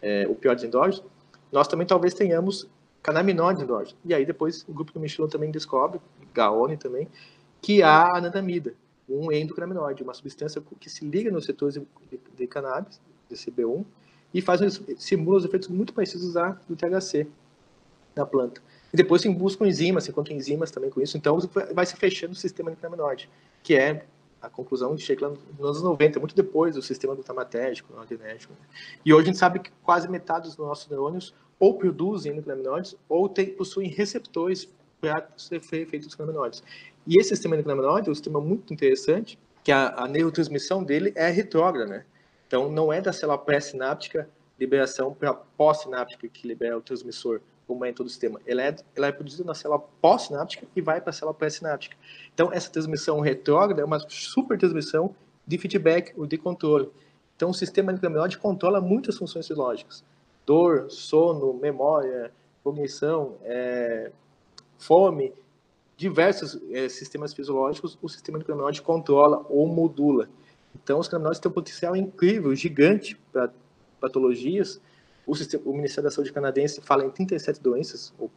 É, 0.02 0.24
é, 0.24 0.28
opioides 0.28 0.64
endógenos. 0.64 1.04
Nós 1.52 1.68
também 1.68 1.88
talvez 1.88 2.14
tenhamos 2.14 2.68
canaminoide 3.02 3.64
endógeno. 3.64 3.98
E 4.04 4.14
aí 4.14 4.26
depois 4.26 4.66
o 4.68 4.74
grupo 4.74 4.92
do 4.92 5.00
Michelin 5.00 5.30
também 5.30 5.50
descobre, 5.50 6.00
Gaone 6.34 6.76
também, 6.76 7.08
que 7.62 7.82
há 7.82 8.18
anandamida, 8.18 8.74
um 9.10 9.32
endocannabinoide, 9.32 10.04
uma 10.04 10.14
substância 10.14 10.62
que 10.80 10.90
se 10.90 11.06
liga 11.06 11.32
nos 11.32 11.46
setores 11.46 11.76
de, 11.76 12.20
de 12.36 12.48
cannabis, 12.48 13.00
de 13.30 13.36
CB1, 13.36 13.86
e 14.34 14.42
faz 14.42 14.60
simula 14.98 15.38
os 15.38 15.46
efeitos 15.46 15.70
muito 15.70 15.94
parecidos 15.94 16.36
a, 16.36 16.50
do 16.68 16.76
THC 16.76 17.28
da 18.14 18.26
planta. 18.26 18.62
E 18.94 18.98
depois 18.98 19.22
se 19.22 19.30
buscam 19.30 19.66
enzimas, 19.66 20.04
se 20.04 20.12
encontram 20.12 20.36
enzimas 20.36 20.70
também 20.70 20.90
com 20.90 21.02
isso, 21.02 21.18
então 21.18 21.40
vai 21.74 21.86
se 21.86 21.96
fechando 21.96 22.34
o 22.34 22.36
sistema 22.36 22.72
endocannabinoide, 22.72 23.30
que 23.64 23.76
é 23.76 24.06
a 24.42 24.50
conclusão 24.50 24.96
de 24.96 25.16
lá 25.16 25.30
nos 25.30 25.70
anos 25.70 25.82
90, 25.82 26.20
muito 26.20 26.36
depois 26.36 26.76
do 26.76 26.82
sistema 26.82 27.14
glutamatérgico, 27.14 27.98
adrenérgico. 28.00 28.54
Né? 28.54 28.60
E 29.06 29.14
hoje 29.14 29.24
a 29.24 29.26
gente 29.28 29.38
sabe 29.38 29.60
que 29.60 29.72
quase 29.84 30.08
metade 30.08 30.48
dos 30.48 30.58
nossos 30.58 30.88
neurônios 30.90 31.34
ou 31.60 31.78
produzem 31.78 32.34
endocannabinoides 32.34 32.96
ou 33.10 33.28
tem, 33.28 33.48
possuem 33.48 33.90
receptores 33.90 34.70
para 35.02 35.28
ser 35.38 35.60
feito 35.60 36.06
os 36.08 36.16
cannabinoides. 36.16 36.64
E 37.06 37.20
esse 37.20 37.30
sistema 37.30 37.56
endocannabinoide 37.56 38.10
é 38.10 38.12
um 38.12 38.16
sistema 38.16 38.40
muito 38.40 38.74
interessante, 38.74 39.40
que 39.64 39.72
a, 39.72 40.04
a 40.04 40.08
neurotransmissão 40.08 40.84
dele 40.84 41.12
é 41.16 41.30
retrógrada, 41.30 41.86
né? 41.86 42.06
Então, 42.48 42.72
não 42.72 42.94
é 42.94 43.02
da 43.02 43.12
célula 43.12 43.38
pré-sináptica 43.38 44.30
liberação 44.60 45.14
para 45.14 45.34
pós-sináptica 45.34 46.28
que 46.28 46.48
libera 46.48 46.78
o 46.78 46.82
transmissor, 46.82 47.42
como 47.68 47.84
é 47.84 47.90
em 47.90 47.94
todo 47.94 48.08
o 48.08 48.10
sistema. 48.10 48.40
Ela 48.48 48.64
é, 48.64 48.76
ela 48.96 49.08
é 49.08 49.12
produzida 49.12 49.44
na 49.44 49.54
célula 49.54 49.80
pós-sináptica 50.02 50.66
e 50.76 50.82
vai 50.82 51.02
para 51.02 51.10
a 51.10 51.14
célula 51.14 51.34
pré-sináptica. 51.34 51.98
Então, 52.34 52.52
essa 52.54 52.72
transmissão 52.72 53.20
retrógrada 53.20 53.82
é 53.82 53.86
uma 53.86 54.00
super 54.08 54.58
transmissão 54.58 55.14
de 55.46 55.58
feedback 55.58 56.14
ou 56.18 56.26
de 56.26 56.38
controle. 56.38 56.90
Então, 57.36 57.50
o 57.50 57.54
sistema 57.54 57.92
endocannabinoide 57.92 58.38
controla 58.38 58.80
muitas 58.80 59.18
funções 59.18 59.46
fisiológicas 59.46 60.04
dor, 60.48 60.90
sono, 60.90 61.54
memória, 61.54 62.32
cognição, 62.64 63.36
é, 63.44 64.10
fome, 64.80 65.34
diversos 65.98 66.58
é, 66.72 66.88
sistemas 66.88 67.34
fisiológicos, 67.34 67.98
o 68.02 68.08
sistema 68.08 68.38
endocrinológico 68.38 68.88
controla 68.88 69.46
ou 69.50 69.68
modula. 69.68 70.30
Então, 70.74 71.00
os 71.00 71.08
cannabinoides 71.08 71.42
têm 71.42 71.52
um 71.52 71.54
potencial 71.54 71.96
incrível, 71.98 72.56
gigante 72.56 73.20
para 73.34 73.52
patologias. 74.00 74.80
O, 75.28 75.36
sistema, 75.36 75.64
o, 75.66 75.74
Ministério 75.74 76.10
da 76.10 76.12
Saúde 76.12 76.34
canadense 76.34 76.82
fala 76.82 77.06
em 77.06 77.12
37 77.12 77.62
doenças 77.62 78.14
ou, 78.18 78.32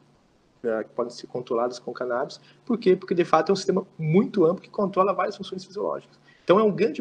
é, 0.62 0.84
que 0.84 0.90
podem 0.90 1.10
ser 1.10 1.26
controladas 1.28 1.78
com 1.78 1.92
cannabis. 1.92 2.40
Por 2.66 2.76
quê? 2.76 2.96
Porque, 2.96 3.14
de 3.14 3.24
fato, 3.24 3.50
é 3.50 3.52
um 3.52 3.56
sistema 3.56 3.86
muito 3.96 4.44
amplo 4.44 4.60
que 4.60 4.68
controla 4.68 5.14
várias 5.14 5.36
funções 5.36 5.64
fisiológicas. 5.64 6.18
Então, 6.44 6.58
é 6.58 6.62
um 6.62 6.70
grande, 6.70 7.00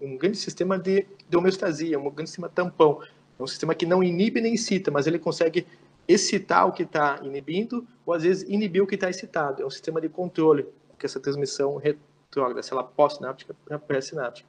um 0.00 0.16
grande 0.16 0.36
sistema 0.36 0.78
de, 0.78 1.06
de 1.28 1.36
homeostasia, 1.36 1.98
um 1.98 2.10
grande 2.10 2.28
sistema 2.28 2.48
tampão 2.48 3.00
é 3.38 3.42
um 3.42 3.46
sistema 3.46 3.74
que 3.74 3.84
não 3.84 4.02
inibe 4.02 4.40
nem 4.40 4.54
excita, 4.54 4.90
mas 4.90 5.06
ele 5.06 5.18
consegue 5.18 5.66
excitar 6.06 6.66
o 6.66 6.72
que 6.72 6.84
está 6.84 7.20
inibindo, 7.22 7.86
ou 8.04 8.14
às 8.14 8.22
vezes 8.22 8.48
inibir 8.48 8.82
o 8.82 8.86
que 8.86 8.94
está 8.94 9.10
excitado. 9.10 9.62
É 9.62 9.66
um 9.66 9.70
sistema 9.70 10.00
de 10.00 10.08
controle, 10.08 10.66
que 10.98 11.06
essa 11.06 11.18
transmissão 11.18 11.76
retrógrada, 11.76 12.62
se 12.62 12.72
ela 12.72 12.84
pós-sináptica 12.84 13.54
para 13.64 13.78
pré-sináptica. 13.78 14.48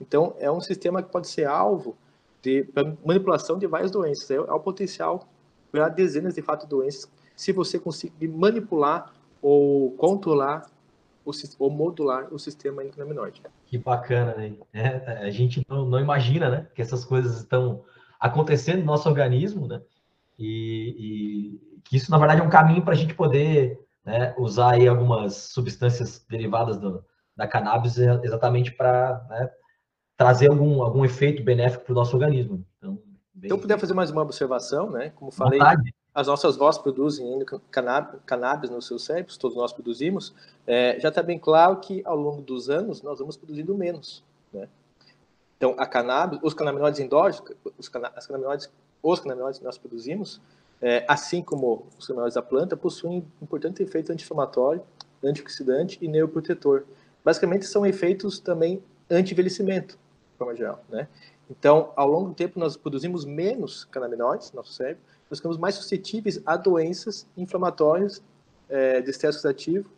Então, 0.00 0.34
é 0.38 0.50
um 0.50 0.60
sistema 0.60 1.02
que 1.02 1.10
pode 1.10 1.28
ser 1.28 1.46
alvo 1.46 1.96
de 2.44 2.68
manipulação 3.04 3.58
de 3.58 3.66
várias 3.66 3.90
doenças. 3.90 4.30
É, 4.30 4.34
é 4.34 4.40
o 4.40 4.60
potencial 4.60 5.26
para 5.72 5.88
dezenas 5.88 6.34
de 6.34 6.42
fato 6.42 6.66
doenças, 6.66 7.10
se 7.34 7.50
você 7.50 7.78
conseguir 7.78 8.28
manipular 8.28 9.12
ou 9.42 9.90
controlar 9.92 10.70
o, 11.24 11.32
ou 11.58 11.70
modular 11.70 12.32
o 12.32 12.38
sistema 12.38 12.84
endocannabinoide. 12.84 13.42
Que 13.66 13.78
bacana, 13.78 14.34
né? 14.34 14.54
É, 14.72 15.26
a 15.26 15.30
gente 15.30 15.64
não, 15.68 15.86
não 15.86 15.98
imagina, 15.98 16.48
né, 16.48 16.66
que 16.74 16.82
essas 16.82 17.04
coisas 17.04 17.38
estão 17.38 17.82
acontecendo 18.20 18.80
no 18.80 18.86
nosso 18.86 19.08
organismo, 19.08 19.66
né? 19.66 19.80
E, 20.38 20.94
e 20.98 21.80
que 21.82 21.96
isso, 21.96 22.10
na 22.10 22.18
verdade, 22.18 22.40
é 22.40 22.44
um 22.44 22.50
caminho 22.50 22.82
para 22.82 22.92
a 22.92 22.96
gente 22.96 23.14
poder 23.14 23.80
né, 24.04 24.34
usar 24.38 24.72
aí 24.72 24.86
algumas 24.86 25.34
substâncias 25.34 26.24
derivadas 26.28 26.78
do, 26.78 27.04
da 27.36 27.46
cannabis 27.46 27.98
exatamente 27.98 28.72
para 28.72 29.24
né, 29.28 29.50
trazer 30.16 30.48
algum, 30.48 30.82
algum 30.82 31.04
efeito 31.04 31.42
benéfico 31.42 31.84
para 31.84 31.92
o 31.92 31.94
nosso 31.94 32.14
organismo. 32.16 32.64
Então, 32.78 32.98
bem... 33.34 33.46
então, 33.46 33.58
puder 33.58 33.78
fazer 33.78 33.94
mais 33.94 34.10
uma 34.10 34.22
observação, 34.22 34.90
né? 34.90 35.10
Como 35.14 35.30
falei, 35.30 35.58
Vontade. 35.58 35.94
as 36.14 36.26
nossas 36.26 36.56
vozes 36.56 36.80
produzem 36.80 37.32
ainda 37.32 37.44
cannabis 38.24 38.70
nos 38.70 38.86
seus 38.86 39.04
cérebros, 39.04 39.36
todos 39.36 39.56
nós 39.56 39.72
produzimos. 39.72 40.34
É, 40.66 40.98
já 41.00 41.08
está 41.08 41.22
bem 41.22 41.38
claro 41.38 41.76
que 41.78 42.02
ao 42.04 42.16
longo 42.16 42.42
dos 42.42 42.70
anos 42.70 43.02
nós 43.02 43.18
vamos 43.18 43.36
produzindo 43.36 43.76
menos, 43.76 44.22
né? 44.52 44.68
Então, 45.56 45.74
a 45.78 45.86
cannabis, 45.86 46.38
os 46.42 46.52
canabinoides 46.52 47.00
endógenos, 47.00 47.42
os, 47.78 47.90
as 48.14 48.26
canabinoides, 48.26 48.70
os 49.02 49.20
canabinoides 49.20 49.58
que 49.58 49.64
nós 49.64 49.78
produzimos, 49.78 50.40
é, 50.82 51.04
assim 51.08 51.42
como 51.42 51.86
os 51.98 52.06
canabinoides 52.06 52.34
da 52.34 52.42
planta, 52.42 52.76
possuem 52.76 53.24
importante 53.40 53.82
efeito 53.82 54.12
anti-inflamatório, 54.12 54.82
antioxidante 55.24 55.98
e 56.02 56.08
neuroprotetor. 56.08 56.84
Basicamente, 57.24 57.64
são 57.66 57.86
efeitos 57.86 58.38
também 58.38 58.82
anti-envelhecimento. 59.10 59.98
Forma 60.36 60.54
geral, 60.54 60.82
né? 60.88 61.08
Então, 61.50 61.92
ao 61.94 62.08
longo 62.08 62.28
do 62.28 62.34
tempo, 62.34 62.58
nós 62.58 62.76
produzimos 62.76 63.24
menos 63.24 63.84
canabinoides 63.84 64.50
no 64.52 64.56
nosso 64.56 64.72
cérebro, 64.72 65.02
nós 65.30 65.38
ficamos 65.38 65.58
mais 65.58 65.74
suscetíveis 65.74 66.40
a 66.46 66.56
doenças 66.56 67.26
inflamatórias 67.36 68.22
é, 68.68 69.00
de 69.00 69.10
estresse 69.10 69.38
oxidativo 69.38 69.90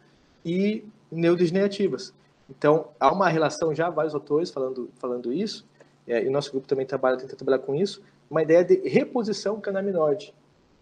e 0.45 0.85
neurodegenerativas. 1.11 2.13
Então, 2.49 2.89
há 2.99 3.13
uma 3.13 3.29
relação, 3.29 3.75
já 3.75 3.91
vários 3.91 4.15
autores 4.15 4.51
falando, 4.51 4.91
falando 4.99 5.33
isso, 5.33 5.67
é, 6.07 6.23
e 6.25 6.29
o 6.29 6.31
nosso 6.31 6.51
grupo 6.51 6.67
também 6.67 6.87
trabalha, 6.87 7.17
tenta 7.17 7.35
trabalhar 7.35 7.61
com 7.61 7.75
isso, 7.75 8.03
uma 8.31 8.43
ideia 8.43 8.65
de 8.65 8.89
reposição 8.89 9.61
canaminoide. 9.61 10.35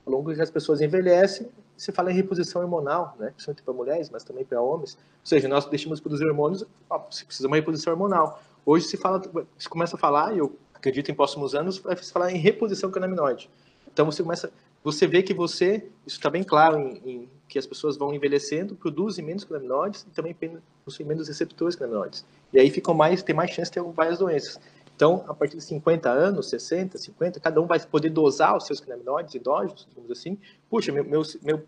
Ao 0.05 0.13
longo 0.13 0.35
que 0.35 0.41
as 0.41 0.51
pessoas 0.51 0.81
envelhecem, 0.81 1.49
se 1.77 1.91
fala 1.91 2.13
em 2.13 2.15
reposição 2.15 2.63
hormonal, 2.63 3.17
né? 3.19 3.31
principalmente 3.31 3.63
para 3.63 3.75
mulheres, 3.75 4.11
mas 4.11 4.23
também 4.23 4.45
para 4.45 4.61
homens. 4.61 4.95
Ou 4.95 5.27
seja, 5.27 5.49
nós 5.49 5.67
deixamos 5.67 5.99
de 5.99 6.03
produzir 6.03 6.27
hormônios, 6.27 6.65
ó, 6.89 7.01
se 7.11 7.25
precisa 7.25 7.47
de 7.47 7.51
uma 7.51 7.57
reposição 7.57 7.93
hormonal. 7.93 8.41
Hoje 8.67 8.87
se 8.87 8.97
fala, 8.97 9.21
se 9.59 9.69
começa 9.69 9.97
a 9.97 9.99
falar, 9.99 10.35
e 10.35 10.39
eu 10.39 10.57
acredito 10.73 11.11
em 11.11 11.15
próximos 11.15 11.55
anos, 11.55 11.79
vai 11.79 11.97
se 11.97 12.13
falar 12.13 12.33
em 12.33 12.39
reposição 12.39 12.91
canaminoide. 12.91 13.51
Então 13.93 14.07
você 14.07 14.23
começa, 14.23 14.53
você 14.83 15.07
vê 15.07 15.23
que 15.23 15.33
você, 15.33 15.87
isso 16.07 16.17
está 16.17 16.29
bem 16.29 16.43
claro 16.43 16.79
em, 16.79 17.01
em, 17.05 17.29
que 17.49 17.59
as 17.59 17.67
pessoas 17.67 17.97
vão 17.97 18.13
envelhecendo, 18.13 18.75
produzem 18.75 19.25
menos 19.25 19.45
canaminoides 19.45 20.03
e 20.03 20.11
também 20.11 20.37
possuem 20.85 21.07
menos 21.07 21.29
receptores 21.29 21.77
canaminoides. 21.77 22.25
E 22.53 22.59
aí 22.59 22.71
ficam 22.71 22.95
mais, 22.95 23.23
tem 23.23 23.35
mais 23.35 23.51
chance 23.51 23.71
de 23.71 23.81
ter 23.81 23.93
várias 23.93 24.19
doenças. 24.19 24.59
Então, 24.97 25.25
a 25.27 25.35
partir 25.35 25.57
de 25.57 25.65
50 25.65 26.09
anos, 26.09 26.49
60, 26.51 26.99
50, 26.99 27.41
cada 27.41 27.61
um 27.61 27.67
vai 27.67 27.81
poder 27.81 28.11
dosar 28.11 28.57
os 28.57 28.65
seus 28.65 28.81
canaminoides 28.81 29.35
endógenos, 29.35 29.87
digamos 29.89 30.11
assim. 30.11 30.39
Puxa, 30.71 30.93
meu, 30.93 31.05
meu, 31.05 31.23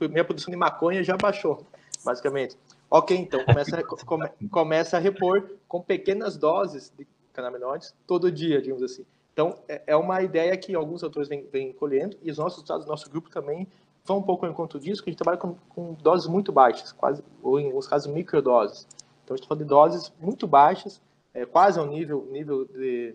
minha 0.08 0.24
produção 0.24 0.50
de 0.50 0.56
maconha 0.56 1.02
já 1.02 1.16
baixou, 1.16 1.66
basicamente. 2.04 2.56
Ok, 2.90 3.16
então 3.16 3.44
começa, 3.44 3.82
come, 4.06 4.28
começa 4.50 4.96
a 4.96 5.00
repor 5.00 5.50
com 5.66 5.80
pequenas 5.80 6.36
doses 6.36 6.92
de 6.96 7.06
canaminoides 7.32 7.94
todo 8.06 8.30
dia, 8.30 8.60
digamos 8.62 8.82
assim. 8.82 9.04
Então, 9.32 9.58
é, 9.68 9.82
é 9.88 9.96
uma 9.96 10.22
ideia 10.22 10.56
que 10.56 10.74
alguns 10.74 11.04
autores 11.04 11.28
vêm, 11.28 11.46
vêm 11.52 11.72
colhendo 11.72 12.16
e 12.22 12.30
os 12.30 12.38
nossos 12.38 12.54
resultados, 12.54 12.86
nosso 12.86 13.10
grupo 13.10 13.28
também 13.28 13.68
vão 14.04 14.18
um 14.18 14.22
pouco 14.22 14.46
ao 14.46 14.52
encontro 14.52 14.78
disso, 14.78 15.02
que 15.02 15.10
a 15.10 15.12
gente 15.12 15.18
trabalha 15.18 15.36
com, 15.36 15.56
com 15.68 15.94
doses 15.94 16.26
muito 16.26 16.52
baixas, 16.52 16.92
quase, 16.92 17.22
ou 17.42 17.60
em 17.60 17.66
alguns 17.66 17.86
casos 17.86 18.10
microdoses. 18.10 18.86
Então, 19.24 19.34
a 19.34 19.36
gente 19.36 19.48
fala 19.48 19.58
de 19.58 19.66
doses 19.66 20.12
muito 20.20 20.46
baixas, 20.46 21.02
é, 21.34 21.44
quase 21.44 21.78
ao 21.78 21.86
nível, 21.86 22.26
nível 22.30 22.64
de, 22.64 23.14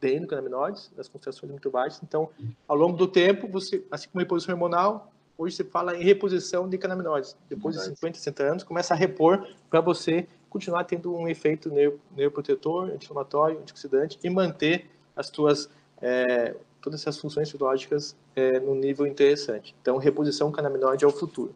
de 0.00 0.16
endocannabinoides, 0.16 0.90
das 0.96 1.08
concentrações 1.08 1.50
muito 1.50 1.70
baixas. 1.70 2.00
Então, 2.02 2.30
ao 2.66 2.76
longo 2.76 2.96
do 2.96 3.06
tempo, 3.06 3.48
você, 3.48 3.84
assim 3.90 4.08
como 4.08 4.20
a 4.20 4.22
reposição 4.22 4.54
hormonal, 4.54 5.12
hoje 5.40 5.56
se 5.56 5.64
fala 5.64 5.96
em 5.96 6.04
reposição 6.04 6.68
de 6.68 6.76
canabinoides. 6.76 7.36
Depois 7.48 7.74
de 7.74 7.82
50, 7.82 8.18
60 8.18 8.42
anos, 8.42 8.62
começa 8.62 8.92
a 8.92 8.96
repor 8.96 9.48
para 9.70 9.80
você 9.80 10.28
continuar 10.50 10.84
tendo 10.84 11.16
um 11.16 11.26
efeito 11.26 11.70
neuroprotetor, 12.14 12.90
anti-inflamatório, 12.90 13.58
antioxidante 13.58 14.18
e 14.22 14.28
manter 14.28 14.90
as 15.16 15.30
tuas 15.30 15.70
é, 16.02 16.54
todas 16.80 17.00
essas 17.00 17.18
funções 17.18 17.50
fisiológicas 17.50 18.16
é, 18.36 18.58
no 18.60 18.74
nível 18.74 19.06
interessante. 19.06 19.74
Então, 19.80 19.96
reposição 19.96 20.50
canabinoide 20.50 21.04
é 21.04 21.08
o 21.08 21.10
futuro. 21.10 21.54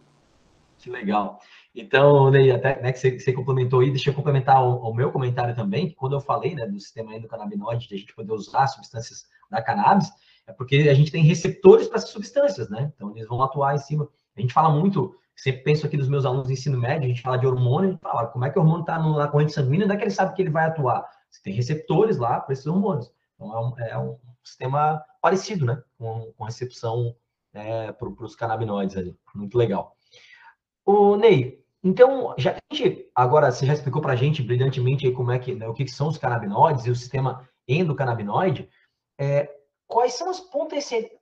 Que 0.78 0.90
legal. 0.90 1.40
Então, 1.74 2.30
Ney, 2.30 2.52
até 2.52 2.80
né, 2.80 2.92
que 2.92 2.98
você, 2.98 3.18
você, 3.18 3.32
complementou 3.32 3.80
aí, 3.80 3.90
deixa 3.90 4.10
eu 4.10 4.14
complementar 4.14 4.62
o, 4.62 4.76
o, 4.76 4.94
meu 4.94 5.10
comentário 5.10 5.54
também, 5.54 5.88
que 5.88 5.94
quando 5.94 6.14
eu 6.14 6.20
falei 6.20 6.54
né, 6.54 6.66
do 6.66 6.78
sistema 6.78 7.14
endocannabinoide, 7.14 7.88
de 7.88 7.94
a 7.94 7.98
gente 7.98 8.14
poder 8.14 8.32
usar 8.32 8.66
substâncias 8.68 9.26
da 9.50 9.60
cannabis, 9.60 10.10
é 10.46 10.52
porque 10.52 10.76
a 10.90 10.94
gente 10.94 11.10
tem 11.10 11.22
receptores 11.22 11.88
para 11.88 11.98
essas 11.98 12.10
substâncias, 12.10 12.68
né? 12.68 12.92
Então, 12.94 13.10
eles 13.16 13.26
vão 13.26 13.42
atuar 13.42 13.74
em 13.74 13.78
cima. 13.78 14.08
A 14.36 14.40
gente 14.40 14.52
fala 14.52 14.70
muito, 14.70 15.16
sempre 15.34 15.62
penso 15.62 15.86
aqui 15.86 15.96
dos 15.96 16.08
meus 16.08 16.24
alunos 16.24 16.48
de 16.48 16.52
ensino 16.52 16.78
médio, 16.78 17.06
a 17.06 17.08
gente 17.08 17.22
fala 17.22 17.38
de 17.38 17.46
hormônio, 17.46 17.88
a 17.88 17.92
gente 17.92 18.02
fala 18.02 18.26
como 18.26 18.44
é 18.44 18.50
que 18.50 18.58
o 18.58 18.62
hormônio 18.62 18.82
está 18.82 18.98
na 18.98 19.28
corrente 19.28 19.52
sanguínea, 19.52 19.86
onde 19.86 19.94
é 19.94 19.96
que 19.96 20.04
ele 20.04 20.10
sabe 20.10 20.34
que 20.34 20.42
ele 20.42 20.50
vai 20.50 20.66
atuar? 20.66 21.08
Você 21.30 21.42
tem 21.42 21.54
receptores 21.54 22.18
lá 22.18 22.40
para 22.40 22.52
esses 22.52 22.66
hormônios. 22.66 23.10
Então, 23.34 23.52
é 23.52 23.60
um, 23.60 23.78
é 23.86 23.98
um 23.98 24.18
sistema 24.42 25.02
parecido, 25.20 25.64
né? 25.64 25.82
Com, 25.98 26.32
com 26.36 26.44
recepção 26.44 27.14
é, 27.52 27.92
para 27.92 28.08
os 28.08 28.36
canabinoides 28.36 28.96
ali. 28.96 29.16
Muito 29.34 29.56
legal. 29.56 29.96
O 30.84 31.16
Ney, 31.16 31.64
então, 31.82 32.34
já 32.36 32.54
que 32.54 32.60
a 32.70 32.74
gente, 32.74 33.10
agora 33.14 33.50
você 33.50 33.66
já 33.66 33.72
explicou 33.72 34.00
para 34.00 34.12
a 34.12 34.16
gente 34.16 34.42
brilhantemente 34.42 35.06
aí 35.06 35.12
como 35.12 35.30
é 35.30 35.38
que, 35.38 35.54
né, 35.54 35.68
o 35.68 35.74
que, 35.74 35.84
que, 35.84 35.90
são 35.90 36.08
os 36.08 36.18
canabinoides 36.18 36.86
e 36.86 36.90
o 36.90 36.96
sistema 36.96 37.48
endocannabinoide, 37.68 38.68
é, 39.18 39.50
quais 39.94 40.14
são 40.14 40.28
as 40.28 40.40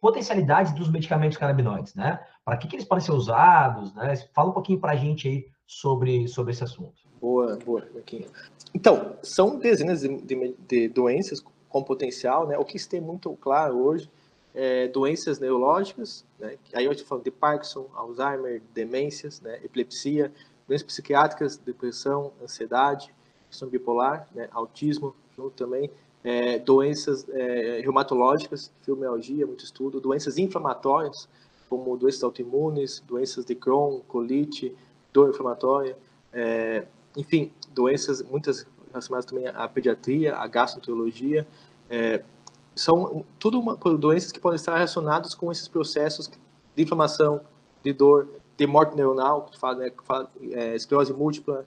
potencialidades 0.00 0.72
dos 0.72 0.90
medicamentos 0.90 1.36
canabinoides, 1.36 1.94
né? 1.94 2.18
Para 2.42 2.56
que, 2.56 2.66
que 2.66 2.76
eles 2.76 2.86
podem 2.86 3.04
ser 3.04 3.12
usados, 3.12 3.92
né? 3.92 4.16
Fala 4.32 4.48
um 4.48 4.52
pouquinho 4.54 4.80
para 4.80 4.92
a 4.92 4.96
gente 4.96 5.28
aí 5.28 5.46
sobre, 5.66 6.26
sobre 6.26 6.52
esse 6.52 6.64
assunto. 6.64 6.94
Boa, 7.20 7.58
boa, 7.62 7.86
Marquinhos. 7.92 8.32
Então, 8.72 9.14
são 9.22 9.58
dezenas 9.58 10.00
de, 10.00 10.16
de, 10.22 10.56
de 10.66 10.88
doenças 10.88 11.44
com 11.68 11.84
potencial, 11.84 12.48
né? 12.48 12.56
O 12.56 12.64
que 12.64 12.78
tem 12.88 12.98
muito 12.98 13.36
claro 13.36 13.76
hoje 13.76 14.10
é, 14.54 14.88
doenças 14.88 15.38
neurológicas, 15.38 16.24
né? 16.38 16.56
aí 16.72 16.86
eu 16.86 16.92
estou 16.92 17.06
falando 17.06 17.24
de 17.24 17.30
Parkinson, 17.30 17.90
Alzheimer, 17.94 18.62
demências, 18.72 19.38
né? 19.42 19.60
epilepsia, 19.62 20.32
doenças 20.66 20.86
psiquiátricas, 20.86 21.58
depressão, 21.58 22.32
ansiedade, 22.42 23.14
questão 23.50 23.68
bipolar, 23.68 24.26
né? 24.34 24.48
autismo, 24.50 25.14
também, 25.56 25.90
é, 26.24 26.58
doenças 26.58 27.26
é, 27.28 27.80
reumatológicas, 27.80 28.72
fibromialgia, 28.82 29.46
muito 29.46 29.64
estudo, 29.64 30.00
doenças 30.00 30.38
inflamatórias, 30.38 31.28
como 31.68 31.96
doenças 31.96 32.22
autoimunes, 32.22 33.00
doenças 33.06 33.44
de 33.44 33.54
Crohn, 33.54 34.00
colite, 34.06 34.74
dor 35.12 35.30
inflamatória, 35.30 35.96
é, 36.32 36.86
enfim, 37.16 37.52
doenças 37.74 38.22
muitas 38.22 38.66
relacionadas 38.90 39.24
também 39.24 39.46
à 39.48 39.66
pediatria, 39.68 40.36
à 40.36 40.46
gastroenterologia, 40.46 41.46
é, 41.90 42.22
são 42.74 43.24
tudo 43.38 43.60
uma, 43.60 43.76
doenças 43.76 44.32
que 44.32 44.40
podem 44.40 44.56
estar 44.56 44.74
relacionadas 44.74 45.34
com 45.34 45.50
esses 45.50 45.68
processos 45.68 46.30
de 46.74 46.82
inflamação, 46.82 47.40
de 47.82 47.92
dor, 47.92 48.28
de 48.56 48.66
morte 48.66 48.96
neuronal, 48.96 49.46
que 49.46 49.58
fala, 49.58 49.76
né, 49.76 49.92
fala 50.04 50.30
é, 50.52 50.74
esclerose 50.74 51.12
múltipla, 51.12 51.66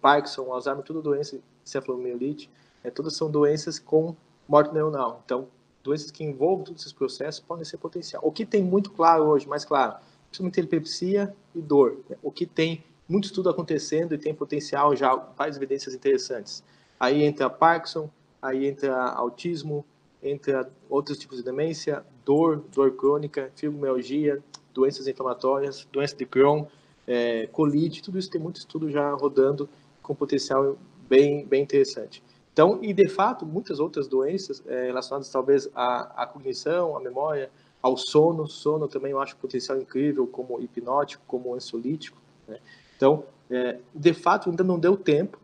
Parkinson, 0.00 0.52
Alzheimer, 0.52 0.84
tudo 0.84 1.00
doença, 1.00 1.38
cefalomielite, 1.64 2.50
é, 2.84 2.90
todas 2.90 3.16
são 3.16 3.30
doenças 3.30 3.78
com 3.78 4.14
morte 4.46 4.72
neuronal. 4.72 5.22
Então, 5.24 5.48
doenças 5.82 6.10
que 6.10 6.22
envolvem 6.22 6.66
todos 6.66 6.82
esses 6.82 6.92
processos 6.92 7.40
podem 7.40 7.64
ser 7.64 7.78
potencial. 7.78 8.22
O 8.24 8.30
que 8.30 8.44
tem 8.44 8.62
muito 8.62 8.90
claro 8.90 9.24
hoje, 9.24 9.48
mais 9.48 9.64
claro, 9.64 9.96
principalmente 10.28 10.60
epilepsia 10.60 11.34
e 11.54 11.60
dor. 11.60 11.98
Né? 12.08 12.16
O 12.22 12.30
que 12.30 12.46
tem 12.46 12.84
muito 13.08 13.24
estudo 13.24 13.48
acontecendo 13.48 14.14
e 14.14 14.18
tem 14.18 14.34
potencial 14.34 14.94
já, 14.94 15.14
várias 15.14 15.56
evidências 15.56 15.94
interessantes. 15.94 16.62
Aí 17.00 17.22
entra 17.22 17.50
Parkinson, 17.50 18.08
aí 18.40 18.66
entra 18.66 19.10
autismo, 19.10 19.84
entre 20.22 20.52
outros 20.88 21.18
tipos 21.18 21.36
de 21.38 21.44
demência, 21.44 22.04
dor, 22.24 22.64
dor 22.72 22.92
crônica, 22.92 23.50
fibromialgia, 23.54 24.42
doenças 24.72 25.06
inflamatórias, 25.06 25.86
doença 25.92 26.16
de 26.16 26.24
Crohn, 26.24 26.64
é, 27.06 27.46
colite, 27.48 28.02
tudo 28.02 28.18
isso 28.18 28.30
tem 28.30 28.40
muito 28.40 28.56
estudo 28.56 28.90
já 28.90 29.12
rodando 29.12 29.68
com 30.02 30.14
potencial 30.14 30.78
bem, 31.08 31.44
bem 31.46 31.62
interessante. 31.62 32.22
Então, 32.54 32.78
e 32.80 32.92
de 32.92 33.08
fato, 33.08 33.44
muitas 33.44 33.80
outras 33.80 34.06
doenças 34.06 34.62
é, 34.68 34.86
relacionadas 34.86 35.28
talvez 35.28 35.68
à, 35.74 36.22
à 36.22 36.24
cognição, 36.24 36.96
à 36.96 37.00
memória, 37.00 37.50
ao 37.82 37.96
sono, 37.96 38.46
sono 38.46 38.86
também 38.86 39.10
eu 39.10 39.20
acho 39.20 39.36
potencial 39.36 39.76
incrível 39.76 40.24
como 40.24 40.60
hipnótico, 40.62 41.24
como 41.26 41.52
ansiolítico. 41.52 42.16
Né? 42.46 42.60
Então, 42.96 43.24
é, 43.50 43.80
de 43.92 44.14
fato, 44.14 44.48
ainda 44.48 44.62
não 44.62 44.78
deu 44.78 44.96
tempo 44.96 45.36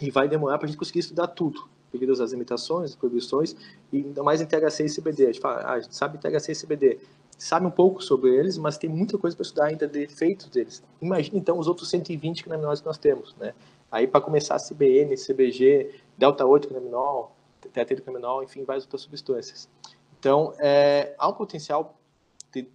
e 0.00 0.10
vai 0.10 0.28
demorar 0.28 0.58
para 0.58 0.66
a 0.66 0.68
gente 0.68 0.78
conseguir 0.78 0.98
estudar 0.98 1.28
tudo 1.28 1.66
devido 1.90 2.12
às 2.12 2.32
limitações, 2.32 2.94
proibições, 2.94 3.56
e 3.90 3.96
ainda 3.96 4.22
mais 4.22 4.42
em 4.42 4.46
THC 4.46 4.84
e 4.84 4.94
CBD. 4.94 5.22
A 5.22 5.26
gente, 5.32 5.40
fala, 5.40 5.60
ah, 5.62 5.72
a 5.72 5.80
gente 5.80 5.96
sabe 5.96 6.18
THC 6.18 6.52
e 6.52 6.54
CBD, 6.54 6.98
sabe 7.38 7.66
um 7.66 7.70
pouco 7.70 8.02
sobre 8.02 8.34
eles, 8.34 8.58
mas 8.58 8.76
tem 8.76 8.90
muita 8.90 9.16
coisa 9.16 9.34
para 9.34 9.42
estudar 9.42 9.66
ainda 9.66 9.88
de 9.88 10.02
efeitos 10.02 10.48
deles. 10.50 10.82
Imagina 11.00 11.38
então 11.38 11.58
os 11.58 11.66
outros 11.66 11.88
120 11.88 12.44
canabinóides 12.44 12.82
que 12.82 12.86
nós 12.86 12.98
temos, 12.98 13.34
né? 13.36 13.54
Aí 13.90 14.06
para 14.06 14.20
começar 14.20 14.58
CBN, 14.58 15.14
CBG, 15.16 15.94
delta 16.16 16.44
8 16.44 16.68
canabinol, 16.68 17.36
tetraidrocanabinol, 17.60 18.42
enfim, 18.42 18.64
várias 18.64 18.84
outras 18.84 19.02
substâncias. 19.02 19.68
Então, 20.18 20.52
é, 20.58 21.14
há 21.18 21.28
um 21.28 21.32
potencial, 21.32 21.96
de, 22.52 22.68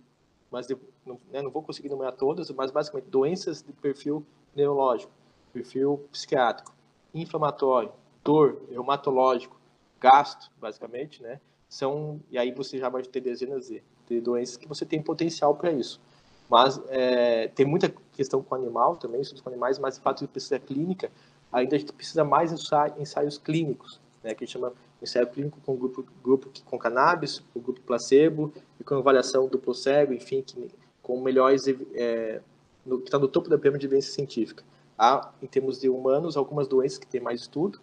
mas 0.49 0.67
de, 0.67 0.77
não, 1.05 1.19
né, 1.31 1.41
não 1.41 1.51
vou 1.51 1.63
conseguir 1.63 1.89
numerar 1.89 2.13
todas, 2.13 2.49
mas 2.51 2.71
basicamente 2.71 3.09
doenças 3.09 3.61
de 3.61 3.73
perfil 3.73 4.25
neurológico, 4.55 5.11
perfil 5.51 6.05
psiquiátrico, 6.11 6.73
inflamatório, 7.13 7.91
dor, 8.23 8.61
reumatológico, 8.69 9.59
gasto, 9.99 10.51
basicamente, 10.59 11.21
né? 11.21 11.39
São, 11.67 12.19
e 12.29 12.37
aí 12.37 12.51
você 12.51 12.77
já 12.77 12.89
vai 12.89 13.01
ter 13.01 13.21
dezenas 13.21 13.67
de, 13.67 13.81
de 14.07 14.19
doenças 14.19 14.57
que 14.57 14.67
você 14.67 14.85
tem 14.85 15.01
potencial 15.01 15.55
para 15.55 15.71
isso. 15.71 16.01
Mas 16.49 16.81
é, 16.89 17.47
tem 17.47 17.65
muita 17.65 17.89
questão 18.11 18.43
com 18.43 18.53
animal 18.53 18.97
também, 18.97 19.21
estudos 19.21 19.41
com 19.41 19.49
animais, 19.49 19.79
mas 19.79 19.95
de 19.95 20.01
fato 20.01 20.19
de 20.19 20.27
pesquisa 20.27 20.59
clínica, 20.59 21.09
ainda 21.51 21.75
a 21.75 21.79
gente 21.79 21.93
precisa 21.93 22.23
mais 22.23 22.51
ensaios, 22.51 23.37
clínicos, 23.37 23.99
né? 24.23 24.33
Que 24.33 24.43
a 24.43 24.45
gente 24.45 24.53
chama 24.53 24.73
ensaio 25.01 25.27
clínico 25.27 25.59
com 25.65 25.75
grupo, 25.75 26.05
grupo 26.23 26.49
com 26.65 26.77
cannabis, 26.77 27.43
o 27.55 27.59
grupo 27.59 27.81
placebo, 27.81 28.53
e 28.79 28.83
com 28.83 28.95
avaliação 28.95 29.47
duplo 29.47 29.73
cego, 29.73 30.13
enfim, 30.13 30.41
que, 30.41 30.69
com 31.01 31.19
melhores, 31.19 31.63
é, 31.95 32.41
no, 32.85 32.99
que 32.99 33.05
está 33.05 33.17
no 33.17 33.27
topo 33.27 33.49
da 33.49 33.57
pirâmide 33.57 33.81
de 33.81 33.87
evidência 33.87 34.13
científica. 34.13 34.63
Há, 34.97 35.31
em 35.41 35.47
termos 35.47 35.79
de 35.79 35.89
humanos, 35.89 36.37
algumas 36.37 36.67
doenças 36.67 36.99
que 36.99 37.07
têm 37.07 37.19
mais 37.19 37.41
estudo, 37.41 37.79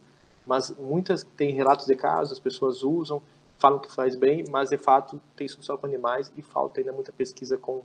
mas 0.47 0.71
muitas 0.79 1.25
têm 1.37 1.53
relatos 1.53 1.87
de 1.87 1.97
casos, 1.97 2.33
as 2.33 2.39
pessoas 2.39 2.83
usam, 2.83 3.21
falam 3.59 3.79
que 3.79 3.93
faz 3.93 4.15
bem, 4.15 4.45
mas 4.49 4.71
de 4.71 4.79
fato 4.79 5.21
tem 5.37 5.47
isso 5.47 5.59
só 5.61 5.77
com 5.77 5.87
animais 5.87 6.33
e 6.37 6.43
falta 6.43 6.81
ainda 6.81 6.93
muita 6.93 7.13
pesquisa 7.13 7.59
com, 7.59 7.83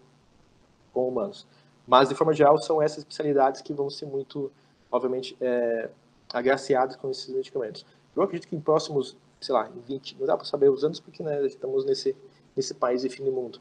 com 0.94 1.08
humanos. 1.08 1.48
Mas, 1.86 2.08
de 2.10 2.16
forma 2.16 2.34
geral, 2.34 2.58
são 2.60 2.82
essas 2.82 3.00
especialidades 3.00 3.62
que 3.62 3.74
vão 3.74 3.90
ser 3.90 4.06
muito, 4.06 4.52
obviamente, 4.94 5.36
é, 5.42 5.90
agraciadas 6.32 6.96
com 6.96 7.10
esses 7.10 7.28
medicamentos. 7.30 7.84
Eu 8.16 8.22
acredito 8.22 8.48
que 8.48 8.56
em 8.56 8.62
próximos, 8.62 9.18
sei 9.42 9.54
lá, 9.54 9.68
em 9.76 9.80
20, 9.82 10.18
não 10.20 10.28
dá 10.28 10.38
para 10.38 10.46
saber 10.46 10.70
os 10.70 10.84
anos 10.84 11.00
porque 11.00 11.24
né, 11.24 11.44
estamos 11.48 11.84
nesse, 11.84 12.16
nesse 12.56 12.76
país 12.76 13.02
de 13.02 13.10
fim 13.10 13.24
de 13.24 13.32
mundo. 13.32 13.60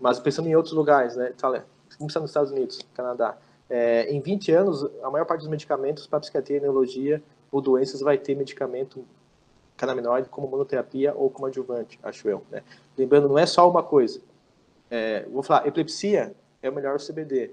Mas 0.00 0.20
pensando 0.20 0.48
em 0.48 0.54
outros 0.54 0.72
lugares, 0.72 1.16
né, 1.16 1.34
começando 1.98 2.22
nos 2.22 2.30
Estados 2.30 2.52
Unidos, 2.52 2.80
Canadá, 2.94 3.36
é, 3.68 4.08
em 4.08 4.20
20 4.20 4.52
anos, 4.52 4.88
a 5.02 5.10
maior 5.10 5.24
parte 5.24 5.40
dos 5.40 5.48
medicamentos 5.48 6.06
para 6.06 6.20
psiquiatria 6.20 6.58
e 6.58 6.60
neurologia 6.60 7.20
ou 7.50 7.60
doenças 7.60 8.00
vai 8.00 8.16
ter 8.16 8.36
medicamento 8.36 9.04
canaminoide 9.76 10.28
como 10.28 10.46
monoterapia 10.46 11.12
ou 11.12 11.28
como 11.28 11.46
adjuvante, 11.46 11.98
acho 12.04 12.28
eu. 12.28 12.44
Né? 12.50 12.62
Lembrando, 12.96 13.28
não 13.28 13.38
é 13.38 13.46
só 13.46 13.68
uma 13.68 13.82
coisa. 13.82 14.20
É, 14.88 15.24
vou 15.24 15.42
falar, 15.42 15.66
epilepsia 15.66 16.34
é 16.62 16.70
o 16.70 16.72
melhor 16.72 16.98
CBD. 16.98 17.50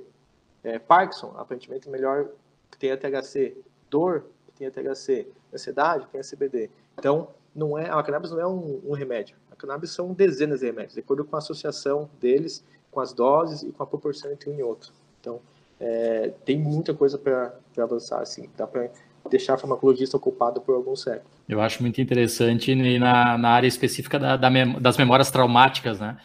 É, 0.64 0.78
Parkinson, 0.78 1.34
aparentemente, 1.38 1.88
é 1.88 1.92
melhor 1.92 2.30
que 2.76 2.80
tem 2.80 2.92
a 2.92 2.98
THC. 2.98 3.58
Dor, 3.90 4.26
tem 4.58 4.68
a 4.68 4.72
THC. 4.72 5.28
Ansiedade, 5.54 6.06
tem 6.12 6.20
a 6.20 6.24
CBD. 6.24 6.70
Então, 6.98 7.30
não 7.56 7.78
é, 7.78 7.90
a 7.90 8.04
cannabis 8.04 8.32
não 8.32 8.40
é 8.40 8.48
um, 8.48 8.82
um 8.86 8.94
remédio. 8.94 9.36
A 9.50 9.56
cannabis 9.56 9.92
são 9.92 10.14
dezenas 10.14 10.60
de 10.60 10.66
remédios, 10.66 10.94
de 10.94 11.00
acordo 11.00 11.24
com 11.24 11.36
a 11.36 11.40
associação 11.40 12.10
deles, 12.20 12.64
com 12.92 13.00
as 13.00 13.14
doses 13.14 13.64
e 13.64 13.72
com 13.72 13.82
a 13.82 13.88
proporção 13.88 14.32
entre 14.32 14.50
um 14.50 14.56
e 14.56 14.64
outro. 14.64 14.92
Então, 15.22 15.40
é, 15.80 16.34
tem 16.44 16.60
muita 16.60 16.94
coisa 16.94 17.18
para 17.18 17.54
avançar, 17.78 18.22
assim. 18.22 18.50
Dá 18.58 18.68
para 18.68 18.90
deixar 19.30 19.54
a 19.54 19.58
farmacologista 19.58 20.18
ocupada 20.18 20.60
por 20.60 20.76
algum 20.76 20.96
século. 20.96 21.30
Eu 21.48 21.62
acho 21.62 21.82
muito 21.82 22.02
interessante 22.02 22.76
na, 23.00 23.38
na 23.38 23.50
área 23.50 23.68
específica 23.68 24.20
da, 24.20 24.36
da 24.36 24.50
mem 24.50 24.80
das 24.80 24.98
memórias 24.98 25.32
traumáticas, 25.32 26.00
né? 26.00 26.18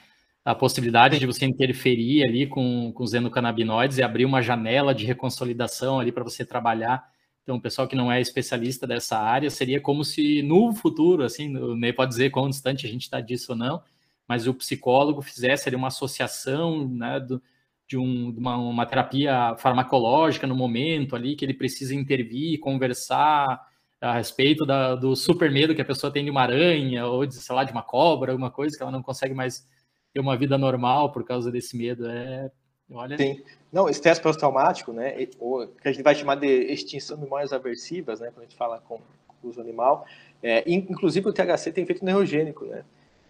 A 0.51 0.55
possibilidade 0.57 1.16
de 1.16 1.26
você 1.26 1.44
interferir 1.44 2.24
ali 2.24 2.44
com, 2.44 2.92
com 2.92 3.05
os 3.05 3.14
endocannabinoides 3.14 3.98
e 3.98 4.03
abrir 4.03 4.24
uma 4.24 4.42
janela 4.42 4.92
de 4.92 5.07
reconsolidação 5.07 6.01
ali 6.01 6.11
para 6.11 6.24
você 6.24 6.44
trabalhar. 6.44 7.09
Então, 7.44 7.55
o 7.55 7.61
pessoal 7.61 7.86
que 7.86 7.94
não 7.94 8.11
é 8.11 8.20
especialista 8.20 8.84
dessa 8.84 9.16
área, 9.16 9.48
seria 9.48 9.80
como 9.80 10.05
se 10.05 10.42
no 10.42 10.74
futuro, 10.74 11.22
assim, 11.22 11.55
nem 11.76 11.92
pode 11.92 12.11
dizer 12.11 12.30
quão 12.30 12.51
distante 12.51 12.84
a 12.84 12.90
gente 12.90 13.03
está 13.03 13.20
disso 13.20 13.53
ou 13.53 13.59
não, 13.59 13.80
mas 14.26 14.48
o 14.48 14.55
psicólogo 14.55 15.22
fizesse 15.22 15.68
ali 15.68 15.76
uma 15.76 15.86
associação, 15.86 16.88
né, 16.88 17.20
do, 17.20 17.40
de, 17.86 17.96
um, 17.96 18.30
uma, 18.36 18.57
uma, 18.57 18.86
terapia 18.86 19.55
farmacológica 19.57 20.48
no 20.48 20.57
momento 20.57 21.14
ali, 21.14 21.36
que 21.36 21.44
ele 21.44 21.55
precisa 21.55 21.94
intervir, 21.94 22.59
conversar 22.59 23.68
a 24.01 24.14
respeito 24.14 24.66
da, 24.66 24.96
do 24.96 25.14
super 25.14 25.48
medo 25.48 25.76
que 25.76 25.82
a 25.82 25.84
pessoa 25.84 26.12
tem 26.12 26.24
de 26.24 26.30
uma 26.32 26.42
aranha, 26.42 27.07
ou 27.07 27.24
de, 27.24 27.36
sei 27.36 27.55
lá, 27.55 27.62
de 27.62 27.70
uma 27.70 27.84
cobra, 27.84 28.32
alguma 28.32 28.51
coisa 28.51 28.76
que 28.76 28.82
ela 28.82 28.90
não 28.90 29.01
consegue 29.03 29.32
mais 29.32 29.64
ter 30.12 30.20
uma 30.20 30.36
vida 30.36 30.58
normal 30.58 31.12
por 31.12 31.24
causa 31.24 31.50
desse 31.50 31.76
medo. 31.76 32.06
É, 32.06 32.50
olha... 32.90 33.16
Sim. 33.16 33.42
Não, 33.72 33.88
estresse 33.88 34.20
pós-traumático, 34.20 34.92
né, 34.92 35.14
ou, 35.38 35.66
que 35.66 35.88
a 35.88 35.92
gente 35.92 36.02
vai 36.02 36.14
chamar 36.14 36.34
de 36.34 36.46
extinção 36.46 37.16
de 37.16 37.22
memórias 37.22 37.52
aversivas, 37.52 38.18
né, 38.18 38.28
quando 38.28 38.40
a 38.40 38.48
gente 38.48 38.56
fala 38.56 38.80
com, 38.80 38.98
com 39.28 39.48
uso 39.48 39.61
animal, 39.61 40.04
é, 40.42 40.64
inclusive 40.66 41.28
o 41.28 41.32
THC 41.32 41.70
tem 41.70 41.84
efeito 41.84 42.04
neurogênico, 42.04 42.64
né, 42.64 42.82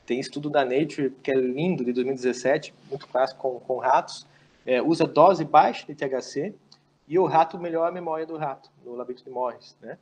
tem 0.06 0.18
estudo 0.18 0.48
da 0.48 0.64
Nature, 0.64 1.10
que 1.22 1.30
é 1.30 1.34
lindo, 1.34 1.84
de 1.84 1.92
2017, 1.92 2.72
muito 2.88 3.06
clássico 3.06 3.40
com, 3.40 3.60
com 3.60 3.78
ratos, 3.78 4.26
é, 4.64 4.80
usa 4.80 5.06
dose 5.06 5.44
baixa 5.44 5.86
de 5.86 5.94
THC 5.94 6.54
e 7.06 7.18
o 7.18 7.26
rato 7.26 7.58
melhora 7.58 7.90
a 7.90 7.92
memória 7.92 8.24
do 8.24 8.36
rato, 8.36 8.70
no 8.84 8.94
labirinto 8.94 9.24
de 9.24 9.30
Morris, 9.30 9.76
né? 9.80 9.98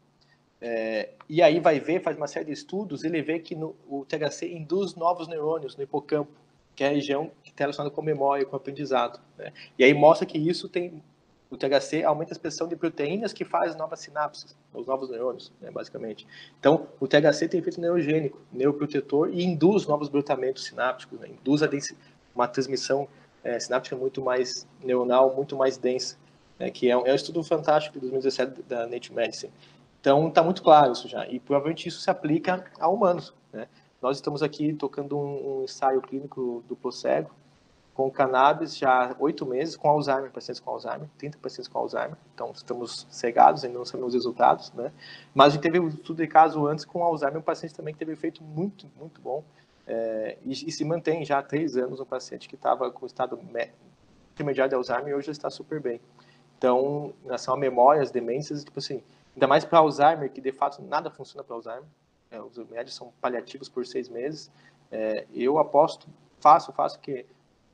É, 0.61 1.11
e 1.29 1.41
aí 1.41 1.61
vai 1.61 1.79
ver, 1.79 2.03
faz 2.03 2.17
uma 2.17 2.27
série 2.27 2.47
de 2.47 2.53
estudos, 2.53 3.05
ele 3.05 3.23
vê 3.23 3.39
que 3.39 3.55
no, 3.55 3.77
o 3.89 4.05
THC 4.05 4.53
induz 4.53 4.95
novos 4.95 5.29
neurônios 5.29 5.77
no 5.77 5.83
hipocampo, 5.83 6.31
que 6.79 6.85
é 6.85 6.87
a 6.87 6.91
região 6.91 7.33
que 7.43 7.51
está 7.51 7.65
relacionada 7.65 7.93
com 7.93 8.01
memória, 8.01 8.47
com 8.47 8.55
aprendizado. 8.55 9.19
Né? 9.37 9.53
E 9.77 9.83
aí 9.83 9.93
mostra 9.93 10.25
que 10.25 10.39
isso 10.39 10.69
tem, 10.69 11.03
o 11.51 11.57
THC 11.57 12.05
aumenta 12.05 12.31
a 12.31 12.35
expressão 12.35 12.69
de 12.69 12.77
proteínas 12.77 13.33
que 13.33 13.45
fazem 13.45 13.77
novas 13.77 13.99
sinapses, 13.99 14.57
os 14.73 14.87
novos 14.87 15.11
neurônios, 15.11 15.53
né, 15.61 15.73
basicamente. 15.73 16.25
Então, 16.61 16.87
o 17.01 17.09
THC 17.09 17.49
tem 17.49 17.59
efeito 17.59 17.81
neurogênico, 17.81 18.41
neuroprotetor 18.53 19.29
e 19.33 19.43
induz 19.43 19.89
novos 19.89 20.09
brotamentos 20.09 20.67
sinápticos, 20.67 21.19
né? 21.19 21.27
induz 21.29 21.65
a 21.65 21.69
uma 22.33 22.47
transmissão 22.47 23.09
é, 23.43 23.59
sináptica 23.59 23.97
muito 23.97 24.23
mais 24.23 24.65
neuronal, 24.81 25.35
muito 25.35 25.57
mais 25.57 25.77
densa, 25.77 26.17
né, 26.61 26.71
que 26.71 26.89
é 26.89 26.97
um, 26.97 27.05
é 27.05 27.11
um, 27.11 27.17
estudo 27.17 27.43
fantástico 27.43 27.95
de 27.95 28.09
2017 28.09 28.63
da 28.69 28.87
Nature 28.87 29.15
Medicine. 29.15 29.53
Então, 30.01 30.29
está 30.29 30.45
muito 30.45 30.63
claro 30.63 30.93
isso 30.93 31.09
já, 31.09 31.27
e 31.27 31.41
provavelmente 31.41 31.89
isso 31.89 31.99
se 32.01 32.09
aplica 32.09 32.65
a 32.79 32.89
humanos. 32.89 33.35
Nós 34.01 34.17
estamos 34.19 34.43
aqui 34.43 34.73
tocando 34.73 35.19
um, 35.19 35.61
um 35.61 35.65
ensaio 35.65 36.01
clínico 36.01 36.63
duplo 36.69 36.93
cego, 36.93 37.31
com 37.95 38.09
cannabis 38.09 38.77
já 38.79 39.11
há 39.11 39.17
oito 39.19 39.45
meses, 39.45 39.77
com 39.77 39.89
Alzheimer, 39.89 40.31
pacientes 40.31 40.61
com 40.61 40.71
Alzheimer, 40.71 41.09
30 41.19 41.39
pacientes 41.39 41.67
com 41.67 41.79
Alzheimer, 41.81 42.17
então 42.33 42.53
estamos 42.55 43.09
cegados, 43.11 43.65
ainda 43.65 43.77
não 43.77 43.85
sabemos 43.85 44.11
os 44.11 44.15
resultados, 44.15 44.73
né? 44.73 44.93
Mas 45.35 45.49
a 45.49 45.51
gente 45.51 45.63
teve 45.63 45.81
um 45.81 45.89
estudo 45.89 46.19
de 46.19 46.29
caso 46.29 46.65
antes 46.65 46.85
com 46.85 47.03
Alzheimer, 47.03 47.39
um 47.39 47.43
paciente 47.43 47.75
também 47.75 47.93
que 47.93 47.99
teve 47.99 48.13
efeito 48.13 48.41
muito, 48.41 48.87
muito 48.97 49.21
bom, 49.21 49.43
é, 49.85 50.39
e, 50.45 50.53
e, 50.53 50.71
se 50.71 50.85
mantém 50.85 51.25
já 51.25 51.41
há 51.41 51.43
três 51.43 51.77
anos 51.77 51.99
um 51.99 52.05
paciente 52.05 52.49
que 52.49 52.55
estava 52.55 52.89
com 52.89 53.05
estado 53.05 53.37
intermediário 54.33 54.69
de 54.69 54.77
Alzheimer 54.77 55.09
e 55.09 55.15
hoje 55.15 55.33
está 55.33 55.51
super 55.51 55.81
bem. 55.81 56.01
Então, 56.57 57.15
em 57.23 57.25
relação 57.25 57.55
a 57.55 57.57
memórias, 57.57 58.13
demências, 58.13 58.63
tipo 58.63 58.79
assim, 58.79 59.03
ainda 59.35 59.49
mais 59.49 59.65
para 59.65 59.79
Alzheimer, 59.79 60.31
que 60.31 60.41
de 60.41 60.53
fato 60.53 60.83
nada 60.83 61.11
funciona 61.11 61.43
para 61.43 61.57
Alzheimer, 61.57 61.89
é, 62.31 62.41
os 62.41 62.57
remédios 62.57 62.95
são 62.95 63.13
paliativos 63.21 63.69
por 63.69 63.87
seis 63.87 64.09
meses, 64.09 64.51
é, 64.91 65.27
eu 65.35 65.59
aposto, 65.59 66.09
faço, 66.41 66.73
faço 66.73 66.99
que 67.01 67.25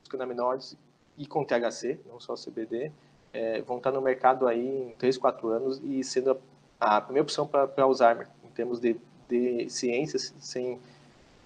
os 0.02 0.08
canabinoides 0.08 0.76
e 1.16 1.26
com 1.26 1.44
THC, 1.44 2.00
não 2.06 2.18
só 2.18 2.34
CBD, 2.34 2.90
é, 3.32 3.62
vão 3.62 3.78
estar 3.78 3.92
no 3.92 4.00
mercado 4.00 4.46
aí 4.46 4.66
em 4.66 4.94
três, 4.98 5.16
quatro 5.16 5.48
anos 5.48 5.80
e 5.82 6.02
sendo 6.02 6.38
a, 6.80 6.96
a 6.96 7.00
primeira 7.00 7.22
opção 7.22 7.46
para 7.46 7.70
Alzheimer, 7.78 8.28
em 8.44 8.48
termos 8.48 8.80
de, 8.80 8.96
de 9.28 9.68
ciências, 9.68 10.34
sem 10.38 10.78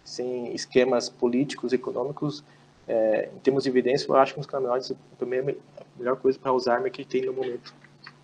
sem 0.09 0.55
esquemas 0.55 1.09
políticos, 1.09 1.73
econômicos, 1.73 2.43
é, 2.87 3.29
em 3.35 3.39
termos 3.41 3.65
de 3.65 3.69
evidência, 3.69 4.07
eu 4.09 4.17
acho 4.17 4.33
que 4.33 4.41
os 4.41 4.47
canabinoides 4.47 4.93
também 5.19 5.41
é 5.41 5.57
a 5.79 5.85
melhor 5.99 6.17
coisa 6.17 6.39
para 6.39 6.51
Alzheimer 6.51 6.91
que 6.91 7.05
tem 7.05 7.27
no 7.27 7.35
momento 7.35 7.75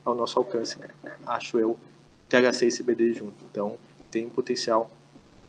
ao 0.05 0.14
nosso 0.14 0.39
alcance, 0.39 0.78
né? 0.78 0.89
acho 1.26 1.59
eu, 1.59 1.76
THC 2.28 2.66
e 2.66 2.78
CBD 2.78 3.12
junto. 3.12 3.45
Então, 3.51 3.76
tem 4.15 4.27
um 4.27 4.31
potencial 4.31 4.89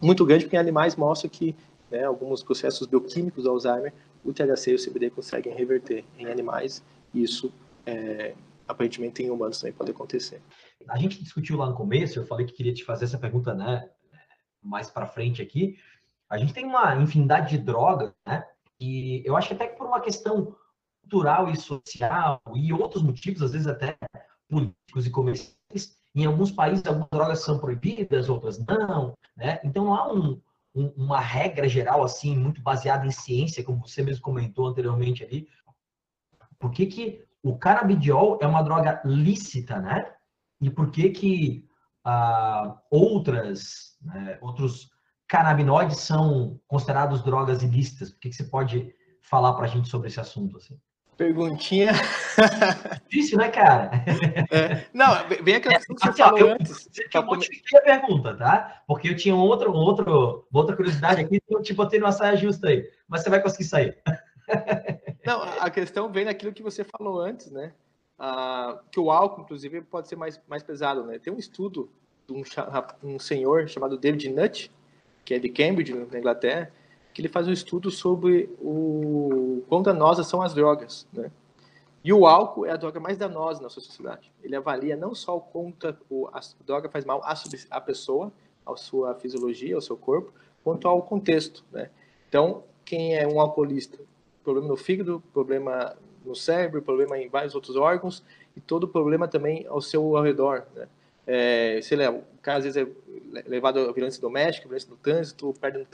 muito 0.01 0.25
grande, 0.25 0.45
porque 0.45 0.55
em 0.55 0.59
animais 0.59 0.95
mostra 0.95 1.29
que 1.29 1.55
né, 1.91 2.03
alguns 2.03 2.41
processos 2.41 2.87
bioquímicos 2.87 3.43
do 3.43 3.49
Alzheimer, 3.51 3.93
o 4.23 4.33
THC 4.33 4.71
e 4.71 4.75
o 4.75 4.83
CBD 4.83 5.09
conseguem 5.11 5.53
reverter 5.53 6.03
em 6.17 6.25
animais, 6.25 6.83
e 7.13 7.21
isso 7.21 7.53
é, 7.85 8.33
aparentemente 8.67 9.21
em 9.21 9.29
humanos 9.29 9.59
também 9.59 9.73
pode 9.73 9.91
acontecer. 9.91 10.41
A 10.89 10.97
gente 10.97 11.23
discutiu 11.23 11.57
lá 11.57 11.67
no 11.67 11.75
começo, 11.75 12.17
eu 12.17 12.25
falei 12.25 12.45
que 12.45 12.53
queria 12.53 12.73
te 12.73 12.83
fazer 12.83 13.05
essa 13.05 13.19
pergunta 13.19 13.53
né, 13.53 13.87
mais 14.63 14.89
para 14.89 15.05
frente 15.05 15.43
aqui, 15.43 15.77
a 16.27 16.39
gente 16.39 16.53
tem 16.53 16.65
uma 16.65 16.95
infinidade 16.95 17.51
de 17.51 17.63
drogas, 17.63 18.11
né? 18.25 18.43
E 18.79 19.21
eu 19.23 19.37
acho 19.37 19.49
que 19.49 19.53
até 19.53 19.67
que 19.67 19.77
por 19.77 19.85
uma 19.85 20.01
questão 20.01 20.55
cultural 21.01 21.51
e 21.51 21.55
social 21.55 22.41
e 22.55 22.73
outros 22.73 23.03
motivos, 23.03 23.43
às 23.43 23.51
vezes 23.51 23.67
até 23.67 23.95
políticos 24.49 25.05
e 25.05 25.11
comerciais, 25.11 25.95
em 26.15 26.25
alguns 26.25 26.51
países 26.51 26.85
algumas 26.85 27.09
drogas 27.11 27.43
são 27.43 27.59
proibidas, 27.59 28.29
outras 28.29 28.57
não, 28.59 29.17
né? 29.35 29.59
Então 29.63 29.93
há 29.93 30.11
um, 30.11 30.41
um, 30.73 30.87
uma 30.95 31.19
regra 31.19 31.67
geral 31.67 32.03
assim 32.03 32.37
muito 32.37 32.61
baseada 32.61 33.05
em 33.05 33.11
ciência, 33.11 33.63
como 33.63 33.85
você 33.85 34.01
mesmo 34.01 34.21
comentou 34.21 34.67
anteriormente 34.67 35.23
ali. 35.23 35.47
Por 36.57 36.71
que, 36.71 36.85
que 36.85 37.25
o 37.43 37.57
canabidiol 37.57 38.39
é 38.41 38.47
uma 38.47 38.63
droga 38.63 39.01
lícita, 39.03 39.79
né? 39.79 40.13
E 40.61 40.69
por 40.69 40.89
que 40.89 41.09
que 41.09 41.67
ah, 42.03 42.79
outras, 42.89 43.97
né, 44.01 44.37
outros 44.41 44.89
canabinoides 45.27 45.99
são 45.99 46.59
considerados 46.67 47.23
drogas 47.23 47.61
ilícitas? 47.61 48.09
O 48.09 48.19
que, 48.19 48.29
que 48.29 48.35
você 48.35 48.45
pode 48.45 48.93
falar 49.21 49.53
para 49.53 49.65
a 49.65 49.67
gente 49.67 49.89
sobre 49.89 50.07
esse 50.07 50.19
assunto? 50.19 50.57
Assim? 50.57 50.79
Perguntinha. 51.17 51.93
Difícil, 53.07 53.37
né, 53.37 53.49
cara? 53.49 53.91
É. 54.51 54.85
Não, 54.93 55.07
bem 55.43 55.55
aquela 55.55 55.75
questão 55.75 55.95
que 55.95 56.01
você 56.01 56.09
assim, 56.09 56.23
falou 56.23 56.39
eu, 56.39 56.53
antes. 56.53 56.89
Eu 57.13 57.25
modifiquei 57.25 57.79
a 57.79 57.81
pergunta, 57.81 58.35
tá? 58.35 58.83
Porque 58.85 59.09
eu 59.09 59.15
tinha 59.15 59.33
um 59.33 59.39
outro, 59.39 59.71
um 59.71 59.77
outro, 59.77 60.45
outra 60.51 60.75
curiosidade 60.75 61.21
aqui, 61.21 61.37
então 61.37 61.59
eu 61.59 61.63
te 61.63 61.73
botei 61.73 61.99
numa 61.99 62.11
saia 62.11 62.35
justa 62.35 62.67
aí. 62.67 62.89
Mas 63.07 63.21
você 63.21 63.29
vai 63.29 63.41
conseguir 63.41 63.63
sair. 63.63 63.97
Não, 65.25 65.41
a 65.59 65.69
questão 65.69 66.11
vem 66.11 66.25
naquilo 66.25 66.53
que 66.53 66.61
você 66.61 66.83
falou 66.83 67.19
antes, 67.19 67.49
né? 67.49 67.73
Ah, 68.19 68.79
que 68.91 68.99
o 68.99 69.09
álcool, 69.09 69.41
inclusive, 69.41 69.81
pode 69.81 70.07
ser 70.07 70.15
mais, 70.17 70.39
mais 70.47 70.63
pesado, 70.63 71.03
né? 71.05 71.17
Tem 71.17 71.31
um 71.31 71.39
estudo 71.39 71.89
de 72.27 72.33
um, 72.33 72.43
um 73.03 73.19
senhor 73.19 73.67
chamado 73.69 73.97
David 73.97 74.29
Nutt, 74.29 74.71
que 75.23 75.33
é 75.33 75.39
de 75.39 75.49
Cambridge, 75.49 75.93
na 75.93 76.19
Inglaterra, 76.19 76.71
que 77.15 77.21
ele 77.21 77.29
faz 77.29 77.47
um 77.47 77.53
estudo 77.53 77.89
sobre 77.89 78.53
o 78.59 79.63
quão 79.69 79.81
danosas 79.81 80.27
são 80.27 80.41
as 80.41 80.53
drogas, 80.53 81.07
né? 81.13 81.31
E 82.03 82.11
o 82.11 82.27
álcool 82.27 82.65
é 82.65 82.71
a 82.71 82.75
droga 82.75 82.99
mais 82.99 83.17
danosa 83.17 83.63
na 83.63 83.69
sociedade. 83.69 84.29
Ele 84.43 84.53
avalia 84.53 84.97
não 84.97 85.15
só 85.15 85.37
o 85.37 85.39
quanto 85.39 85.87
a 85.87 86.41
droga 86.65 86.89
faz 86.89 87.05
mal 87.05 87.23
à 87.71 87.81
pessoa, 87.81 88.33
à 88.65 88.75
sua 88.75 89.15
fisiologia, 89.15 89.75
ao 89.75 89.81
seu 89.81 89.95
corpo, 89.95 90.33
quanto 90.61 90.89
ao 90.89 91.01
contexto. 91.01 91.63
Né? 91.71 91.89
Então, 92.27 92.63
quem 92.83 93.15
é 93.15 93.25
um 93.25 93.39
alcoolista, 93.39 93.97
problema 94.43 94.67
no 94.67 94.75
fígado, 94.75 95.23
problema 95.33 95.95
no 96.25 96.35
cérebro, 96.35 96.81
problema 96.81 97.17
em 97.17 97.29
vários 97.29 97.55
outros 97.55 97.77
órgãos 97.77 98.21
e 98.57 98.59
todo 98.59 98.89
problema 98.89 99.25
também 99.25 99.65
ao 99.67 99.81
seu 99.81 100.17
ao 100.17 100.21
redor. 100.21 100.67
Né? 100.75 100.85
É, 101.27 101.79
sei 101.81 101.97
lá, 101.97 102.11
o 102.11 102.23
cara 102.41 102.59
às 102.59 102.63
vezes 102.65 102.83
é 102.83 102.87
levado 103.47 103.79
à 103.79 103.91
violência 103.91 104.21
doméstica, 104.21 104.67
violência 104.67 104.89
no 104.89 104.97
trânsito, 104.97 105.53
perde 105.59 105.79
no 105.79 105.87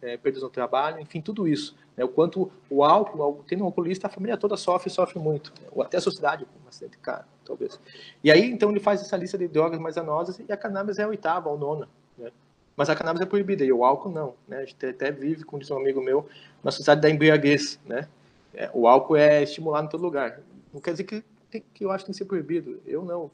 é, 0.00 0.16
perdas 0.16 0.42
no 0.42 0.48
trabalho, 0.48 1.00
enfim, 1.00 1.20
tudo 1.20 1.48
isso. 1.48 1.76
Né? 1.96 2.04
O 2.04 2.08
quanto 2.08 2.50
o 2.70 2.84
álcool, 2.84 3.44
tendo 3.46 3.62
um 3.64 3.66
alcoolista, 3.66 4.06
a 4.06 4.10
família 4.10 4.36
toda 4.36 4.56
sofre, 4.56 4.88
sofre 4.88 5.18
muito. 5.18 5.52
Né? 5.60 5.68
Ou 5.72 5.82
até 5.82 5.96
a 5.96 6.00
sociedade, 6.00 6.46
um 6.64 6.68
acidente 6.68 6.96
cara, 6.98 7.26
talvez. 7.44 7.78
E 8.22 8.30
aí, 8.30 8.50
então, 8.50 8.70
ele 8.70 8.80
faz 8.80 9.00
essa 9.00 9.16
lista 9.16 9.36
de 9.36 9.48
drogas 9.48 9.80
mais 9.80 9.96
danosas 9.96 10.38
e 10.38 10.52
a 10.52 10.56
cannabis 10.56 10.98
é 10.98 11.02
a 11.02 11.08
oitava 11.08 11.48
ou 11.48 11.58
nona. 11.58 11.88
Né? 12.16 12.30
Mas 12.76 12.88
a 12.88 12.94
cannabis 12.94 13.20
é 13.20 13.26
proibida 13.26 13.64
e 13.64 13.72
o 13.72 13.84
álcool 13.84 14.10
não. 14.10 14.34
Né? 14.46 14.58
A 14.58 14.64
gente 14.64 14.86
até 14.86 15.10
vive, 15.10 15.42
como 15.42 15.60
diz 15.60 15.70
um 15.70 15.76
amigo 15.76 16.00
meu, 16.00 16.28
na 16.62 16.70
sociedade 16.70 17.00
da 17.00 17.10
embriaguez. 17.10 17.80
Né? 17.84 18.06
É, 18.54 18.70
o 18.72 18.86
álcool 18.86 19.16
é 19.16 19.42
estimulado 19.42 19.86
em 19.86 19.90
todo 19.90 20.00
lugar. 20.00 20.40
Não 20.72 20.80
quer 20.80 20.92
dizer 20.92 21.04
que, 21.04 21.24
que 21.74 21.84
eu 21.84 21.90
acho 21.90 22.04
que 22.04 22.06
tem 22.06 22.12
que 22.12 22.18
ser 22.18 22.24
proibido. 22.24 22.80
Eu 22.86 23.04
não 23.04 23.30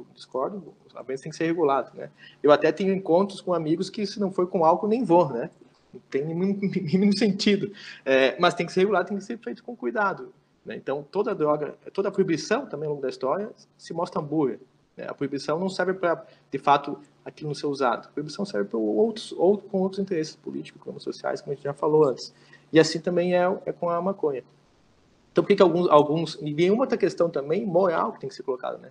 eu 0.00 0.14
discordo, 0.14 0.74
a 0.94 1.02
bem 1.02 1.16
tem 1.16 1.30
que 1.30 1.36
ser 1.36 1.46
regulado, 1.46 1.90
né? 1.94 2.10
Eu 2.42 2.52
até 2.52 2.72
tenho 2.72 2.92
encontros 2.92 3.40
com 3.40 3.54
amigos 3.54 3.88
que 3.88 4.06
se 4.06 4.18
não 4.18 4.30
for 4.30 4.46
com 4.46 4.64
álcool 4.64 4.88
nem 4.88 5.04
vou, 5.04 5.28
né? 5.28 5.50
Não 5.92 6.00
tem 6.10 6.24
nenhum, 6.26 6.58
nenhum 6.58 7.12
sentido. 7.12 7.72
É, 8.04 8.38
mas 8.38 8.54
tem 8.54 8.66
que 8.66 8.72
ser 8.72 8.80
regulado, 8.80 9.08
tem 9.08 9.18
que 9.18 9.24
ser 9.24 9.38
feito 9.38 9.62
com 9.62 9.76
cuidado. 9.76 10.32
Né? 10.64 10.76
Então, 10.76 11.06
toda 11.10 11.34
droga, 11.34 11.74
toda 11.92 12.10
proibição 12.10 12.66
também 12.66 12.86
ao 12.86 12.94
longo 12.94 13.02
da 13.02 13.08
história 13.08 13.50
se 13.78 13.92
mostra 13.92 14.20
hambúrguer. 14.20 14.60
Né? 14.96 15.06
A 15.08 15.14
proibição 15.14 15.58
não 15.58 15.68
serve 15.68 15.94
para, 15.94 16.24
de 16.50 16.58
fato, 16.58 16.98
aquilo 17.24 17.48
não 17.48 17.54
ser 17.54 17.66
usado. 17.66 18.08
A 18.08 18.12
proibição 18.12 18.44
serve 18.44 18.68
para 18.68 18.78
outros, 18.78 19.32
ou 19.32 19.58
com 19.58 19.80
outros 19.80 20.00
interesses 20.00 20.36
políticos, 20.36 20.82
como 20.82 21.00
sociais, 21.00 21.40
como 21.40 21.52
a 21.52 21.54
gente 21.54 21.64
já 21.64 21.72
falou 21.72 22.04
antes. 22.04 22.34
E 22.72 22.78
assim 22.78 23.00
também 23.00 23.34
é, 23.34 23.42
é 23.66 23.72
com 23.72 23.88
a 23.90 24.00
maconha. 24.00 24.44
Então, 25.32 25.44
por 25.44 25.48
que, 25.48 25.56
que 25.56 25.62
alguns, 25.62 25.88
alguns. 25.88 26.34
E 26.40 26.52
nenhuma 26.52 26.82
outra 26.82 26.98
questão 26.98 27.30
também 27.30 27.64
moral 27.64 28.12
que 28.12 28.20
tem 28.20 28.28
que 28.28 28.34
ser 28.34 28.42
colocada, 28.42 28.78
né? 28.78 28.90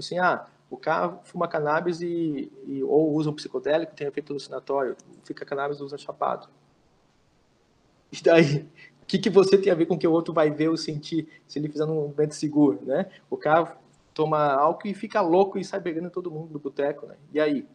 Assim, 0.00 0.18
ah, 0.18 0.46
o 0.70 0.76
cara 0.76 1.18
fuma 1.24 1.48
cannabis 1.48 2.00
e, 2.00 2.50
e 2.66 2.82
ou 2.82 3.12
usa 3.12 3.30
um 3.30 3.34
psicodélico, 3.34 3.94
tem 3.94 4.06
efeito 4.06 4.32
alucinatório, 4.32 4.96
fica 5.24 5.44
cannabis 5.44 5.80
usa 5.80 5.98
chapado. 5.98 6.48
E 8.12 8.22
daí, 8.22 8.68
o 9.02 9.06
que, 9.06 9.18
que 9.18 9.30
você 9.30 9.58
tem 9.58 9.72
a 9.72 9.74
ver 9.74 9.86
com 9.86 9.94
o 9.94 9.98
que 9.98 10.06
o 10.06 10.12
outro 10.12 10.32
vai 10.32 10.50
ver 10.50 10.68
ou 10.68 10.76
sentir 10.76 11.28
se 11.46 11.58
ele 11.58 11.68
fizer 11.68 11.86
num 11.86 12.06
ambiente 12.06 12.34
seguro, 12.34 12.80
né? 12.84 13.10
O 13.28 13.36
cara 13.36 13.76
toma 14.14 14.52
álcool 14.52 14.88
e 14.88 14.94
fica 14.94 15.20
louco 15.20 15.58
e 15.58 15.64
sai 15.64 15.80
pegando 15.80 16.10
todo 16.10 16.30
mundo 16.30 16.52
do 16.52 16.58
boteco, 16.58 17.06
né? 17.06 17.16
E 17.32 17.40
aí? 17.40 17.66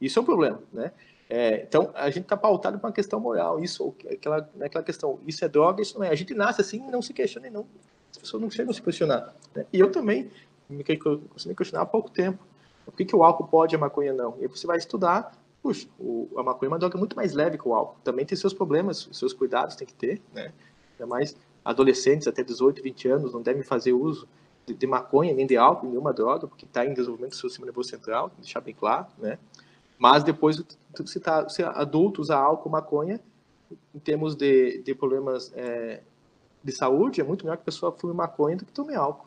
Isso 0.00 0.18
é 0.18 0.22
um 0.22 0.24
problema, 0.24 0.60
né? 0.72 0.92
É, 1.30 1.62
então, 1.62 1.90
a 1.94 2.10
gente 2.10 2.24
está 2.24 2.36
pautado 2.36 2.78
por 2.78 2.86
uma 2.86 2.92
questão 2.92 3.18
moral, 3.18 3.58
isso, 3.58 3.94
aquela, 4.10 4.50
aquela 4.60 4.84
questão, 4.84 5.18
isso 5.26 5.42
é 5.42 5.48
droga, 5.48 5.80
isso 5.80 5.98
não 5.98 6.04
é. 6.04 6.10
A 6.10 6.14
gente 6.14 6.34
nasce 6.34 6.60
assim 6.60 6.78
não 6.90 7.00
se 7.00 7.14
questiona 7.14 7.46
e 7.46 7.50
não. 7.50 7.66
As 8.10 8.18
pessoas 8.18 8.42
não 8.42 8.50
chegam 8.50 8.70
a 8.70 8.74
se 8.74 8.82
questionar. 8.82 9.34
Né? 9.54 9.64
E 9.72 9.80
eu 9.80 9.90
também, 9.90 10.30
me 10.72 10.84
consegui 10.84 11.54
questionar 11.54 11.82
há 11.82 11.86
pouco 11.86 12.10
tempo. 12.10 12.44
Por 12.84 12.94
que, 12.94 13.04
que 13.04 13.14
o 13.14 13.22
álcool 13.22 13.46
pode 13.46 13.74
e 13.74 13.76
a 13.76 13.78
maconha 13.78 14.12
não? 14.12 14.36
E 14.38 14.42
aí 14.42 14.48
você 14.48 14.66
vai 14.66 14.76
estudar, 14.76 15.38
puxa, 15.62 15.88
o, 15.98 16.28
a 16.36 16.42
maconha 16.42 16.68
é 16.68 16.72
uma 16.72 16.78
droga 16.78 16.98
muito 16.98 17.14
mais 17.14 17.32
leve 17.32 17.56
que 17.56 17.68
o 17.68 17.74
álcool. 17.74 17.96
Também 18.02 18.26
tem 18.26 18.36
seus 18.36 18.52
problemas, 18.52 19.08
seus 19.12 19.32
cuidados 19.32 19.76
tem 19.76 19.86
que 19.86 19.94
ter, 19.94 20.20
né? 20.32 20.52
Ainda 20.92 21.06
mais 21.06 21.36
adolescentes 21.64 22.26
até 22.26 22.42
18, 22.42 22.82
20 22.82 23.08
anos 23.08 23.32
não 23.32 23.40
devem 23.40 23.62
fazer 23.62 23.92
uso 23.92 24.26
de, 24.66 24.74
de 24.74 24.86
maconha 24.86 25.32
nem 25.32 25.46
de 25.46 25.56
álcool, 25.56 25.88
nenhuma 25.88 26.12
droga, 26.12 26.46
porque 26.46 26.64
está 26.64 26.84
em 26.84 26.92
desenvolvimento 26.92 27.32
do 27.32 27.36
seu 27.36 27.48
sistema 27.48 27.66
nervoso 27.66 27.88
central, 27.90 28.30
deixar 28.38 28.60
bem 28.60 28.74
claro, 28.74 29.06
né? 29.18 29.38
Mas 29.98 30.24
depois, 30.24 30.60
se, 31.04 31.20
tá, 31.20 31.48
se 31.48 31.62
adulto 31.62 32.20
usar 32.20 32.38
álcool, 32.38 32.68
maconha, 32.68 33.20
em 33.94 33.98
termos 34.00 34.34
de, 34.34 34.82
de 34.82 34.94
problemas 34.94 35.52
é, 35.54 36.02
de 36.62 36.72
saúde, 36.72 37.20
é 37.20 37.24
muito 37.24 37.44
melhor 37.44 37.56
que 37.56 37.62
a 37.62 37.66
pessoa 37.66 37.92
fume 37.92 38.12
maconha 38.12 38.56
do 38.56 38.64
que 38.64 38.72
tome 38.72 38.94
álcool. 38.94 39.26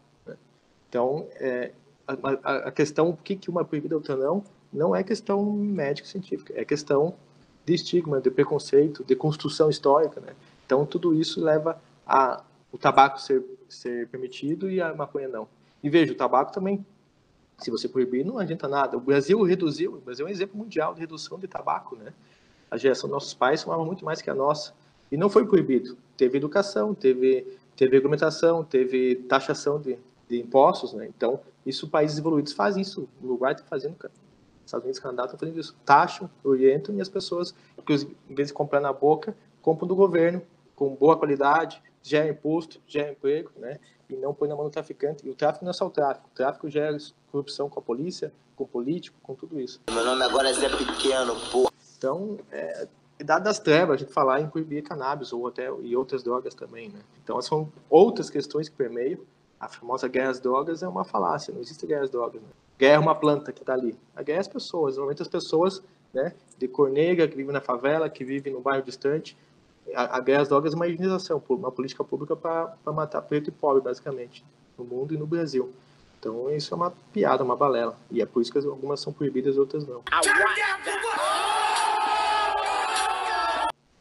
Então, 0.95 1.27
é, 1.41 1.73
a, 2.07 2.69
a, 2.69 2.71
questão 2.71 3.11
por 3.11 3.21
que, 3.21 3.35
que 3.35 3.49
uma 3.49 3.65
proibida 3.65 3.95
outra 3.95 4.15
não, 4.15 4.41
não 4.71 4.95
é 4.95 5.03
questão 5.03 5.43
médico-científica, 5.51 6.53
é 6.55 6.63
questão 6.63 7.13
de 7.65 7.73
estigma, 7.73 8.21
de 8.21 8.31
preconceito, 8.31 9.03
de 9.03 9.13
construção 9.13 9.69
histórica, 9.69 10.21
né? 10.21 10.33
Então, 10.65 10.85
tudo 10.85 11.13
isso 11.13 11.43
leva 11.43 11.81
a 12.07 12.41
o 12.71 12.77
tabaco 12.77 13.19
ser, 13.19 13.43
ser 13.67 14.07
permitido 14.07 14.71
e 14.71 14.79
a 14.79 14.93
maconha 14.93 15.27
não. 15.27 15.49
E 15.83 15.89
veja, 15.89 16.13
o 16.13 16.15
tabaco 16.15 16.53
também, 16.53 16.85
se 17.57 17.69
você 17.69 17.89
proibir, 17.89 18.25
não 18.25 18.39
adianta 18.39 18.65
nada. 18.69 18.95
O 18.95 19.01
Brasil 19.01 19.41
reduziu, 19.43 19.95
o 19.95 19.99
Brasil 19.99 20.25
é 20.25 20.29
um 20.29 20.31
exemplo 20.31 20.57
mundial 20.57 20.93
de 20.93 21.01
redução 21.01 21.37
de 21.37 21.47
tabaco, 21.47 21.97
né? 21.97 22.13
A 22.71 22.77
geração 22.77 23.09
dos 23.09 23.15
nossos 23.15 23.33
pais 23.33 23.63
fumava 23.63 23.83
muito 23.83 24.05
mais 24.05 24.21
que 24.21 24.29
a 24.29 24.33
nossa. 24.33 24.73
E 25.11 25.17
não 25.17 25.29
foi 25.29 25.45
proibido. 25.45 25.97
Teve 26.15 26.37
educação, 26.37 26.95
teve, 26.95 27.45
teve 27.75 27.97
regulamentação, 27.97 28.63
teve 28.63 29.15
taxação 29.27 29.79
de, 29.79 29.97
de 30.27 30.39
impostos, 30.39 30.93
né? 30.93 31.07
Então, 31.07 31.39
isso 31.65 31.87
países 31.87 32.17
evoluídos 32.17 32.53
fazem 32.53 32.81
isso. 32.81 33.07
O 33.21 33.25
Uruguai 33.25 33.53
está 33.53 33.63
fazendo, 33.63 33.95
Estados 34.65 34.83
Unidos 34.83 34.97
e 34.97 35.01
Canadá 35.01 35.25
estão 35.25 35.39
fazendo 35.39 35.59
isso. 35.59 35.75
Taxam, 35.85 36.29
orientam 36.43 36.95
e 36.95 37.01
as 37.01 37.09
pessoas, 37.09 37.53
em 38.29 38.35
vez 38.35 38.49
de 38.49 38.53
comprar 38.53 38.79
na 38.79 38.91
boca, 38.91 39.35
compram 39.61 39.87
do 39.87 39.95
governo 39.95 40.41
com 40.75 40.93
boa 40.95 41.17
qualidade, 41.17 41.81
gera 42.01 42.29
imposto, 42.29 42.81
gera 42.85 43.11
emprego, 43.11 43.51
né? 43.57 43.79
E 44.09 44.15
não 44.15 44.33
põe 44.33 44.47
na 44.47 44.55
mão 44.55 44.65
do 44.65 44.71
traficante. 44.71 45.25
E 45.25 45.29
o 45.29 45.35
tráfico 45.35 45.65
não 45.65 45.71
é 45.71 45.73
só 45.73 45.87
o 45.87 45.89
tráfico. 45.89 46.27
O 46.31 46.35
tráfico 46.35 46.69
gera 46.69 46.95
corrupção 47.31 47.69
com 47.69 47.79
a 47.79 47.83
polícia, 47.83 48.31
com 48.55 48.63
o 48.63 48.67
político, 48.67 49.17
com 49.23 49.33
tudo 49.33 49.59
isso. 49.59 49.81
Meu 49.89 50.05
nome 50.05 50.23
agora 50.23 50.49
é 50.49 50.53
Zé 50.53 50.69
Pequeno, 50.69 51.35
pô. 51.51 51.71
Então, 51.97 52.37
é, 52.51 52.87
dado 53.23 53.43
das 53.43 53.59
trevas 53.59 53.95
a 53.95 53.97
gente 53.97 54.13
falar 54.13 54.41
em 54.41 54.47
proibir 54.47 54.83
cannabis 54.83 55.33
ou 55.33 55.47
até 55.47 55.69
e 55.81 55.95
outras 55.95 56.21
drogas 56.21 56.53
também, 56.53 56.89
né? 56.89 56.99
Então, 57.23 57.41
são 57.41 57.71
outras 57.89 58.29
questões 58.29 58.69
que 58.69 58.75
permeiam 58.75 59.19
a 59.59 59.67
famosa 59.67 60.07
guerra 60.07 60.31
às 60.31 60.39
drogas 60.39 60.83
é 60.83 60.87
uma 60.87 61.03
falácia, 61.03 61.53
não 61.53 61.61
existe 61.61 61.85
guerra 61.85 62.03
às 62.03 62.09
drogas. 62.09 62.41
Né? 62.41 62.47
Guerra 62.77 62.95
é 62.95 62.99
uma 62.99 63.15
planta 63.15 63.51
que 63.51 63.61
está 63.61 63.73
ali. 63.73 63.97
A 64.15 64.21
guerra 64.21 64.37
é 64.37 64.41
as 64.41 64.47
pessoas, 64.47 64.95
normalmente 64.95 65.21
as 65.21 65.27
pessoas 65.27 65.81
né, 66.13 66.33
de 66.57 66.67
cor 66.67 66.89
negra, 66.89 67.27
que 67.27 67.35
vivem 67.35 67.53
na 67.53 67.61
favela, 67.61 68.09
que 68.09 68.23
vivem 68.23 68.53
no 68.53 68.61
bairro 68.61 68.83
distante. 68.83 69.37
A, 69.93 70.17
a 70.17 70.19
guerra 70.19 70.41
às 70.41 70.49
drogas 70.49 70.73
é 70.73 70.75
uma 70.75 70.87
higienização, 70.87 71.41
uma 71.49 71.71
política 71.71 72.03
pública 72.03 72.35
para 72.35 72.75
matar 72.87 73.21
preto 73.21 73.49
e 73.49 73.51
pobre, 73.51 73.81
basicamente, 73.81 74.43
no 74.77 74.83
mundo 74.83 75.13
e 75.13 75.17
no 75.17 75.27
Brasil. 75.27 75.71
Então 76.19 76.49
isso 76.49 76.73
é 76.73 76.77
uma 76.77 76.91
piada, 77.13 77.43
uma 77.43 77.55
balela. 77.55 77.95
E 78.09 78.21
é 78.21 78.25
por 78.25 78.41
isso 78.41 78.51
que 78.51 78.57
algumas 78.57 78.99
são 78.99 79.13
proibidas 79.13 79.55
e 79.55 79.59
outras 79.59 79.85
não. 79.87 80.01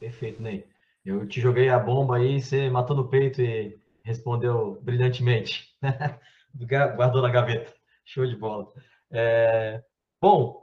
Perfeito, 0.01 0.43
Ney. 0.43 0.65
Eu 1.05 1.27
te 1.27 1.39
joguei 1.41 1.69
a 1.69 1.79
bomba 1.79 2.17
aí, 2.17 2.41
você 2.41 2.71
matou 2.71 2.97
no 2.97 3.07
peito 3.07 3.43
e 3.43 3.79
respondeu 4.05 4.81
brilhantemente. 4.83 5.69
Guardou 6.97 7.23
na 7.23 7.31
gaveta. 7.31 7.73
Show 8.05 8.27
de 8.27 8.37
bola. 8.37 8.69
É, 9.11 9.83
bom, 10.21 10.63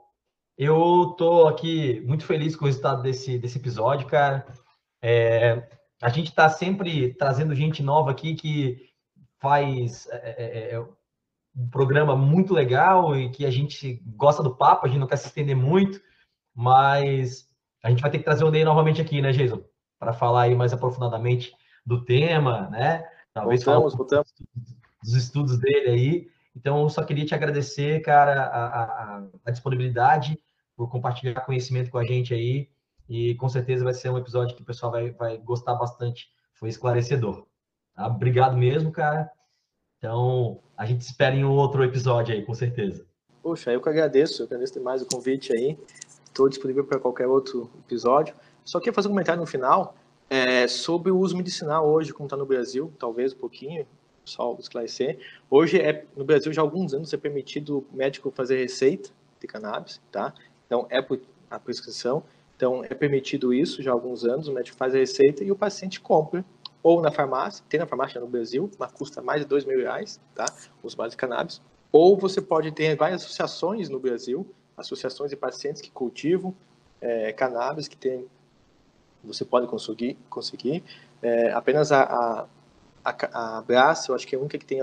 eu 0.57 1.15
tô 1.17 1.47
aqui 1.47 2.01
muito 2.01 2.25
feliz 2.25 2.55
com 2.55 2.65
o 2.65 2.67
resultado 2.67 3.01
desse, 3.01 3.37
desse 3.39 3.57
episódio, 3.57 4.07
cara. 4.07 4.45
É, 5.01 5.67
a 6.01 6.09
gente 6.09 6.29
está 6.29 6.49
sempre 6.49 7.13
trazendo 7.15 7.55
gente 7.55 7.81
nova 7.81 8.11
aqui 8.11 8.35
que 8.35 8.91
faz 9.39 10.07
é, 10.11 10.35
é, 10.37 10.75
é, 10.75 10.79
um 10.79 11.67
programa 11.69 12.15
muito 12.15 12.53
legal 12.53 13.15
e 13.15 13.29
que 13.31 13.45
a 13.45 13.49
gente 13.49 14.01
gosta 14.05 14.43
do 14.43 14.55
papo, 14.55 14.85
a 14.85 14.89
gente 14.89 14.99
não 14.99 15.07
quer 15.07 15.17
se 15.17 15.27
estender 15.27 15.55
muito, 15.55 15.99
mas 16.55 17.49
a 17.83 17.89
gente 17.89 18.01
vai 18.01 18.11
ter 18.11 18.19
que 18.19 18.23
trazer 18.23 18.43
o 18.43 18.51
Ney 18.51 18.63
novamente 18.63 19.01
aqui, 19.01 19.21
né, 19.21 19.31
Jason? 19.31 19.63
Para 19.99 20.13
falar 20.13 20.43
aí 20.43 20.55
mais 20.55 20.71
aprofundadamente 20.71 21.51
do 21.85 22.05
tema, 22.05 22.69
né? 22.69 23.03
Talvez 23.33 23.63
voltamos, 23.63 23.95
voltamos. 23.95 24.33
dos 25.03 25.13
estudos 25.13 25.57
dele 25.57 25.89
aí. 25.89 26.31
Então, 26.55 26.81
eu 26.81 26.89
só 26.89 27.03
queria 27.03 27.25
te 27.25 27.33
agradecer, 27.33 28.01
cara, 28.01 28.43
a, 28.43 28.65
a, 28.65 29.23
a, 29.45 29.51
disponibilidade 29.51 30.37
por 30.75 30.89
compartilhar 30.89 31.41
conhecimento 31.41 31.89
com 31.89 31.97
a 31.97 32.03
gente 32.03 32.33
aí. 32.33 32.69
E 33.07 33.35
com 33.35 33.47
certeza 33.49 33.83
vai 33.83 33.93
ser 33.93 34.09
um 34.09 34.17
episódio 34.17 34.55
que 34.55 34.61
o 34.61 34.65
pessoal 34.65 34.91
vai, 34.91 35.11
vai 35.11 35.37
gostar 35.37 35.75
bastante. 35.75 36.29
Foi 36.53 36.69
esclarecedor. 36.69 37.45
Tá? 37.95 38.07
Obrigado 38.07 38.57
mesmo, 38.57 38.91
cara. 38.91 39.31
Então, 39.97 40.59
a 40.77 40.85
gente 40.85 41.01
espera 41.01 41.35
em 41.35 41.45
um 41.45 41.51
outro 41.51 41.83
episódio 41.83 42.33
aí, 42.33 42.43
com 42.43 42.53
certeza. 42.53 43.05
Poxa, 43.41 43.71
eu 43.71 43.81
que 43.81 43.89
agradeço. 43.89 44.41
Eu 44.41 44.45
agradeço 44.45 44.73
demais 44.73 45.01
o 45.01 45.05
convite 45.05 45.53
aí. 45.53 45.77
Estou 46.25 46.49
disponível 46.49 46.85
para 46.85 46.99
qualquer 46.99 47.27
outro 47.27 47.69
episódio. 47.85 48.35
Só 48.63 48.79
queria 48.79 48.93
fazer 48.93 49.07
um 49.07 49.11
comentário 49.11 49.39
no 49.39 49.47
final 49.47 49.95
é, 50.31 50.65
sobre 50.65 51.11
o 51.11 51.17
uso 51.17 51.35
medicinal 51.35 51.85
hoje, 51.85 52.13
como 52.13 52.25
está 52.25 52.37
no 52.37 52.45
Brasil, 52.45 52.89
talvez 52.97 53.33
um 53.33 53.37
pouquinho, 53.37 53.85
só 54.23 54.55
esclarecer. 54.57 55.19
Hoje, 55.49 55.77
é, 55.77 56.05
no 56.15 56.23
Brasil, 56.23 56.53
já 56.53 56.61
há 56.61 56.63
alguns 56.63 56.93
anos, 56.93 57.11
é 57.11 57.17
permitido 57.17 57.79
o 57.79 57.95
médico 57.97 58.31
fazer 58.31 58.57
receita 58.57 59.09
de 59.41 59.45
cannabis, 59.45 59.99
tá? 60.09 60.33
Então, 60.65 60.87
é 60.89 61.05
a 61.49 61.59
prescrição. 61.59 62.23
Então, 62.55 62.81
é 62.85 62.93
permitido 62.93 63.53
isso 63.53 63.83
já 63.83 63.91
há 63.91 63.93
alguns 63.93 64.23
anos, 64.23 64.47
o 64.47 64.53
médico 64.53 64.77
faz 64.77 64.95
a 64.95 64.99
receita 64.99 65.43
e 65.43 65.51
o 65.51 65.55
paciente 65.55 65.99
compra 65.99 66.45
ou 66.81 67.01
na 67.01 67.11
farmácia, 67.11 67.65
tem 67.67 67.81
na 67.81 67.85
farmácia 67.85 68.21
no 68.21 68.27
Brasil, 68.27 68.71
mas 68.79 68.89
custa 68.93 69.21
mais 69.21 69.41
de 69.41 69.47
dois 69.47 69.65
mil 69.65 69.79
reais, 69.79 70.17
tá? 70.33 70.45
Os 70.81 70.95
bases 70.95 71.11
de 71.11 71.17
cannabis. 71.17 71.61
Ou 71.91 72.15
você 72.15 72.41
pode 72.41 72.71
ter 72.71 72.95
várias 72.95 73.21
associações 73.23 73.89
no 73.89 73.99
Brasil, 73.99 74.47
associações 74.77 75.29
de 75.29 75.35
pacientes 75.35 75.81
que 75.81 75.91
cultivam 75.91 76.55
é, 77.01 77.33
cannabis, 77.33 77.89
que 77.89 77.97
tem, 77.97 78.25
você 79.23 79.45
pode 79.45 79.67
conseguir, 79.67 80.17
conseguir. 80.29 80.83
É, 81.21 81.51
apenas 81.51 81.91
a, 81.91 82.03
a, 82.03 82.45
a, 83.03 83.59
a 83.59 83.63
eu 84.07 84.15
acho 84.15 84.27
que 84.27 84.35
é 84.35 84.37
a 84.37 84.41
única 84.41 84.57
que 84.57 84.65
tem 84.65 84.79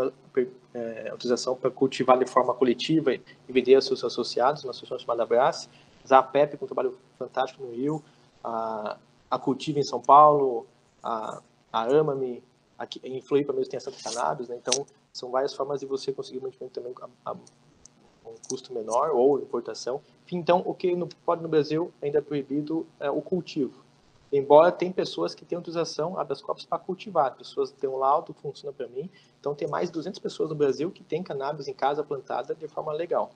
é, 0.75 1.09
autorização 1.11 1.57
para 1.57 1.71
cultivar 1.71 2.19
de 2.19 2.27
forma 2.27 2.55
coletiva 2.55 3.15
e 3.15 3.23
vender 3.49 3.75
aos 3.75 3.87
seus 3.87 4.05
associados, 4.05 4.65
uma 4.65 4.71
associação 4.71 4.99
chamada 4.99 5.27
Brás. 5.27 5.69
A 6.11 6.23
PEP, 6.23 6.57
com 6.57 6.65
um 6.65 6.69
trabalho 6.69 6.99
fantástico 7.19 7.63
no 7.63 7.73
Rio, 7.73 8.03
a, 8.43 8.97
a 9.31 9.39
Cultiva 9.39 9.79
em 9.79 9.83
São 9.83 10.01
Paulo, 10.01 10.67
a, 11.03 11.43
a 11.71 11.83
Amame, 11.83 12.43
aqui, 12.79 12.99
em 13.05 13.21
Floripa 13.21 13.53
mesmo 13.53 13.71
tem 13.71 13.77
a 13.77 13.81
Santa 13.81 13.99
Cannabis, 14.03 14.49
né? 14.49 14.57
então 14.57 14.87
são 15.13 15.31
várias 15.31 15.53
formas 15.53 15.81
de 15.81 15.87
você 15.87 16.13
conseguir 16.13 16.41
mantimento 16.41 16.73
também 16.73 16.95
a, 17.25 17.31
a, 17.31 17.35
um 17.35 18.35
custo 18.49 18.73
menor 18.73 19.11
ou 19.11 19.39
importação. 19.39 20.01
Então, 20.31 20.63
o 20.65 20.75
que 20.75 20.95
não 20.95 21.09
pode 21.25 21.43
no 21.43 21.49
Brasil 21.49 21.93
ainda 22.01 22.19
é 22.19 22.23
proibido 22.23 22.87
é 23.01 23.11
o 23.11 23.21
cultivo. 23.21 23.88
Embora 24.31 24.71
tem 24.71 24.93
pessoas 24.93 25.35
que 25.35 25.45
têm 25.45 25.57
autorização 25.57 26.19
habeas 26.19 26.43
corpus 26.43 26.67
para 26.67 26.79
cultivar, 26.79 27.35
pessoas 27.35 27.71
têm 27.71 27.89
um 27.89 27.97
laudo, 27.97 28.35
funciona 28.35 28.73
para 28.73 28.87
mim. 28.87 29.09
Então, 29.41 29.55
tem 29.55 29.67
mais 29.67 29.89
de 29.89 29.95
200 29.95 30.19
pessoas 30.21 30.51
no 30.51 30.55
Brasil 30.55 30.91
que 30.91 31.03
têm 31.03 31.23
cannabis 31.23 31.67
em 31.67 31.73
casa 31.73 32.05
plantada 32.05 32.55
de 32.55 32.69
forma 32.69 32.93
legal. 32.93 33.31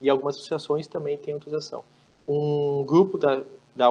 E 0.00 0.08
algumas 0.08 0.36
associações 0.36 0.86
também 0.86 1.18
têm 1.18 1.34
autorização. 1.34 1.84
Um 2.26 2.84
grupo 2.86 3.18
da, 3.18 3.42
da 3.76 3.90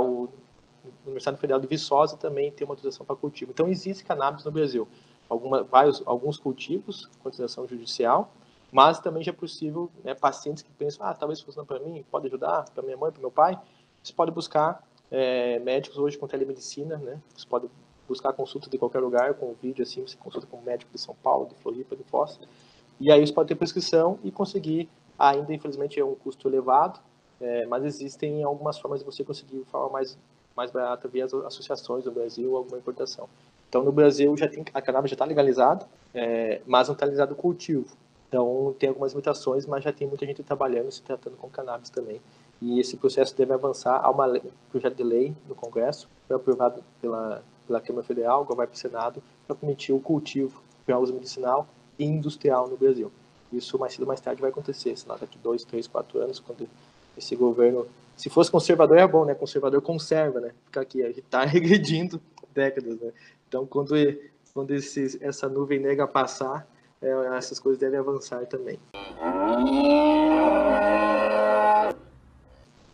Universidade 1.05 1.37
Federal 1.37 1.59
de 1.59 1.67
Viçosa 1.67 2.17
também 2.17 2.51
tem 2.51 2.65
uma 2.65 2.73
autorização 2.73 3.05
para 3.05 3.15
cultivo. 3.15 3.51
Então, 3.51 3.67
existe 3.67 4.03
cannabis 4.03 4.43
no 4.43 4.51
Brasil. 4.51 4.87
Alguma, 5.29 5.61
vários, 5.61 6.01
alguns 6.03 6.39
cultivos 6.39 7.05
com 7.05 7.27
autorização 7.27 7.67
judicial, 7.67 8.31
mas 8.71 8.99
também 8.99 9.23
já 9.23 9.31
é 9.31 9.35
possível, 9.35 9.91
né, 10.03 10.15
pacientes 10.15 10.63
que 10.63 10.71
pensam, 10.71 11.05
ah, 11.05 11.13
talvez 11.13 11.41
funcione 11.41 11.67
para 11.67 11.79
mim, 11.79 12.03
pode 12.09 12.25
ajudar, 12.25 12.65
para 12.71 12.81
minha 12.81 12.97
mãe, 12.97 13.11
para 13.11 13.21
meu 13.21 13.29
pai, 13.29 13.59
você 14.01 14.13
pode 14.13 14.31
buscar 14.31 14.83
é, 15.11 15.59
médicos 15.59 15.97
hoje 15.97 16.17
com 16.17 16.27
telemedicina, 16.27 16.97
né? 16.97 17.19
Você 17.35 17.47
pode 17.47 17.69
buscar 18.07 18.33
consulta 18.33 18.69
de 18.69 18.77
qualquer 18.77 18.99
lugar 18.99 19.35
com 19.35 19.51
um 19.51 19.53
vídeo 19.53 19.83
assim, 19.83 20.01
você 20.01 20.17
consulta 20.17 20.47
com 20.47 20.57
um 20.57 20.61
médico 20.61 20.91
de 20.91 20.99
São 20.99 21.15
Paulo, 21.21 21.47
de 21.47 21.55
Floripa, 21.55 21.95
de 21.95 22.03
Foz. 22.03 22.39
E 22.99 23.11
aí 23.11 23.25
você 23.25 23.31
pode 23.31 23.47
ter 23.47 23.55
prescrição 23.55 24.19
e 24.23 24.31
conseguir, 24.31 24.89
ainda 25.17 25.53
infelizmente 25.53 25.99
é 25.99 26.03
um 26.03 26.15
custo 26.15 26.47
elevado, 26.47 26.99
é, 27.39 27.65
mas 27.67 27.85
existem 27.85 28.43
algumas 28.43 28.77
formas 28.79 28.99
de 28.99 29.05
você 29.05 29.23
conseguir 29.23 29.59
de 29.59 29.65
forma 29.65 29.89
mais 29.89 30.17
mais 30.55 30.71
barata 30.71 31.07
via 31.07 31.23
as 31.23 31.33
associações 31.33 32.03
do 32.03 32.11
Brasil, 32.11 32.53
alguma 32.57 32.77
importação. 32.77 33.29
Então 33.69 33.81
no 33.81 33.93
Brasil 33.93 34.35
já 34.35 34.45
tem 34.45 34.65
a 34.73 34.81
cannabis 34.81 35.09
já 35.09 35.15
está 35.15 35.23
legalizado, 35.23 35.85
é, 36.13 36.61
mas 36.65 36.89
não 36.89 36.93
está 36.93 37.05
legalizado 37.05 37.33
o 37.33 37.35
cultivo. 37.37 37.95
Então 38.27 38.75
tem 38.77 38.89
algumas 38.89 39.13
limitações, 39.13 39.65
mas 39.65 39.85
já 39.85 39.93
tem 39.93 40.05
muita 40.05 40.25
gente 40.25 40.43
trabalhando 40.43 40.91
se 40.91 41.01
tratando 41.01 41.37
com 41.37 41.49
cannabis 41.49 41.89
também 41.89 42.19
e 42.61 42.79
esse 42.79 42.97
processo 42.97 43.35
deve 43.37 43.53
avançar 43.53 44.01
a 44.03 44.11
um 44.11 44.39
projeto 44.69 44.95
de 44.95 45.03
lei 45.03 45.35
no 45.47 45.55
Congresso, 45.55 46.09
foi 46.27 46.35
aprovado 46.35 46.83
pela, 47.01 47.43
pela 47.65 47.79
Câmara 47.79 48.05
Federal, 48.05 48.41
agora 48.41 48.57
vai 48.57 48.67
para 48.67 48.75
o 48.75 48.77
Senado, 48.77 49.23
para 49.47 49.55
permitir 49.55 49.93
o 49.93 49.99
cultivo 49.99 50.61
para 50.85 50.99
uso 50.99 51.13
medicinal 51.13 51.67
e 51.97 52.05
industrial 52.05 52.67
no 52.67 52.75
Brasil. 52.75 53.11
Isso 53.51 53.79
mais 53.79 53.93
cedo 53.93 54.01
ou 54.01 54.07
mais 54.07 54.19
tarde 54.19 54.41
vai 54.41 54.49
acontecer, 54.49 54.95
sei 54.97 55.09
lá, 55.09 55.17
daqui 55.17 55.37
dois, 55.37 55.63
três, 55.63 55.87
quatro 55.87 56.19
anos, 56.19 56.39
quando 56.39 56.67
esse 57.17 57.35
governo, 57.35 57.87
se 58.15 58.29
fosse 58.29 58.51
conservador 58.51 58.97
é 58.97 59.07
bom, 59.07 59.25
né? 59.25 59.33
Conservador 59.33 59.81
conserva, 59.81 60.39
né? 60.39 60.51
Fica 60.65 60.81
aqui, 60.81 61.01
a 61.01 61.07
gente 61.07 61.19
está 61.19 61.43
regredindo 61.45 62.21
décadas, 62.53 62.99
né? 62.99 63.11
Então, 63.47 63.65
quando, 63.65 63.95
quando 64.53 64.71
esse, 64.71 65.17
essa 65.21 65.47
nuvem 65.47 65.79
negra 65.79 66.07
passar, 66.07 66.67
é, 67.01 67.09
essas 67.37 67.59
coisas 67.59 67.79
devem 67.79 67.99
avançar 67.99 68.45
também. 68.45 68.79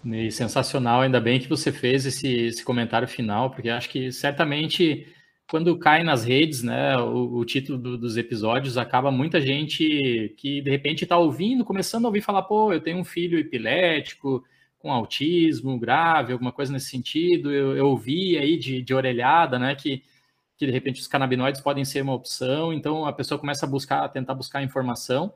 E 0.06 0.32
sensacional, 0.32 1.02
ainda 1.02 1.20
bem 1.20 1.40
que 1.40 1.50
você 1.50 1.72
fez 1.72 2.06
esse, 2.06 2.28
esse 2.28 2.64
comentário 2.64 3.08
final, 3.08 3.50
porque 3.50 3.70
acho 3.70 3.90
que 3.90 4.12
certamente 4.12 5.08
quando 5.50 5.78
cai 5.78 6.04
nas 6.04 6.24
redes, 6.24 6.64
né, 6.64 6.98
o, 6.98 7.38
o 7.38 7.46
título 7.46 7.78
do, 7.78 7.98
dos 7.98 8.18
episódios 8.18 8.78
acaba 8.78 9.12
muita 9.12 9.42
gente 9.42 10.34
que 10.38 10.62
de 10.62 10.70
repente 10.70 11.04
está 11.04 11.18
ouvindo, 11.18 11.66
começando 11.66 12.06
a 12.06 12.08
ouvir 12.08 12.22
falar, 12.22 12.44
pô, 12.44 12.72
eu 12.74 12.82
tenho 12.82 13.00
um 13.00 13.04
filho 13.04 13.40
epilético, 13.40 14.44
com 14.86 14.92
autismo 14.92 15.80
grave, 15.80 16.32
alguma 16.32 16.52
coisa 16.52 16.72
nesse 16.72 16.90
sentido. 16.92 17.52
Eu, 17.52 17.76
eu 17.76 17.88
ouvi 17.88 18.38
aí 18.38 18.56
de, 18.56 18.84
de 18.84 18.94
orelhada, 18.94 19.58
né, 19.58 19.74
que, 19.74 20.04
que 20.56 20.68
de 20.68 20.72
repente 20.72 21.02
os 21.02 21.08
canabinoides 21.08 21.62
podem 21.62 21.84
ser 21.84 22.02
uma 22.04 22.14
opção. 22.14 22.72
Então 22.72 23.06
a 23.08 23.12
pessoa 23.12 23.40
começa 23.40 23.66
a 23.66 23.70
buscar, 23.70 24.04
a 24.04 24.10
tentar 24.10 24.36
buscar 24.36 24.62
informação. 24.62 25.34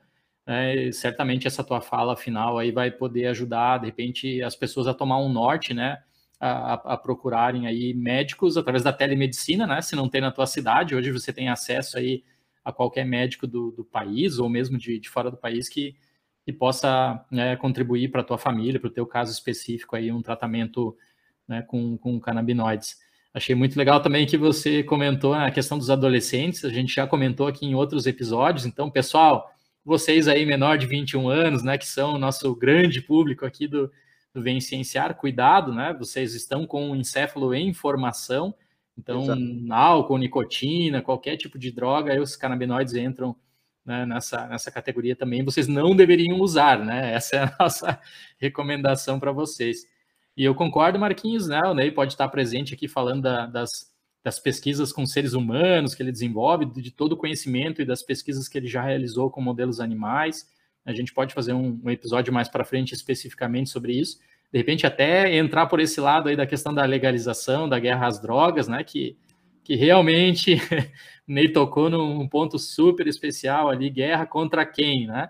É, 0.51 0.91
certamente 0.91 1.45
essa 1.45 1.63
tua 1.63 1.79
fala 1.79 2.17
final 2.17 2.57
aí 2.57 2.71
vai 2.71 2.89
poder 2.89 3.27
ajudar, 3.27 3.77
de 3.77 3.85
repente, 3.85 4.41
as 4.41 4.55
pessoas 4.55 4.87
a 4.87 4.95
tomar 4.95 5.19
um 5.19 5.31
norte, 5.31 5.75
né? 5.75 6.01
A, 6.39 6.73
a, 6.73 6.97
procurarem 6.97 7.67
aí 7.67 7.93
médicos 7.93 8.57
através 8.57 8.83
da 8.83 8.91
telemedicina, 8.91 9.67
né? 9.67 9.79
Se 9.79 9.95
não 9.95 10.09
tem 10.09 10.21
na 10.21 10.31
tua 10.31 10.47
cidade, 10.47 10.95
hoje 10.95 11.11
você 11.11 11.31
tem 11.31 11.49
acesso 11.49 11.99
aí 11.99 12.23
a 12.65 12.73
qualquer 12.73 13.05
médico 13.05 13.45
do, 13.45 13.69
do 13.71 13.85
país 13.85 14.39
ou 14.39 14.49
mesmo 14.49 14.75
de, 14.75 14.97
de, 14.97 15.07
fora 15.07 15.29
do 15.29 15.37
país 15.37 15.69
que, 15.69 15.95
que 16.43 16.51
possa 16.51 17.23
né, 17.29 17.55
contribuir 17.55 18.09
para 18.09 18.21
a 18.21 18.23
tua 18.23 18.39
família, 18.39 18.79
para 18.79 18.87
o 18.87 18.93
teu 18.93 19.05
caso 19.05 19.31
específico 19.31 19.95
aí, 19.95 20.11
um 20.11 20.21
tratamento 20.23 20.97
né, 21.47 21.61
com, 21.61 21.95
com 21.95 22.19
canabinoides. 22.19 22.97
Achei 23.35 23.53
muito 23.53 23.77
legal 23.77 24.01
também 24.01 24.25
que 24.25 24.37
você 24.37 24.81
comentou 24.81 25.35
a 25.35 25.51
questão 25.51 25.77
dos 25.77 25.91
adolescentes, 25.91 26.65
a 26.65 26.69
gente 26.69 26.95
já 26.95 27.05
comentou 27.05 27.45
aqui 27.45 27.67
em 27.67 27.75
outros 27.75 28.07
episódios, 28.07 28.65
então, 28.65 28.89
pessoal, 28.89 29.53
vocês 29.83 30.27
aí, 30.27 30.45
menor 30.45 30.77
de 30.77 30.85
21 30.85 31.29
anos, 31.29 31.63
né, 31.63 31.77
que 31.77 31.87
são 31.87 32.15
o 32.15 32.19
nosso 32.19 32.55
grande 32.55 33.01
público 33.01 33.45
aqui 33.45 33.67
do, 33.67 33.91
do 34.33 34.41
Vem 34.41 34.59
Cienciar, 34.59 35.15
cuidado, 35.15 35.73
né, 35.73 35.95
vocês 35.97 36.33
estão 36.35 36.65
com 36.65 36.91
o 36.91 36.95
encéfalo 36.95 37.53
em 37.53 37.73
formação, 37.73 38.53
então 38.97 39.23
Exato. 39.23 39.41
álcool, 39.71 40.17
nicotina, 40.17 41.01
qualquer 41.01 41.37
tipo 41.37 41.57
de 41.57 41.71
droga, 41.71 42.13
aí 42.13 42.19
os 42.19 42.35
canabinoides 42.35 42.95
entram 42.95 43.35
né, 43.85 44.05
nessa, 44.05 44.47
nessa 44.47 44.69
categoria 44.69 45.15
também, 45.15 45.43
vocês 45.43 45.67
não 45.67 45.95
deveriam 45.95 46.39
usar, 46.39 46.83
né, 46.83 47.13
essa 47.15 47.35
é 47.35 47.43
a 47.43 47.55
nossa 47.59 47.99
recomendação 48.37 49.19
para 49.19 49.31
vocês. 49.31 49.87
E 50.37 50.43
eu 50.43 50.53
concordo, 50.55 50.99
Marquinhos, 50.99 51.47
né, 51.47 51.61
o 51.61 51.73
Ney 51.73 51.91
pode 51.91 52.13
estar 52.13 52.27
presente 52.29 52.73
aqui 52.73 52.87
falando 52.87 53.23
da, 53.23 53.45
das 53.45 53.89
das 54.23 54.39
pesquisas 54.39 54.91
com 54.91 55.05
seres 55.05 55.33
humanos 55.33 55.95
que 55.95 56.03
ele 56.03 56.11
desenvolve, 56.11 56.65
de 56.65 56.91
todo 56.91 57.13
o 57.13 57.17
conhecimento 57.17 57.81
e 57.81 57.85
das 57.85 58.03
pesquisas 58.03 58.47
que 58.47 58.57
ele 58.57 58.67
já 58.67 58.81
realizou 58.81 59.29
com 59.29 59.41
modelos 59.41 59.79
animais. 59.79 60.47
A 60.85 60.93
gente 60.93 61.13
pode 61.13 61.33
fazer 61.33 61.53
um, 61.53 61.79
um 61.83 61.89
episódio 61.89 62.33
mais 62.33 62.49
para 62.49 62.65
frente 62.65 62.93
especificamente 62.93 63.69
sobre 63.69 63.93
isso. 63.93 64.19
De 64.51 64.57
repente, 64.57 64.85
até 64.85 65.35
entrar 65.35 65.67
por 65.67 65.79
esse 65.79 66.01
lado 66.01 66.27
aí 66.27 66.35
da 66.35 66.47
questão 66.47 66.73
da 66.73 66.83
legalização, 66.83 67.69
da 67.69 67.79
guerra 67.79 68.07
às 68.07 68.19
drogas, 68.19 68.67
né? 68.67 68.83
Que, 68.83 69.15
que 69.63 69.75
realmente 69.75 70.57
Ney 71.27 71.49
tocou 71.49 71.89
num 71.89 72.27
ponto 72.27 72.57
super 72.57 73.07
especial 73.07 73.69
ali, 73.69 73.89
guerra 73.89 74.25
contra 74.25 74.65
quem, 74.65 75.07
né? 75.07 75.29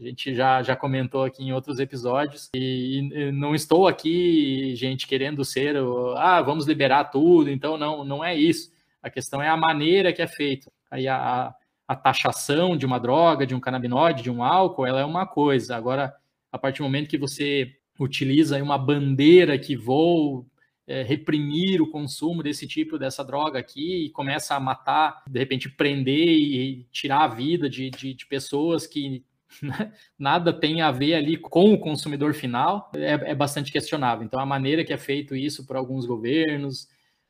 A 0.00 0.02
gente 0.02 0.34
já, 0.34 0.62
já 0.62 0.74
comentou 0.74 1.24
aqui 1.24 1.44
em 1.44 1.52
outros 1.52 1.78
episódios. 1.78 2.48
E, 2.54 3.30
não 3.34 3.54
estou 3.54 3.86
aqui, 3.86 4.74
gente, 4.74 5.06
querendo 5.06 5.44
ser, 5.44 5.76
ah, 6.16 6.40
vamos 6.40 6.66
liberar 6.66 7.04
tudo. 7.04 7.50
Então, 7.50 7.76
não, 7.76 8.02
não 8.02 8.24
é 8.24 8.34
isso. 8.34 8.72
A 9.02 9.10
questão 9.10 9.42
é 9.42 9.48
a 9.48 9.58
maneira 9.58 10.10
que 10.10 10.22
é 10.22 10.26
feito. 10.26 10.72
Aí 10.90 11.06
a, 11.06 11.54
a 11.86 11.96
taxação 11.96 12.78
de 12.78 12.86
uma 12.86 12.98
droga, 12.98 13.46
de 13.46 13.54
um 13.54 13.60
canabinoide, 13.60 14.22
de 14.22 14.30
um 14.30 14.42
álcool, 14.42 14.86
ela 14.86 15.00
é 15.00 15.04
uma 15.04 15.26
coisa. 15.26 15.76
Agora, 15.76 16.14
a 16.50 16.58
partir 16.58 16.78
do 16.78 16.84
momento 16.84 17.10
que 17.10 17.18
você 17.18 17.70
utiliza 17.98 18.62
uma 18.62 18.78
bandeira 18.78 19.58
que 19.58 19.76
vou 19.76 20.46
é, 20.86 21.02
reprimir 21.02 21.82
o 21.82 21.90
consumo 21.90 22.42
desse 22.42 22.66
tipo, 22.66 22.98
dessa 22.98 23.22
droga 23.22 23.58
aqui, 23.58 24.06
e 24.06 24.10
começa 24.10 24.54
a 24.54 24.60
matar, 24.60 25.22
de 25.28 25.38
repente 25.38 25.68
prender 25.68 26.26
e 26.26 26.86
tirar 26.90 27.24
a 27.24 27.28
vida 27.28 27.68
de, 27.68 27.90
de, 27.90 28.14
de 28.14 28.26
pessoas 28.26 28.86
que 28.86 29.22
nada 30.18 30.52
tem 30.52 30.80
a 30.82 30.90
ver 30.90 31.14
ali 31.14 31.36
com 31.36 31.72
o 31.72 31.78
consumidor 31.78 32.34
final, 32.34 32.90
é, 32.94 33.30
é 33.30 33.34
bastante 33.34 33.72
questionável. 33.72 34.24
Então, 34.24 34.40
a 34.40 34.46
maneira 34.46 34.84
que 34.84 34.92
é 34.92 34.98
feito 34.98 35.34
isso 35.34 35.66
por 35.66 35.76
alguns 35.76 36.06
governos, 36.06 36.88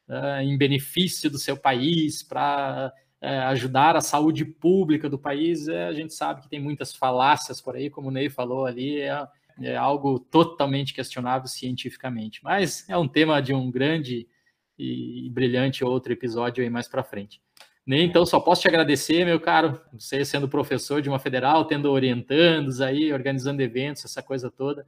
uh, 0.09 0.41
em 0.43 0.57
benefício 0.57 1.31
do 1.31 1.39
seu 1.39 1.57
país, 1.57 2.23
para 2.23 2.93
uh, 2.95 3.27
é, 3.27 3.39
ajudar 3.45 3.97
a 3.97 4.01
saúde 4.01 4.45
pública 4.45 5.09
do 5.09 5.19
país, 5.19 5.67
uh, 5.67 5.89
a 5.89 5.93
gente 5.93 6.15
sabe 6.15 6.43
que 6.43 6.49
tem 6.49 6.61
muitas 6.61 6.95
falácias 6.95 7.61
por 7.61 7.77
aí, 7.77 7.89
como 7.89 8.09
o 8.09 8.11
Ney 8.11 8.29
falou 8.29 8.67
ali, 8.67 9.01
é, 9.01 9.27
é 9.63 9.77
algo 9.77 10.19
totalmente 10.19 10.95
questionável 10.95 11.49
cientificamente. 11.49 12.43
Mas 12.43 12.89
é 12.89 12.97
um 12.97 13.09
tema 13.09 13.41
de 13.41 13.55
um 13.55 13.71
grande 13.71 14.29
e 14.79 15.29
brilhante 15.31 15.85
outro 15.85 16.11
episódio 16.11 16.65
aí 16.65 16.71
mais 16.71 16.89
para 16.89 17.05
frente. 17.05 17.43
Então, 17.99 18.25
só 18.25 18.39
posso 18.39 18.63
te 18.63 18.69
agradecer, 18.69 19.25
meu 19.25 19.41
caro, 19.41 19.81
você 19.93 20.25
sendo 20.25 20.49
professor 20.49 21.03
de 21.03 21.09
uma 21.09 21.19
federal, 21.19 21.65
tendo 21.65 21.91
orientandos 21.91 22.81
aí, 22.81 23.13
organizando 23.13 23.63
eventos, 23.63 24.05
essa 24.05 24.23
coisa 24.23 24.51
toda, 24.51 24.87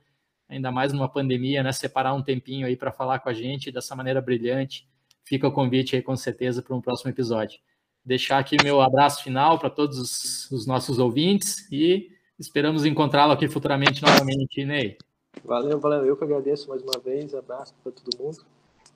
ainda 0.48 0.70
mais 0.70 0.92
numa 0.92 1.08
pandemia, 1.08 1.62
né? 1.62 1.72
Separar 1.72 2.14
um 2.14 2.22
tempinho 2.22 2.66
aí 2.66 2.76
para 2.76 2.92
falar 2.92 3.18
com 3.18 3.28
a 3.28 3.32
gente 3.32 3.72
dessa 3.72 3.96
maneira 3.96 4.20
brilhante. 4.20 4.86
Fica 5.24 5.48
o 5.48 5.52
convite 5.52 5.96
aí, 5.96 6.02
com 6.02 6.16
certeza, 6.16 6.62
para 6.62 6.76
um 6.76 6.80
próximo 6.80 7.10
episódio. 7.10 7.58
deixar 8.04 8.38
aqui 8.38 8.56
meu 8.62 8.80
abraço 8.80 9.22
final 9.22 9.58
para 9.58 9.70
todos 9.70 9.98
os, 9.98 10.50
os, 10.50 10.66
nossos 10.66 10.98
ouvintes 10.98 11.70
e 11.70 12.10
esperamos 12.38 12.84
encontrá-lo 12.84 13.32
aqui 13.32 13.48
futuramente 13.48 14.02
novamente, 14.02 14.64
Ney. 14.64 14.96
Valeu, 15.44 15.78
valeu. 15.80 16.04
Eu 16.04 16.16
que 16.16 16.24
agradeço 16.24 16.68
mais 16.68 16.82
uma 16.82 17.00
vez. 17.02 17.34
Abraço 17.34 17.74
para 17.82 17.92
todo 17.92 18.22
mundo. 18.22 18.44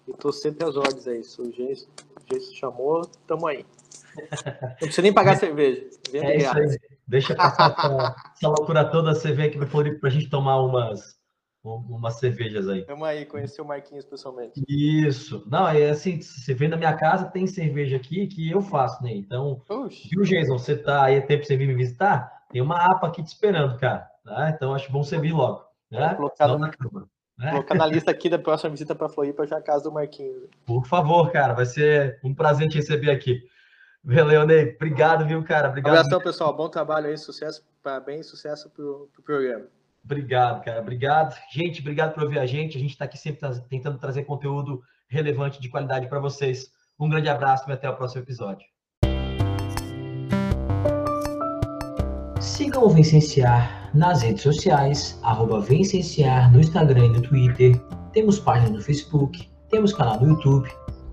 E 0.07 0.13
tô 0.13 0.31
sempre 0.33 0.65
às 0.65 0.77
ordens 0.77 1.07
aí. 1.09 1.25
Se 1.25 1.41
o 1.41 1.51
Geiso, 1.51 1.89
chamou, 2.55 3.03
tamo 3.27 3.47
aí. 3.47 3.65
Não 4.61 4.77
precisa 4.77 5.03
nem 5.03 5.13
pagar 5.13 5.37
cerveja. 5.37 5.83
é 6.13 6.37
isso 6.37 6.57
aí. 6.57 6.79
Deixa 7.07 7.35
passar 7.35 7.71
essa, 7.79 8.17
essa 8.35 8.49
loucura 8.49 8.85
toda, 8.85 9.15
você 9.15 9.33
vem 9.33 9.47
aqui 9.47 9.59
no 9.59 9.67
Floripa 9.67 10.01
pra 10.01 10.11
gente 10.11 10.29
tomar 10.29 10.61
umas, 10.61 11.17
umas 11.63 12.15
cervejas 12.15 12.69
aí. 12.69 12.85
Vamos 12.85 13.07
aí, 13.07 13.25
conhecer 13.25 13.63
o 13.63 13.65
Marquinhos 13.65 14.05
pessoalmente. 14.05 14.61
Isso. 14.69 15.47
Não, 15.47 15.69
é 15.69 15.91
assim, 15.91 16.21
você 16.21 16.53
vem 16.53 16.69
na 16.69 16.77
minha 16.77 16.95
casa, 16.95 17.27
tem 17.27 17.47
cerveja 17.47 17.97
aqui 17.97 18.27
que 18.27 18.51
eu 18.51 18.61
faço, 18.61 19.03
né? 19.05 19.13
Então, 19.15 19.63
Oxi. 19.69 20.09
viu, 20.11 20.23
Jason, 20.23 20.59
você 20.59 20.77
tá 20.77 21.05
aí, 21.05 21.17
é 21.17 21.21
tempo 21.21 21.41
pra 21.41 21.47
você 21.47 21.57
vir 21.57 21.69
me 21.69 21.75
visitar? 21.75 22.45
Tem 22.51 22.61
uma 22.61 22.77
APA 22.91 23.07
aqui 23.07 23.23
te 23.23 23.29
esperando, 23.29 23.79
cara. 23.79 24.09
Tá? 24.25 24.51
Então, 24.51 24.75
acho 24.75 24.91
bom 24.91 25.05
você 25.05 25.19
vir 25.19 25.33
logo. 25.33 25.65
Né? 25.91 26.15
Colocar, 26.15 26.49
na, 26.49 26.71
né? 27.39 27.51
colocar 27.51 27.75
na 27.77 27.87
lista 27.87 28.11
aqui 28.11 28.29
da 28.29 28.39
próxima 28.39 28.71
visita 28.71 28.95
para 28.95 29.09
Floripa 29.09 29.47
já 29.47 29.59
a 29.59 29.63
casa 29.63 29.85
do 29.85 29.93
Marquinhos. 29.93 30.49
Por 30.65 30.85
favor, 30.85 31.31
cara, 31.31 31.55
vai 31.55 31.67
ser 31.67 32.19
um 32.25 32.35
prazer 32.35 32.69
te 32.69 32.77
receber 32.77 33.11
aqui. 33.11 33.41
Valeu, 34.07 34.47
Ney. 34.47 34.73
Obrigado, 34.77 35.27
viu, 35.27 35.43
cara? 35.43 35.69
Obrigado. 35.69 35.97
Abração, 35.97 36.21
pessoal. 36.21 36.57
Bom 36.57 36.69
trabalho 36.69 37.09
aí, 37.09 37.19
sucesso, 37.19 37.67
parabéns, 37.83 38.27
sucesso 38.27 38.71
pro, 38.71 39.11
pro 39.13 39.21
programa. 39.21 39.65
Obrigado, 40.05 40.65
cara. 40.65 40.81
Obrigado. 40.81 41.37
Gente, 41.51 41.81
obrigado 41.81 42.15
por 42.15 42.23
ouvir 42.23 42.39
a 42.39 42.47
gente. 42.47 42.79
A 42.79 42.81
gente 42.81 42.93
está 42.93 43.07
aqui 43.07 43.19
sempre 43.19 43.41
tentando 43.69 43.99
trazer 43.99 44.23
conteúdo 44.23 44.81
relevante 45.09 45.61
de 45.61 45.69
qualidade 45.69 46.07
para 46.09 46.21
vocês. 46.21 46.71
Um 46.97 47.09
grande 47.09 47.29
abraço 47.29 47.69
e 47.69 47.73
até 47.73 47.91
o 47.91 47.97
próximo 47.97 48.23
episódio. 48.23 48.65
Sigam 52.41 52.85
o 52.85 52.89
Vencenciar 52.89 53.91
nas 53.93 54.23
redes 54.23 54.43
sociais, 54.43 55.19
arroba 55.25 55.61
Vencenciar 55.61 56.53
no 56.53 56.61
Instagram 56.61 57.07
e 57.07 57.09
no 57.09 57.23
Twitter. 57.23 57.77
Temos 58.13 58.39
página 58.39 58.71
no 58.71 58.81
Facebook, 58.81 59.51
temos 59.69 59.93
canal 59.93 60.21
no 60.21 60.29
YouTube 60.29 60.71